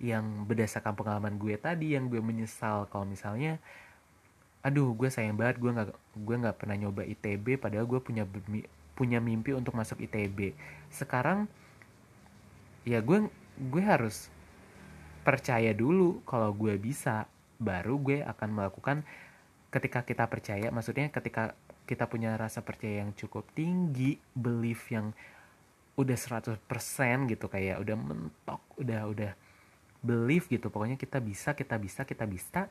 yang 0.04 0.44
berdasarkan 0.50 0.98
pengalaman 0.98 1.40
gue 1.40 1.56
tadi 1.56 1.96
yang 1.96 2.10
gue 2.12 2.20
menyesal 2.20 2.90
kalau 2.92 3.08
misalnya 3.08 3.62
aduh 4.64 4.96
gue 4.96 5.12
sayang 5.12 5.36
banget 5.36 5.60
gue 5.60 5.72
nggak 5.76 5.90
gue 6.24 6.36
nggak 6.40 6.56
pernah 6.56 6.76
nyoba 6.80 7.04
itb 7.04 7.60
padahal 7.60 7.84
gue 7.84 8.00
punya 8.00 8.24
punya 8.94 9.18
mimpi 9.18 9.52
untuk 9.58 9.74
masuk 9.74 10.06
ITB 10.06 10.54
sekarang 10.94 11.50
ya 12.86 13.02
gue 13.02 13.28
gue 13.58 13.84
harus 13.84 14.30
percaya 15.26 15.74
dulu 15.74 16.22
kalau 16.30 16.54
gue 16.54 16.78
bisa 16.78 17.26
baru 17.58 17.98
gue 17.98 18.22
akan 18.22 18.50
melakukan 18.54 18.98
ketika 19.74 20.06
kita 20.06 20.30
percaya 20.30 20.70
maksudnya 20.70 21.10
ketika 21.10 21.58
kita 21.90 22.06
punya 22.08 22.38
rasa 22.38 22.62
percaya 22.62 23.04
yang 23.04 23.12
cukup 23.18 23.44
tinggi 23.58 24.22
belief 24.38 24.88
yang 24.94 25.12
udah 25.94 26.18
100% 26.18 26.58
gitu 27.30 27.46
kayak 27.50 27.82
udah 27.82 27.98
mentok 27.98 28.62
udah 28.78 29.02
udah 29.10 29.32
belief 30.04 30.52
gitu. 30.52 30.68
Pokoknya 30.68 31.00
kita 31.00 31.24
bisa 31.24 31.56
kita 31.56 31.80
bisa 31.80 32.04
kita 32.04 32.28
bisa 32.28 32.68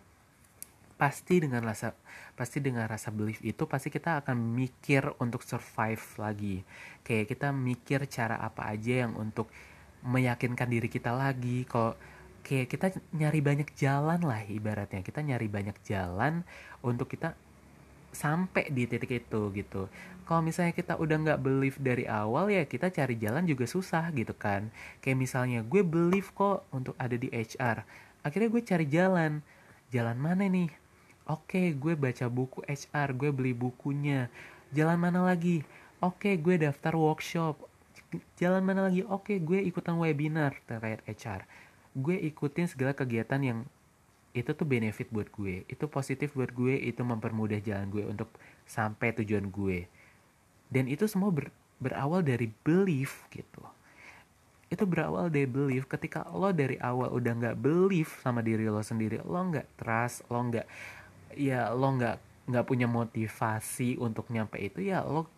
pasti 1.03 1.43
dengan 1.43 1.67
rasa 1.67 1.99
pasti 2.39 2.63
dengan 2.63 2.87
rasa 2.87 3.11
belief 3.11 3.43
itu 3.43 3.67
pasti 3.67 3.91
kita 3.91 4.23
akan 4.23 4.39
mikir 4.39 5.03
untuk 5.19 5.43
survive 5.43 5.99
lagi. 6.23 6.63
Kayak 7.03 7.35
kita 7.35 7.51
mikir 7.51 8.07
cara 8.07 8.39
apa 8.39 8.71
aja 8.71 9.11
yang 9.11 9.19
untuk 9.19 9.51
meyakinkan 10.07 10.71
diri 10.71 10.87
kita 10.87 11.11
lagi. 11.11 11.67
Kok 11.67 11.99
kayak 12.47 12.71
kita 12.71 12.87
nyari 13.19 13.43
banyak 13.43 13.75
jalan 13.75 14.23
lah 14.23 14.47
ibaratnya. 14.47 15.03
Kita 15.03 15.27
nyari 15.27 15.51
banyak 15.51 15.75
jalan 15.83 16.47
untuk 16.87 17.11
kita 17.11 17.35
sampai 18.15 18.71
di 18.71 18.87
titik 18.87 19.11
itu 19.27 19.51
gitu. 19.59 19.91
Kalau 20.23 20.39
misalnya 20.39 20.71
kita 20.71 20.95
udah 21.03 21.17
nggak 21.19 21.43
believe 21.43 21.83
dari 21.83 22.07
awal 22.07 22.47
ya 22.47 22.63
kita 22.63 22.95
cari 22.95 23.19
jalan 23.19 23.43
juga 23.43 23.67
susah 23.67 24.15
gitu 24.15 24.39
kan. 24.39 24.71
Kayak 25.03 25.19
misalnya 25.19 25.67
gue 25.67 25.83
believe 25.83 26.31
kok 26.31 26.63
untuk 26.71 26.95
ada 26.95 27.19
di 27.19 27.27
HR 27.27 27.83
akhirnya 28.23 28.49
gue 28.55 28.63
cari 28.63 28.87
jalan. 28.87 29.33
Jalan 29.93 30.17
mana 30.17 30.49
nih 30.49 30.73
Oke, 31.33 31.73
gue 31.73 31.97
baca 31.97 32.29
buku 32.29 32.61
HR, 32.69 33.17
gue 33.17 33.33
beli 33.33 33.57
bukunya. 33.57 34.29
Jalan 34.77 35.01
mana 35.01 35.25
lagi? 35.25 35.65
Oke, 36.05 36.37
gue 36.37 36.61
daftar 36.61 36.93
workshop. 36.93 37.57
Jalan 38.37 38.61
mana 38.61 38.93
lagi? 38.93 39.01
Oke, 39.09 39.41
gue 39.41 39.65
ikutan 39.65 39.97
webinar 39.97 40.61
terkait 40.69 41.01
HR. 41.09 41.49
Gue 41.97 42.21
ikutin 42.21 42.69
segala 42.69 42.93
kegiatan 42.93 43.41
yang 43.41 43.65
itu 44.37 44.53
tuh 44.53 44.69
benefit 44.69 45.09
buat 45.09 45.33
gue. 45.33 45.65
Itu 45.73 45.89
positif 45.89 46.37
buat 46.37 46.53
gue, 46.53 46.77
itu 46.77 47.01
mempermudah 47.01 47.65
jalan 47.65 47.89
gue 47.89 48.05
untuk 48.05 48.29
sampai 48.69 49.17
tujuan 49.17 49.49
gue. 49.49 49.89
Dan 50.69 50.85
itu 50.85 51.09
semua 51.09 51.33
ber, 51.33 51.49
berawal 51.81 52.21
dari 52.21 52.53
belief 52.61 53.25
gitu 53.33 53.65
itu 54.73 54.89
berawal 54.89 55.29
dari 55.29 55.45
belief 55.45 55.85
ketika 55.85 56.25
lo 56.33 56.49
dari 56.49 56.81
awal 56.81 57.13
udah 57.13 57.37
nggak 57.37 57.61
belief 57.61 58.25
sama 58.25 58.41
diri 58.41 58.65
lo 58.73 58.81
sendiri 58.81 59.21
lo 59.21 59.37
nggak 59.37 59.77
trust 59.77 60.25
lo 60.33 60.41
nggak 60.49 60.65
ya 61.37 61.71
lo 61.73 61.89
nggak 61.97 62.17
nggak 62.51 62.65
punya 62.67 62.91
motivasi 62.91 63.97
untuk 64.03 64.29
nyampe 64.29 64.59
itu 64.59 64.83
ya 64.83 65.03
lo 65.07 65.31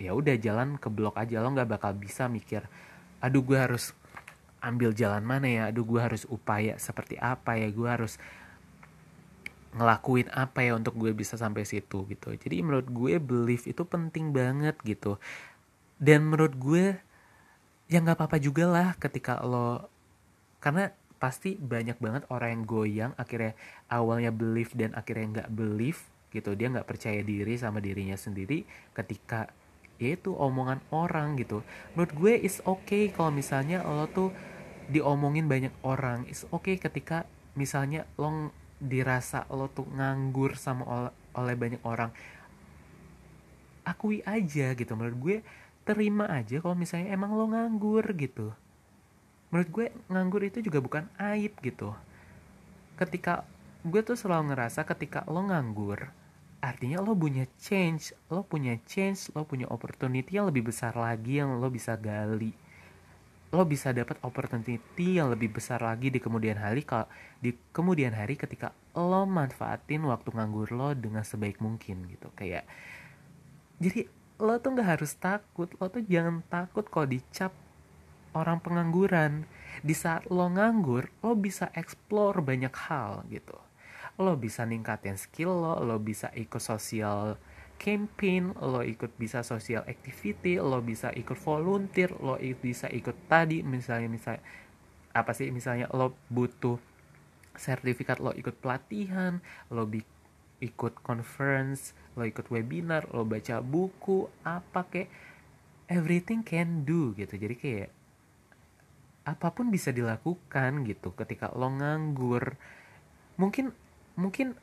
ya 0.00 0.16
udah 0.16 0.36
jalan 0.40 0.80
ke 0.80 0.88
blok 0.88 1.20
aja. 1.20 1.44
Lo 1.44 1.52
nggak 1.52 1.68
bakal 1.68 1.92
bisa 1.96 2.26
mikir 2.28 2.64
aduh 3.20 3.44
gue 3.44 3.58
harus 3.60 3.92
ambil 4.64 4.92
jalan 4.96 5.24
mana 5.24 5.48
ya? 5.48 5.62
Aduh 5.68 5.84
gue 5.84 6.00
harus 6.00 6.24
upaya 6.28 6.76
seperti 6.80 7.16
apa 7.20 7.56
ya? 7.56 7.68
Gue 7.68 7.88
harus 7.88 8.16
ngelakuin 9.70 10.26
apa 10.34 10.66
ya 10.66 10.74
untuk 10.74 10.98
gue 10.98 11.14
bisa 11.14 11.38
sampai 11.38 11.62
situ 11.62 12.08
gitu. 12.10 12.34
Jadi 12.34 12.56
menurut 12.64 12.88
gue 12.90 13.22
belief 13.22 13.70
itu 13.70 13.86
penting 13.86 14.34
banget 14.34 14.74
gitu. 14.82 15.20
Dan 16.00 16.26
menurut 16.26 16.56
gue 16.56 16.96
ya 17.90 17.98
nggak 17.98 18.18
apa-apa 18.18 18.38
juga 18.38 18.64
lah 18.70 18.88
ketika 18.96 19.42
lo 19.42 19.90
karena 20.62 20.94
pasti 21.20 21.60
banyak 21.60 22.00
banget 22.00 22.24
orang 22.32 22.48
yang 22.56 22.64
goyang 22.64 23.12
akhirnya 23.20 23.52
awalnya 23.92 24.32
belief 24.32 24.72
dan 24.72 24.96
akhirnya 24.96 25.44
nggak 25.44 25.50
belief 25.52 26.08
gitu. 26.32 26.56
Dia 26.56 26.72
nggak 26.72 26.88
percaya 26.88 27.20
diri 27.20 27.60
sama 27.60 27.78
dirinya 27.78 28.16
sendiri 28.16 28.64
ketika 28.96 29.52
yaitu 30.00 30.32
omongan 30.32 30.80
orang 30.88 31.36
gitu. 31.36 31.60
Menurut 31.92 32.12
gue 32.16 32.34
is 32.40 32.64
okay 32.64 33.12
kalau 33.12 33.28
misalnya 33.28 33.84
lo 33.84 34.08
tuh 34.08 34.32
diomongin 34.88 35.44
banyak 35.44 35.76
orang. 35.84 36.24
Is 36.24 36.48
okay 36.48 36.80
ketika 36.80 37.28
misalnya 37.52 38.08
lo 38.16 38.48
dirasa 38.80 39.44
lo 39.52 39.68
tuh 39.68 39.84
nganggur 39.92 40.56
sama 40.56 40.82
oleh, 40.88 41.12
oleh 41.36 41.54
banyak 41.54 41.82
orang. 41.84 42.08
Akui 43.84 44.24
aja 44.24 44.72
gitu. 44.72 44.96
Menurut 44.96 45.18
gue 45.20 45.36
terima 45.84 46.32
aja 46.32 46.64
kalau 46.64 46.72
misalnya 46.72 47.12
emang 47.12 47.36
lo 47.36 47.44
nganggur 47.52 48.08
gitu 48.16 48.56
menurut 49.50 49.68
gue 49.70 49.86
nganggur 50.06 50.42
itu 50.46 50.58
juga 50.62 50.78
bukan 50.78 51.04
aib 51.18 51.58
gitu. 51.60 51.90
Ketika 52.94 53.42
gue 53.82 54.00
tuh 54.06 54.14
selalu 54.14 54.54
ngerasa 54.54 54.86
ketika 54.86 55.26
lo 55.26 55.42
nganggur 55.46 56.10
artinya 56.60 57.00
lo 57.00 57.16
punya 57.16 57.48
change 57.56 58.12
lo 58.28 58.44
punya 58.44 58.76
change 58.84 59.32
lo 59.32 59.48
punya 59.48 59.64
opportunity 59.72 60.36
yang 60.36 60.52
lebih 60.52 60.68
besar 60.68 60.92
lagi 60.94 61.40
yang 61.40 61.58
lo 61.58 61.72
bisa 61.72 61.96
gali. 61.96 62.52
Lo 63.50 63.66
bisa 63.66 63.90
dapat 63.90 64.20
opportunity 64.22 65.18
yang 65.18 65.32
lebih 65.34 65.50
besar 65.50 65.82
lagi 65.82 66.12
di 66.12 66.22
kemudian 66.22 66.54
hari 66.54 66.86
kalau 66.86 67.10
di 67.42 67.50
kemudian 67.74 68.14
hari 68.14 68.38
ketika 68.38 68.70
lo 68.94 69.26
manfaatin 69.26 70.06
waktu 70.06 70.30
nganggur 70.30 70.70
lo 70.70 70.94
dengan 70.94 71.26
sebaik 71.26 71.58
mungkin 71.58 72.06
gitu. 72.06 72.30
Kayak 72.36 72.68
jadi 73.82 74.06
lo 74.38 74.60
tuh 74.60 74.76
nggak 74.76 75.00
harus 75.00 75.16
takut 75.16 75.72
lo 75.80 75.88
tuh 75.88 76.04
jangan 76.04 76.44
takut 76.46 76.86
kalau 76.86 77.08
dicap 77.08 77.50
orang 78.36 78.62
pengangguran 78.62 79.48
di 79.80 79.96
saat 79.96 80.28
lo 80.28 80.50
nganggur 80.50 81.08
lo 81.24 81.32
bisa 81.34 81.72
explore 81.72 82.44
banyak 82.44 82.74
hal 82.90 83.24
gitu 83.32 83.56
lo 84.20 84.36
bisa 84.36 84.66
ningkatin 84.68 85.16
skill 85.16 85.50
lo 85.50 85.80
lo 85.80 85.96
bisa 85.96 86.28
ikut 86.36 86.60
sosial 86.60 87.40
campaign, 87.80 88.52
lo 88.60 88.84
ikut 88.84 89.16
bisa 89.16 89.40
social 89.40 89.80
activity, 89.88 90.60
lo 90.60 90.84
bisa 90.84 91.08
ikut 91.16 91.40
volunteer, 91.40 92.12
lo 92.20 92.36
bisa 92.36 92.92
ikut 92.92 93.16
tadi 93.24 93.64
misalnya 93.64 94.12
misalnya 94.12 94.44
apa 95.16 95.32
sih 95.32 95.48
misalnya 95.48 95.88
lo 95.96 96.12
butuh 96.28 96.76
sertifikat 97.56 98.20
lo 98.20 98.36
ikut 98.36 98.60
pelatihan, 98.60 99.40
lo 99.72 99.88
ikut 100.60 101.00
conference, 101.00 101.96
lo 102.14 102.28
ikut 102.28 102.52
webinar, 102.52 103.08
lo 103.16 103.24
baca 103.24 103.64
buku, 103.64 104.28
apa 104.44 104.84
kayak 104.86 105.08
everything 105.88 106.44
can 106.44 106.84
do 106.84 107.16
gitu. 107.16 107.40
Jadi 107.40 107.54
kayak 107.56 107.90
apa 109.24 109.52
pun 109.52 109.68
bisa 109.68 109.92
dilakukan 109.92 110.84
gitu 110.88 111.12
ketika 111.12 111.52
lo 111.52 111.68
nganggur. 111.68 112.56
Mungkin 113.36 113.72
mungkin 114.16 114.56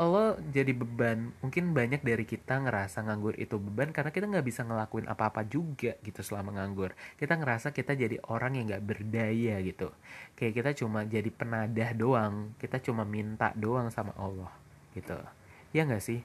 lo 0.00 0.40
jadi 0.50 0.72
beban. 0.72 1.36
Mungkin 1.44 1.76
banyak 1.76 2.00
dari 2.00 2.24
kita 2.24 2.64
ngerasa 2.64 3.04
nganggur 3.04 3.36
itu 3.36 3.60
beban 3.60 3.92
karena 3.92 4.10
kita 4.10 4.26
nggak 4.26 4.46
bisa 4.46 4.64
ngelakuin 4.64 5.06
apa-apa 5.06 5.44
juga 5.44 5.94
gitu 6.00 6.24
selama 6.24 6.56
nganggur. 6.56 6.96
Kita 7.20 7.36
ngerasa 7.36 7.76
kita 7.76 7.92
jadi 7.92 8.16
orang 8.32 8.56
yang 8.56 8.64
nggak 8.72 8.84
berdaya 8.86 9.60
gitu. 9.60 9.92
Kayak 10.34 10.54
kita 10.56 10.70
cuma 10.84 11.04
jadi 11.04 11.28
penadah 11.28 11.90
doang. 11.92 12.56
Kita 12.56 12.80
cuma 12.80 13.04
minta 13.04 13.52
doang 13.54 13.92
sama 13.92 14.16
Allah 14.16 14.50
gitu. 14.96 15.16
Ya 15.76 15.86
nggak 15.86 16.02
sih? 16.02 16.24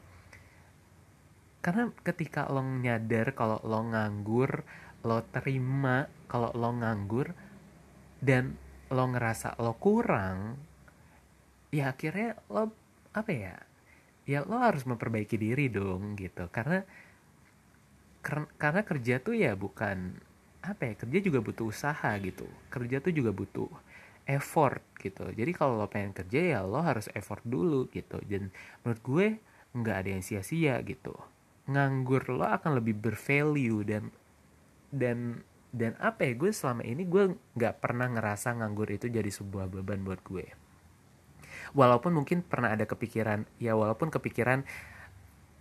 Karena 1.59 1.89
ketika 2.05 2.45
lo 2.47 2.61
nyadar 2.61 3.33
kalau 3.33 3.57
lo 3.65 3.81
nganggur 3.89 4.63
lo 5.05 5.21
terima 5.29 6.09
kalau 6.25 6.49
lo 6.57 6.73
nganggur 6.73 7.33
dan 8.21 8.55
lo 8.93 9.05
ngerasa 9.09 9.57
lo 9.59 9.73
kurang 9.75 10.55
ya 11.73 11.91
akhirnya 11.91 12.37
lo 12.47 12.71
apa 13.11 13.31
ya 13.31 13.55
ya 14.25 14.41
lo 14.43 14.57
harus 14.57 14.83
memperbaiki 14.83 15.37
diri 15.37 15.69
dong 15.69 16.17
gitu. 16.17 16.49
Karena 16.49 16.81
karena 18.57 18.81
kerja 18.81 19.21
tuh 19.21 19.37
ya 19.37 19.53
bukan 19.53 20.17
apa 20.65 20.81
ya 20.81 20.93
kerja 20.97 21.19
juga 21.21 21.39
butuh 21.45 21.69
usaha 21.69 22.11
gitu. 22.17 22.49
Kerja 22.73 22.97
tuh 22.99 23.13
juga 23.13 23.29
butuh 23.29 23.69
effort 24.25 24.81
gitu. 24.97 25.29
Jadi 25.29 25.53
kalau 25.53 25.77
lo 25.77 25.85
pengen 25.85 26.17
kerja 26.17 26.57
ya 26.57 26.59
lo 26.65 26.81
harus 26.81 27.05
effort 27.13 27.45
dulu 27.45 27.85
gitu. 27.93 28.17
Dan 28.25 28.49
menurut 28.81 29.01
gue 29.05 29.27
nggak 29.77 29.97
ada 30.01 30.09
yang 30.17 30.23
sia-sia 30.25 30.81
gitu. 30.81 31.13
Nganggur 31.69 32.25
lo 32.33 32.49
akan 32.49 32.81
lebih 32.81 32.97
bervalue 32.97 33.85
dan 33.85 34.09
dan 34.89 35.45
dan 35.75 35.91
apa 35.99 36.23
ya 36.23 36.39
gue 36.39 36.55
selama 36.55 36.87
ini 36.87 37.03
gue 37.03 37.35
nggak 37.35 37.83
pernah 37.83 38.07
ngerasa 38.07 38.55
nganggur 38.55 38.87
itu 38.95 39.11
jadi 39.11 39.27
sebuah 39.27 39.67
beban 39.67 40.07
buat 40.07 40.23
gue. 40.23 40.47
Walaupun 41.75 42.15
mungkin 42.15 42.39
pernah 42.47 42.71
ada 42.71 42.87
kepikiran 42.87 43.43
ya 43.59 43.75
walaupun 43.75 44.07
kepikiran 44.07 44.63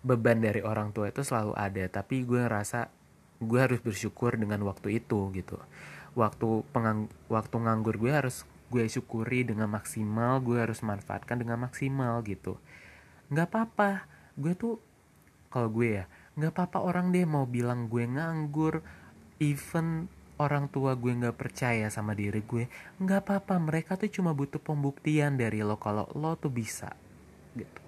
beban 0.07 0.39
dari 0.39 0.63
orang 0.63 0.95
tua 0.95 1.11
itu 1.11 1.27
selalu 1.27 1.59
ada 1.59 1.91
tapi 1.91 2.23
gue 2.23 2.47
ngerasa 2.47 2.87
gue 3.43 3.59
harus 3.59 3.83
bersyukur 3.83 4.39
dengan 4.39 4.63
waktu 4.63 5.03
itu 5.03 5.35
gitu. 5.35 5.59
Waktu 6.15 6.63
pengang 6.71 7.11
waktu 7.27 7.57
nganggur 7.59 7.99
gue 7.99 8.15
harus 8.15 8.47
gue 8.71 8.87
syukuri 8.87 9.43
dengan 9.43 9.67
maksimal 9.67 10.39
gue 10.39 10.63
harus 10.63 10.79
manfaatkan 10.87 11.43
dengan 11.43 11.59
maksimal 11.59 12.23
gitu. 12.23 12.55
Nggak 13.35 13.51
apa-apa 13.51 14.07
gue 14.39 14.55
tuh 14.55 14.79
kalau 15.51 15.75
gue 15.75 15.99
ya 15.99 16.07
nggak 16.39 16.55
apa-apa 16.55 16.79
orang 16.87 17.11
deh 17.11 17.27
mau 17.27 17.51
bilang 17.51 17.91
gue 17.91 18.07
nganggur 18.07 18.83
even 19.39 20.11
orang 20.39 20.67
tua 20.67 20.99
gue 20.99 21.15
nggak 21.15 21.39
percaya 21.39 21.87
sama 21.91 22.13
diri 22.15 22.43
gue 22.43 22.67
nggak 22.99 23.21
apa-apa. 23.27 23.55
Mereka 23.59 23.95
tuh 23.99 24.11
cuma 24.11 24.35
butuh 24.35 24.59
pembuktian 24.59 25.39
dari 25.39 25.63
lo 25.63 25.79
kalau 25.79 26.11
lo 26.15 26.35
tuh 26.35 26.51
bisa 26.51 26.91
gitu. 27.55 27.83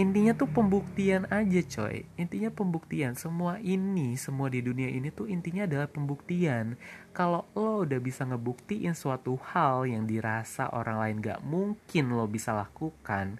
Intinya 0.00 0.32
tuh 0.32 0.48
pembuktian 0.48 1.28
aja 1.28 1.60
coy. 1.60 2.08
Intinya 2.16 2.48
pembuktian. 2.48 3.12
Semua 3.20 3.60
ini 3.60 4.16
semua 4.16 4.48
di 4.48 4.64
dunia 4.64 4.88
ini 4.88 5.12
tuh 5.12 5.28
intinya 5.28 5.68
adalah 5.68 5.92
pembuktian. 5.92 6.80
Kalau 7.12 7.44
lo 7.52 7.84
udah 7.84 8.00
bisa 8.00 8.24
ngebuktiin 8.24 8.96
suatu 8.96 9.36
hal 9.52 9.84
yang 9.84 10.08
dirasa 10.08 10.72
orang 10.72 10.96
lain 10.96 11.16
gak 11.20 11.44
mungkin 11.44 12.16
lo 12.16 12.24
bisa 12.24 12.56
lakukan 12.56 13.36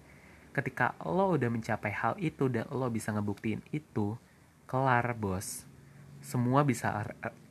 ketika 0.53 0.93
lo 1.01 1.33
udah 1.33 1.49
mencapai 1.49 1.89
hal 1.89 2.13
itu 2.21 2.45
dan 2.45 2.69
lo 2.69 2.85
bisa 2.93 3.09
ngebuktiin 3.09 3.65
itu 3.73 4.13
kelar 4.67 5.13
bos. 5.15 5.65
Semua 6.23 6.63
bisa 6.63 6.89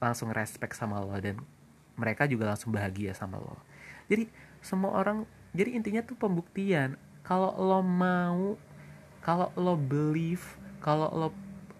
langsung 0.00 0.32
respect 0.32 0.72
sama 0.74 0.98
lo 0.98 1.12
dan 1.20 1.38
mereka 1.94 2.24
juga 2.24 2.48
langsung 2.48 2.72
bahagia 2.72 3.12
sama 3.12 3.36
lo. 3.36 3.60
Jadi 4.08 4.28
semua 4.64 4.96
orang 4.96 5.28
jadi 5.52 5.76
intinya 5.76 6.00
tuh 6.00 6.16
pembuktian. 6.16 6.96
Kalau 7.22 7.52
lo 7.54 7.80
mau 7.84 8.56
kalau 9.22 9.54
lo 9.54 9.78
believe 9.78 10.42
kalau 10.82 11.06
lo 11.12 11.28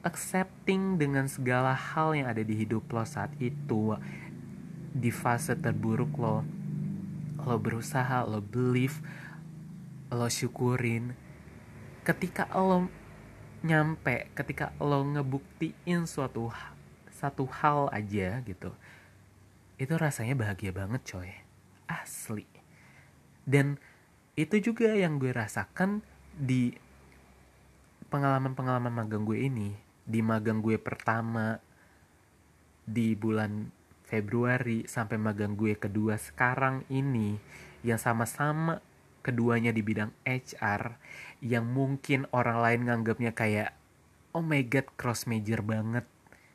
accepting 0.07 0.99
dengan 0.99 1.27
segala 1.27 1.75
hal 1.75 2.15
yang 2.15 2.31
ada 2.31 2.43
di 2.43 2.55
hidup 2.55 2.87
lo 2.91 3.03
saat 3.03 3.35
itu 3.43 3.99
di 4.93 5.11
fase 5.11 5.57
terburuk 5.59 6.13
lo 6.19 6.47
lo 7.43 7.57
berusaha 7.59 8.23
lo 8.29 8.39
believe 8.39 9.03
lo 10.13 10.29
syukurin. 10.29 11.17
Ketika 12.05 12.47
lo 12.53 12.87
nyampe 13.63 14.31
ketika 14.35 14.75
lo 14.83 15.03
ngebuktiin 15.07 16.07
suatu 16.07 16.51
satu 17.15 17.47
hal 17.47 17.87
aja 17.95 18.43
gitu 18.43 18.75
itu 19.83 19.95
rasanya 19.99 20.39
bahagia 20.39 20.71
banget 20.71 21.03
coy. 21.03 21.31
Asli. 21.91 22.47
Dan 23.43 23.83
itu 24.39 24.73
juga 24.73 24.95
yang 24.95 25.19
gue 25.19 25.35
rasakan 25.35 26.07
di 26.31 26.71
pengalaman-pengalaman 28.07 28.95
magang 28.95 29.27
gue 29.27 29.43
ini. 29.43 29.75
Di 30.07 30.23
magang 30.23 30.63
gue 30.63 30.79
pertama 30.79 31.59
di 32.87 33.19
bulan 33.19 33.75
Februari 34.07 34.87
sampai 34.87 35.19
magang 35.19 35.59
gue 35.59 35.75
kedua 35.75 36.15
sekarang 36.15 36.87
ini 36.87 37.39
yang 37.83 37.99
sama-sama 37.99 38.79
keduanya 39.23 39.71
di 39.71 39.81
bidang 39.81 40.11
HR 40.27 40.99
yang 41.43 41.67
mungkin 41.71 42.27
orang 42.35 42.59
lain 42.63 42.81
nganggapnya 42.87 43.33
kayak 43.35 43.75
oh 44.35 44.45
my 44.45 44.63
god 44.67 44.87
cross 44.99 45.25
major 45.31 45.63
banget. 45.63 46.05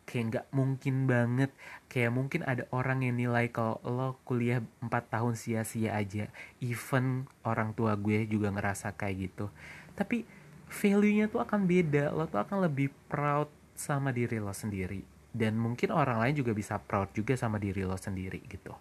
Kayak 0.07 0.25
nggak 0.31 0.47
mungkin 0.55 0.95
banget. 1.03 1.51
Kayak 1.91 2.11
mungkin 2.15 2.41
ada 2.47 2.63
orang 2.71 3.03
yang 3.03 3.19
nilai 3.19 3.51
kalau 3.51 3.79
lo 3.83 4.15
kuliah 4.23 4.63
4 4.79 4.87
tahun 4.87 5.35
sia-sia 5.35 5.99
aja. 5.99 6.31
Even 6.63 7.27
orang 7.43 7.75
tua 7.75 7.99
gue 7.99 8.23
juga 8.23 8.47
ngerasa 8.51 8.95
kayak 8.95 9.15
gitu. 9.31 9.51
Tapi 9.99 10.23
value-nya 10.71 11.27
tuh 11.27 11.43
akan 11.43 11.67
beda. 11.67 12.15
Lo 12.15 12.23
tuh 12.31 12.39
akan 12.39 12.63
lebih 12.63 12.87
proud 13.11 13.51
sama 13.75 14.15
diri 14.15 14.39
lo 14.39 14.55
sendiri. 14.55 15.03
Dan 15.35 15.59
mungkin 15.59 15.91
orang 15.91 16.23
lain 16.23 16.39
juga 16.39 16.55
bisa 16.55 16.79
proud 16.79 17.11
juga 17.11 17.35
sama 17.35 17.59
diri 17.59 17.83
lo 17.83 17.99
sendiri 17.99 18.39
gitu 18.47 18.71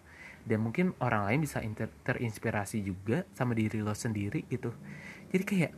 dan 0.47 0.63
mungkin 0.63 0.95
orang 1.03 1.27
lain 1.27 1.39
bisa 1.43 1.59
inter- 1.59 1.91
terinspirasi 2.07 2.79
juga 2.79 3.27
sama 3.35 3.51
diri 3.51 3.83
lo 3.83 3.91
sendiri 3.91 4.47
gitu. 4.47 4.71
Jadi 5.29 5.43
kayak 5.43 5.71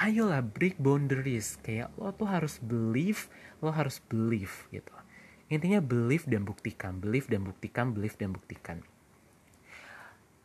ayolah 0.00 0.40
break 0.40 0.80
boundaries. 0.80 1.60
Kayak 1.60 1.92
lo 2.00 2.10
tuh 2.16 2.26
harus 2.26 2.56
believe 2.64 3.28
lo 3.60 3.68
harus 3.70 4.00
believe 4.08 4.64
gitu. 4.72 4.92
Intinya 5.52 5.84
believe 5.84 6.24
dan 6.24 6.48
buktikan 6.48 6.96
believe 6.96 7.28
dan 7.28 7.44
buktikan 7.44 7.92
believe 7.92 8.16
dan 8.16 8.32
buktikan. 8.32 8.80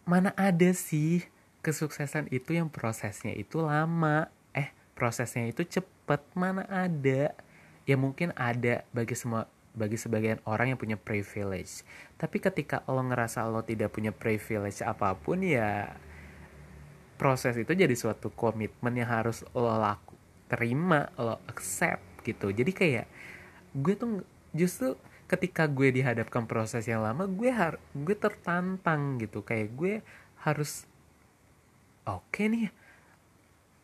Mana 0.04 0.36
ada 0.36 0.72
sih 0.76 1.24
kesuksesan 1.64 2.28
itu 2.32 2.56
yang 2.56 2.68
prosesnya 2.68 3.32
itu 3.32 3.64
lama? 3.64 4.28
Eh 4.52 4.72
prosesnya 4.96 5.48
itu 5.48 5.64
cepet 5.64 6.22
mana 6.36 6.68
ada? 6.68 7.32
Ya 7.88 7.96
mungkin 7.96 8.36
ada 8.36 8.84
bagi 8.92 9.16
semua 9.16 9.48
bagi 9.78 9.96
sebagian 9.96 10.42
orang 10.50 10.74
yang 10.74 10.80
punya 10.82 10.98
privilege. 10.98 11.86
Tapi 12.18 12.42
ketika 12.42 12.82
lo 12.90 13.06
ngerasa 13.06 13.46
lo 13.46 13.62
tidak 13.62 13.94
punya 13.94 14.10
privilege 14.10 14.82
apa 14.82 15.14
pun 15.14 15.46
ya 15.46 15.94
proses 17.22 17.54
itu 17.58 17.70
jadi 17.78 17.94
suatu 17.94 18.34
komitmen 18.34 18.98
yang 18.98 19.10
harus 19.10 19.46
lo 19.54 19.70
laku 19.78 20.18
terima 20.50 21.14
lo 21.22 21.38
accept 21.46 22.26
gitu. 22.26 22.50
Jadi 22.50 22.72
kayak 22.74 23.06
gue 23.78 23.94
tuh 23.94 24.26
justru 24.58 24.98
ketika 25.30 25.70
gue 25.70 25.94
dihadapkan 25.94 26.50
proses 26.50 26.88
yang 26.90 27.06
lama 27.06 27.30
gue 27.30 27.54
har 27.54 27.78
gue 27.94 28.18
tertantang 28.18 29.22
gitu. 29.22 29.46
Kayak 29.46 29.70
gue 29.78 29.94
harus 30.42 30.90
oke 32.10 32.26
okay 32.34 32.50
nih. 32.50 32.68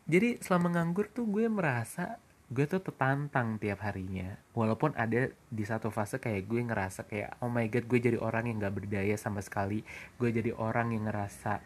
Jadi 0.09 0.29
selama 0.41 0.73
nganggur 0.73 1.07
tuh 1.07 1.29
gue 1.29 1.45
merasa 1.47 2.17
gue 2.53 2.65
tuh 2.69 2.79
tertantang 2.85 3.57
tiap 3.57 3.81
harinya. 3.81 4.37
Walaupun 4.53 4.93
ada 4.93 5.33
di 5.49 5.63
satu 5.65 5.89
fase 5.89 6.21
kayak 6.21 6.45
gue 6.45 6.61
ngerasa 6.61 7.09
kayak 7.09 7.41
oh 7.41 7.49
my 7.49 7.65
god 7.65 7.89
gue 7.89 7.99
jadi 7.99 8.17
orang 8.21 8.45
yang 8.45 8.61
gak 8.61 8.77
berdaya 8.77 9.17
sama 9.17 9.41
sekali. 9.41 9.81
Gue 10.21 10.29
jadi 10.29 10.53
orang 10.53 10.93
yang 10.93 11.09
ngerasa 11.09 11.59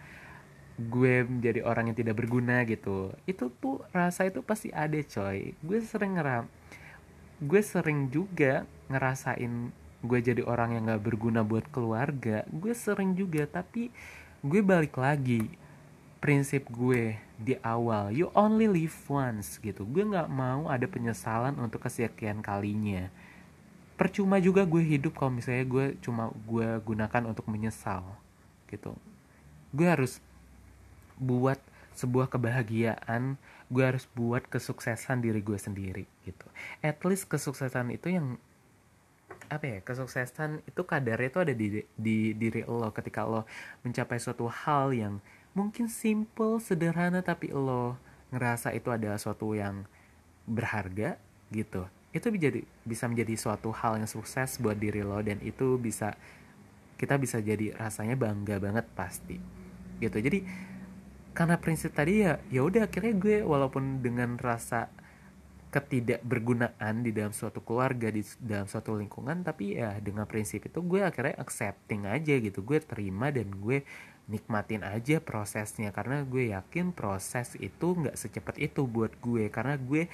gue 0.77 1.25
menjadi 1.27 1.67
orang 1.67 1.91
yang 1.91 1.97
tidak 1.99 2.15
berguna 2.15 2.63
gitu. 2.63 3.11
Itu 3.27 3.51
tuh 3.59 3.83
rasa 3.91 4.31
itu 4.31 4.39
pasti 4.39 4.71
ada 4.71 4.95
coy. 4.95 5.51
Gue 5.59 5.83
sering 5.83 6.15
ngeram 6.15 6.47
gue 7.37 7.61
sering 7.61 8.09
juga 8.09 8.65
ngerasain 8.89 9.69
gue 10.01 10.19
jadi 10.21 10.41
orang 10.41 10.73
yang 10.73 10.89
gak 10.89 11.03
berguna 11.05 11.45
buat 11.45 11.69
keluarga. 11.69 12.47
Gue 12.49 12.73
sering 12.73 13.13
juga 13.13 13.45
tapi 13.45 13.93
gue 14.41 14.61
balik 14.61 14.97
lagi 14.97 15.66
prinsip 16.17 16.65
gue 16.73 17.17
di 17.37 17.53
awal 17.61 18.09
you 18.09 18.33
only 18.33 18.65
live 18.65 18.95
once 19.05 19.61
gitu. 19.61 19.85
Gue 19.85 20.03
nggak 20.03 20.29
mau 20.29 20.67
ada 20.67 20.85
penyesalan 20.89 21.53
untuk 21.61 21.85
kesekian 21.85 22.41
kalinya. 22.41 23.09
Percuma 23.97 24.37
juga 24.37 24.65
gue 24.65 24.81
hidup 24.81 25.17
kalau 25.17 25.33
misalnya 25.33 25.65
gue 25.65 25.85
cuma 26.01 26.29
gue 26.45 26.67
gunakan 26.85 27.23
untuk 27.29 27.45
menyesal 27.49 28.05
gitu. 28.69 28.93
Gue 29.73 29.87
harus 29.89 30.21
buat 31.17 31.57
sebuah 31.97 32.29
kebahagiaan 32.29 33.41
gue 33.67 33.83
harus 33.83 34.07
buat 34.15 34.45
kesuksesan 34.47 35.19
diri 35.19 35.41
gue 35.43 35.59
sendiri 35.59 36.05
gitu. 36.23 36.47
At 36.79 37.01
least 37.03 37.27
kesuksesan 37.27 37.91
itu 37.91 38.13
yang 38.13 38.39
apa 39.47 39.63
ya 39.63 39.79
kesuksesan 39.83 40.63
itu 40.67 40.81
kadarnya 40.83 41.29
itu 41.31 41.39
ada 41.39 41.53
di 41.55 41.67
di 41.95 42.17
diri 42.35 42.67
lo 42.67 42.91
ketika 42.91 43.23
lo 43.23 43.47
mencapai 43.83 44.19
suatu 44.19 44.47
hal 44.47 44.91
yang 44.91 45.19
mungkin 45.57 45.89
simple 45.89 46.61
sederhana 46.61 47.25
tapi 47.25 47.49
lo 47.49 47.97
ngerasa 48.29 48.77
itu 48.77 48.93
adalah 48.93 49.17
suatu 49.17 49.57
yang 49.57 49.89
berharga 50.45 51.17
gitu. 51.49 51.89
Itu 52.13 52.29
menjadi 52.29 52.61
bisa 52.85 53.09
menjadi 53.09 53.33
suatu 53.33 53.73
hal 53.73 53.97
yang 53.97 54.09
sukses 54.09 54.61
buat 54.61 54.77
diri 54.77 55.01
lo 55.01 55.17
dan 55.25 55.41
itu 55.41 55.81
bisa 55.81 56.13
kita 57.01 57.17
bisa 57.17 57.41
jadi 57.41 57.73
rasanya 57.73 58.13
bangga 58.13 58.61
banget 58.61 58.85
pasti 58.93 59.41
gitu. 59.97 60.17
Jadi 60.21 60.45
karena 61.33 61.57
prinsip 61.57 61.93
tadi 61.93 62.25
ya 62.25 62.37
ya 62.53 62.61
udah 62.61 62.85
akhirnya 62.85 63.13
gue 63.17 63.37
walaupun 63.41 64.01
dengan 64.05 64.37
rasa 64.37 64.89
ketidakbergunaan 65.67 67.03
di 67.03 67.11
dalam 67.11 67.35
suatu 67.35 67.59
keluarga 67.59 68.07
di 68.07 68.23
dalam 68.39 68.65
suatu 68.65 68.95
lingkungan 68.95 69.43
tapi 69.43 69.77
ya 69.77 69.99
dengan 69.99 70.23
prinsip 70.23 70.63
itu 70.63 70.79
gue 70.79 71.03
akhirnya 71.03 71.37
accepting 71.37 72.09
aja 72.09 72.33
gitu. 72.37 72.61
Gue 72.65 72.81
terima 72.81 73.29
dan 73.29 73.53
gue 73.53 73.85
nikmatin 74.27 74.83
aja 74.83 75.17
prosesnya. 75.23 75.89
Karena 75.95 76.21
gue 76.21 76.53
yakin 76.53 76.93
proses 76.93 77.55
itu 77.57 77.87
nggak 77.97 78.19
secepat 78.19 78.55
itu 78.59 78.83
buat 78.85 79.15
gue. 79.23 79.49
Karena 79.49 79.79
gue 79.79 80.11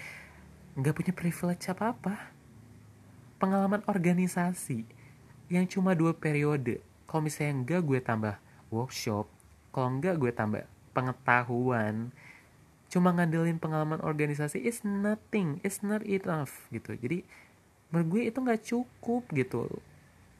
nggak 0.73 0.93
punya 0.93 1.13
privilege 1.13 1.69
apa 1.69 1.93
apa 1.93 2.15
pengalaman 3.37 3.83
organisasi 3.85 4.87
yang 5.51 5.67
cuma 5.67 5.93
dua 5.93 6.15
periode. 6.15 6.79
Kalau 7.05 7.27
misalnya 7.27 7.53
enggak 7.59 7.81
gue 7.83 7.99
tambah 7.99 8.35
workshop 8.73 9.29
kalau 9.73 9.89
enggak 9.89 10.15
gue 10.21 10.31
tambah 10.33 10.63
pengetahuan 10.93 12.13
cuma 12.93 13.09
ngandelin 13.09 13.57
pengalaman 13.57 13.97
organisasi 14.05 14.61
is 14.61 14.85
nothing 14.85 15.57
is 15.65 15.81
not 15.81 16.05
enough 16.05 16.69
gitu. 16.69 16.93
Jadi 16.93 17.25
menurut 17.89 18.07
gue 18.13 18.21
itu 18.29 18.37
nggak 18.37 18.61
cukup 18.65 19.23
gitu 19.33 19.65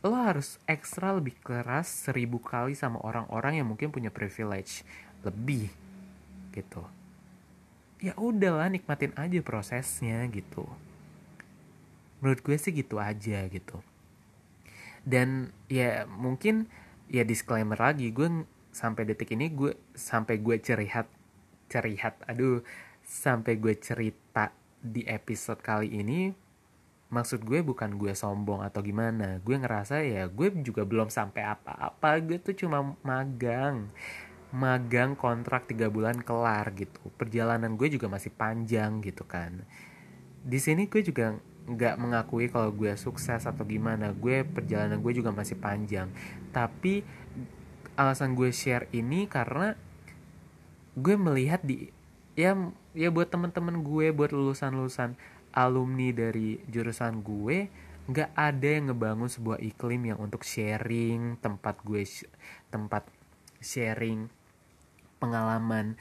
lo 0.03 0.11
harus 0.19 0.59
ekstra 0.67 1.15
lebih 1.15 1.39
keras 1.39 1.87
seribu 1.87 2.43
kali 2.43 2.75
sama 2.75 2.99
orang-orang 2.99 3.63
yang 3.63 3.67
mungkin 3.71 3.87
punya 3.87 4.11
privilege 4.11 4.83
lebih 5.23 5.71
gitu. 6.51 6.83
Ya 8.03 8.11
udahlah 8.19 8.67
nikmatin 8.67 9.15
aja 9.15 9.39
prosesnya 9.39 10.27
gitu. 10.27 10.67
Menurut 12.19 12.43
gue 12.43 12.59
sih 12.59 12.75
gitu 12.75 12.99
aja 12.99 13.47
gitu. 13.47 13.79
Dan 15.07 15.55
ya 15.71 16.03
mungkin 16.03 16.67
ya 17.07 17.23
disclaimer 17.23 17.79
lagi 17.79 18.11
gue 18.11 18.43
sampai 18.75 19.07
detik 19.07 19.31
ini 19.31 19.51
gue 19.55 19.71
sampai 19.95 20.39
gue 20.43 20.59
cerihat 20.59 21.07
cerihat 21.71 22.19
aduh 22.27 22.59
sampai 23.05 23.59
gue 23.59 23.75
cerita 23.77 24.51
di 24.83 25.05
episode 25.07 25.61
kali 25.63 25.93
ini 25.93 26.42
maksud 27.13 27.45
gue 27.45 27.61
bukan 27.61 27.93
gue 28.01 28.17
sombong 28.17 28.65
atau 28.65 28.81
gimana. 28.81 29.37
Gue 29.45 29.61
ngerasa 29.61 30.01
ya 30.01 30.25
gue 30.25 30.49
juga 30.65 30.81
belum 30.81 31.13
sampai 31.13 31.45
apa-apa. 31.45 32.17
Gue 32.25 32.41
tuh 32.41 32.57
cuma 32.57 32.97
magang. 33.05 33.93
Magang 34.49 35.13
kontrak 35.13 35.69
tiga 35.69 35.93
bulan 35.93 36.17
kelar 36.25 36.73
gitu. 36.73 36.97
Perjalanan 37.13 37.77
gue 37.77 37.93
juga 37.93 38.09
masih 38.09 38.33
panjang 38.33 38.97
gitu 39.05 39.21
kan. 39.29 39.61
Di 40.41 40.57
sini 40.57 40.89
gue 40.89 41.05
juga 41.05 41.37
nggak 41.63 41.95
mengakui 42.01 42.49
kalau 42.49 42.73
gue 42.73 42.97
sukses 42.97 43.45
atau 43.45 43.63
gimana. 43.63 44.09
Gue 44.17 44.41
perjalanan 44.41 44.97
gue 44.97 45.13
juga 45.13 45.29
masih 45.29 45.61
panjang. 45.61 46.09
Tapi 46.49 47.05
alasan 47.93 48.33
gue 48.33 48.49
share 48.49 48.89
ini 48.89 49.29
karena 49.29 49.77
gue 50.97 51.13
melihat 51.13 51.61
di 51.61 51.93
ya 52.33 52.57
ya 52.97 53.09
buat 53.13 53.29
teman-teman 53.29 53.81
gue 53.81 54.09
buat 54.09 54.33
lulusan-lulusan 54.33 55.13
alumni 55.53 56.09
dari 56.11 56.59
jurusan 56.67 57.21
gue 57.21 57.69
nggak 58.03 58.35
ada 58.35 58.67
yang 58.67 58.91
ngebangun 58.91 59.31
sebuah 59.31 59.63
iklim 59.63 60.11
yang 60.11 60.19
untuk 60.19 60.43
sharing 60.43 61.39
tempat 61.39 61.79
gue 61.87 62.03
tempat 62.67 63.07
sharing 63.63 64.27
pengalaman 65.23 65.95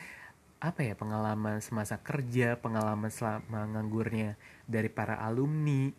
apa 0.62 0.86
ya 0.86 0.94
pengalaman 0.94 1.58
semasa 1.58 1.98
kerja 1.98 2.54
pengalaman 2.54 3.10
selama 3.10 3.66
nganggurnya 3.66 4.38
dari 4.66 4.86
para 4.86 5.18
alumni. 5.18 5.90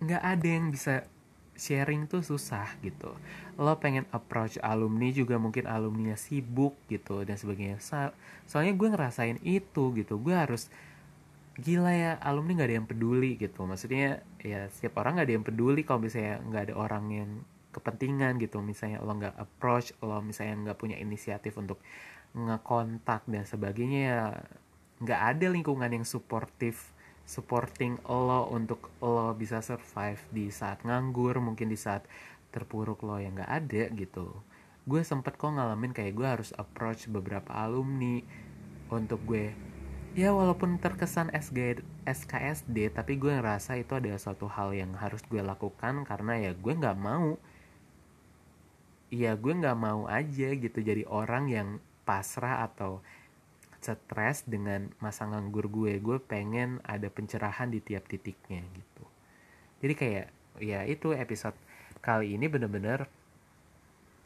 Nggak 0.00 0.22
ada 0.24 0.48
yang 0.48 0.72
bisa 0.72 1.04
sharing 1.52 2.08
tuh 2.08 2.24
susah 2.24 2.72
gitu. 2.80 3.12
Lo 3.60 3.76
pengen 3.76 4.08
approach 4.08 4.56
alumni 4.64 5.12
juga 5.12 5.36
mungkin 5.36 5.68
alumninya 5.68 6.16
sibuk 6.16 6.72
gitu 6.88 7.28
dan 7.28 7.36
sebagainya. 7.36 7.76
Soalnya 8.48 8.72
gue 8.72 8.88
ngerasain 8.88 9.38
itu 9.44 9.92
gitu. 9.92 10.16
Gue 10.16 10.32
harus 10.32 10.72
gila 11.58 11.92
ya 11.92 12.12
alumni 12.24 12.56
nggak 12.56 12.68
ada 12.68 12.76
yang 12.80 12.88
peduli 12.88 13.36
gitu. 13.36 13.68
Maksudnya 13.68 14.24
ya 14.40 14.68
setiap 14.72 15.00
orang 15.04 15.20
nggak 15.20 15.26
ada 15.28 15.36
yang 15.36 15.46
peduli 15.46 15.82
kalau 15.84 16.00
misalnya 16.00 16.40
nggak 16.40 16.62
ada 16.70 16.74
orang 16.78 17.04
yang 17.12 17.30
kepentingan 17.72 18.40
gitu. 18.40 18.64
Misalnya 18.64 19.04
lo 19.04 19.12
nggak 19.12 19.36
approach 19.36 19.92
lo 20.00 20.20
misalnya 20.24 20.70
nggak 20.70 20.78
punya 20.80 20.96
inisiatif 20.96 21.56
untuk 21.60 21.80
ngekontak 22.32 23.28
dan 23.28 23.44
sebagainya 23.44 24.00
ya 24.00 24.20
nggak 25.04 25.20
ada 25.36 25.46
lingkungan 25.52 25.90
yang 25.92 26.06
suportif 26.08 26.94
supporting 27.22 28.00
lo 28.08 28.48
untuk 28.50 28.90
lo 29.04 29.36
bisa 29.36 29.60
survive 29.62 30.20
di 30.32 30.50
saat 30.50 30.82
nganggur 30.82 31.38
mungkin 31.38 31.70
di 31.70 31.78
saat 31.78 32.08
terpuruk 32.52 33.04
lo 33.04 33.20
yang 33.20 33.36
nggak 33.36 33.52
ada 33.52 33.84
gitu. 33.92 34.32
Gue 34.82 35.06
sempet 35.06 35.38
kok 35.38 35.54
ngalamin 35.54 35.94
kayak 35.94 36.12
gue 36.16 36.26
harus 36.26 36.50
approach 36.58 37.06
beberapa 37.06 37.54
alumni 37.54 38.18
untuk 38.90 39.22
gue 39.24 39.54
ya 40.12 40.28
walaupun 40.36 40.76
terkesan 40.76 41.32
SG, 41.32 41.80
SKSD 42.04 42.92
tapi 42.92 43.16
gue 43.16 43.32
ngerasa 43.32 43.80
itu 43.80 43.96
adalah 43.96 44.20
suatu 44.20 44.44
hal 44.44 44.76
yang 44.76 44.92
harus 45.00 45.24
gue 45.24 45.40
lakukan 45.40 46.04
karena 46.04 46.50
ya 46.50 46.52
gue 46.52 46.72
nggak 46.76 46.98
mau. 47.00 47.40
Ya 49.12 49.36
gue 49.36 49.52
nggak 49.52 49.76
mau 49.76 50.08
aja 50.08 50.48
gitu 50.56 50.78
jadi 50.80 51.04
orang 51.08 51.44
yang 51.52 51.68
pasrah 52.08 52.64
atau 52.64 53.04
stres 53.82 54.44
dengan 54.46 54.92
masa 55.00 55.28
nganggur 55.28 55.68
gue. 55.68 55.96
Gue 56.00 56.20
pengen 56.20 56.80
ada 56.84 57.08
pencerahan 57.08 57.72
di 57.72 57.80
tiap 57.80 58.04
titiknya 58.08 58.64
gitu. 58.72 59.04
Jadi 59.80 59.94
kayak 59.96 60.26
ya 60.60 60.84
itu 60.84 61.16
episode 61.16 61.56
kali 62.04 62.36
ini 62.36 62.46
bener-bener 62.46 63.08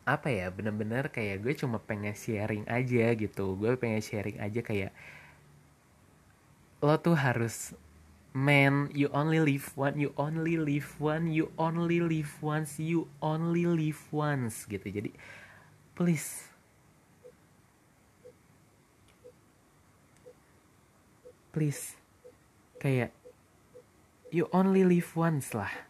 apa 0.06 0.30
ya 0.30 0.54
bener-bener 0.54 1.10
kayak 1.10 1.42
gue 1.42 1.54
cuma 1.58 1.78
pengen 1.82 2.14
sharing 2.14 2.66
aja 2.66 3.14
gitu. 3.14 3.54
Gue 3.58 3.74
pengen 3.78 4.02
sharing 4.02 4.38
aja 4.38 4.60
kayak 4.62 4.90
lo 6.84 6.96
tuh 7.00 7.16
harus 7.16 7.72
man 8.36 8.92
you 8.92 9.08
only 9.16 9.40
live 9.40 9.72
one 9.80 9.96
you 9.96 10.12
only 10.20 10.60
live 10.60 10.92
one 11.00 11.32
you 11.32 11.48
only 11.56 12.04
live 12.04 12.28
once 12.44 12.76
you 12.76 13.08
only 13.24 13.64
live 13.64 14.00
once 14.12 14.68
gitu. 14.68 14.84
Jadi 14.84 15.10
please. 15.96 16.52
Please. 21.56 21.96
Kayak 22.76 23.16
you 24.28 24.44
only 24.52 24.84
live 24.84 25.08
once 25.16 25.56
lah 25.56 25.85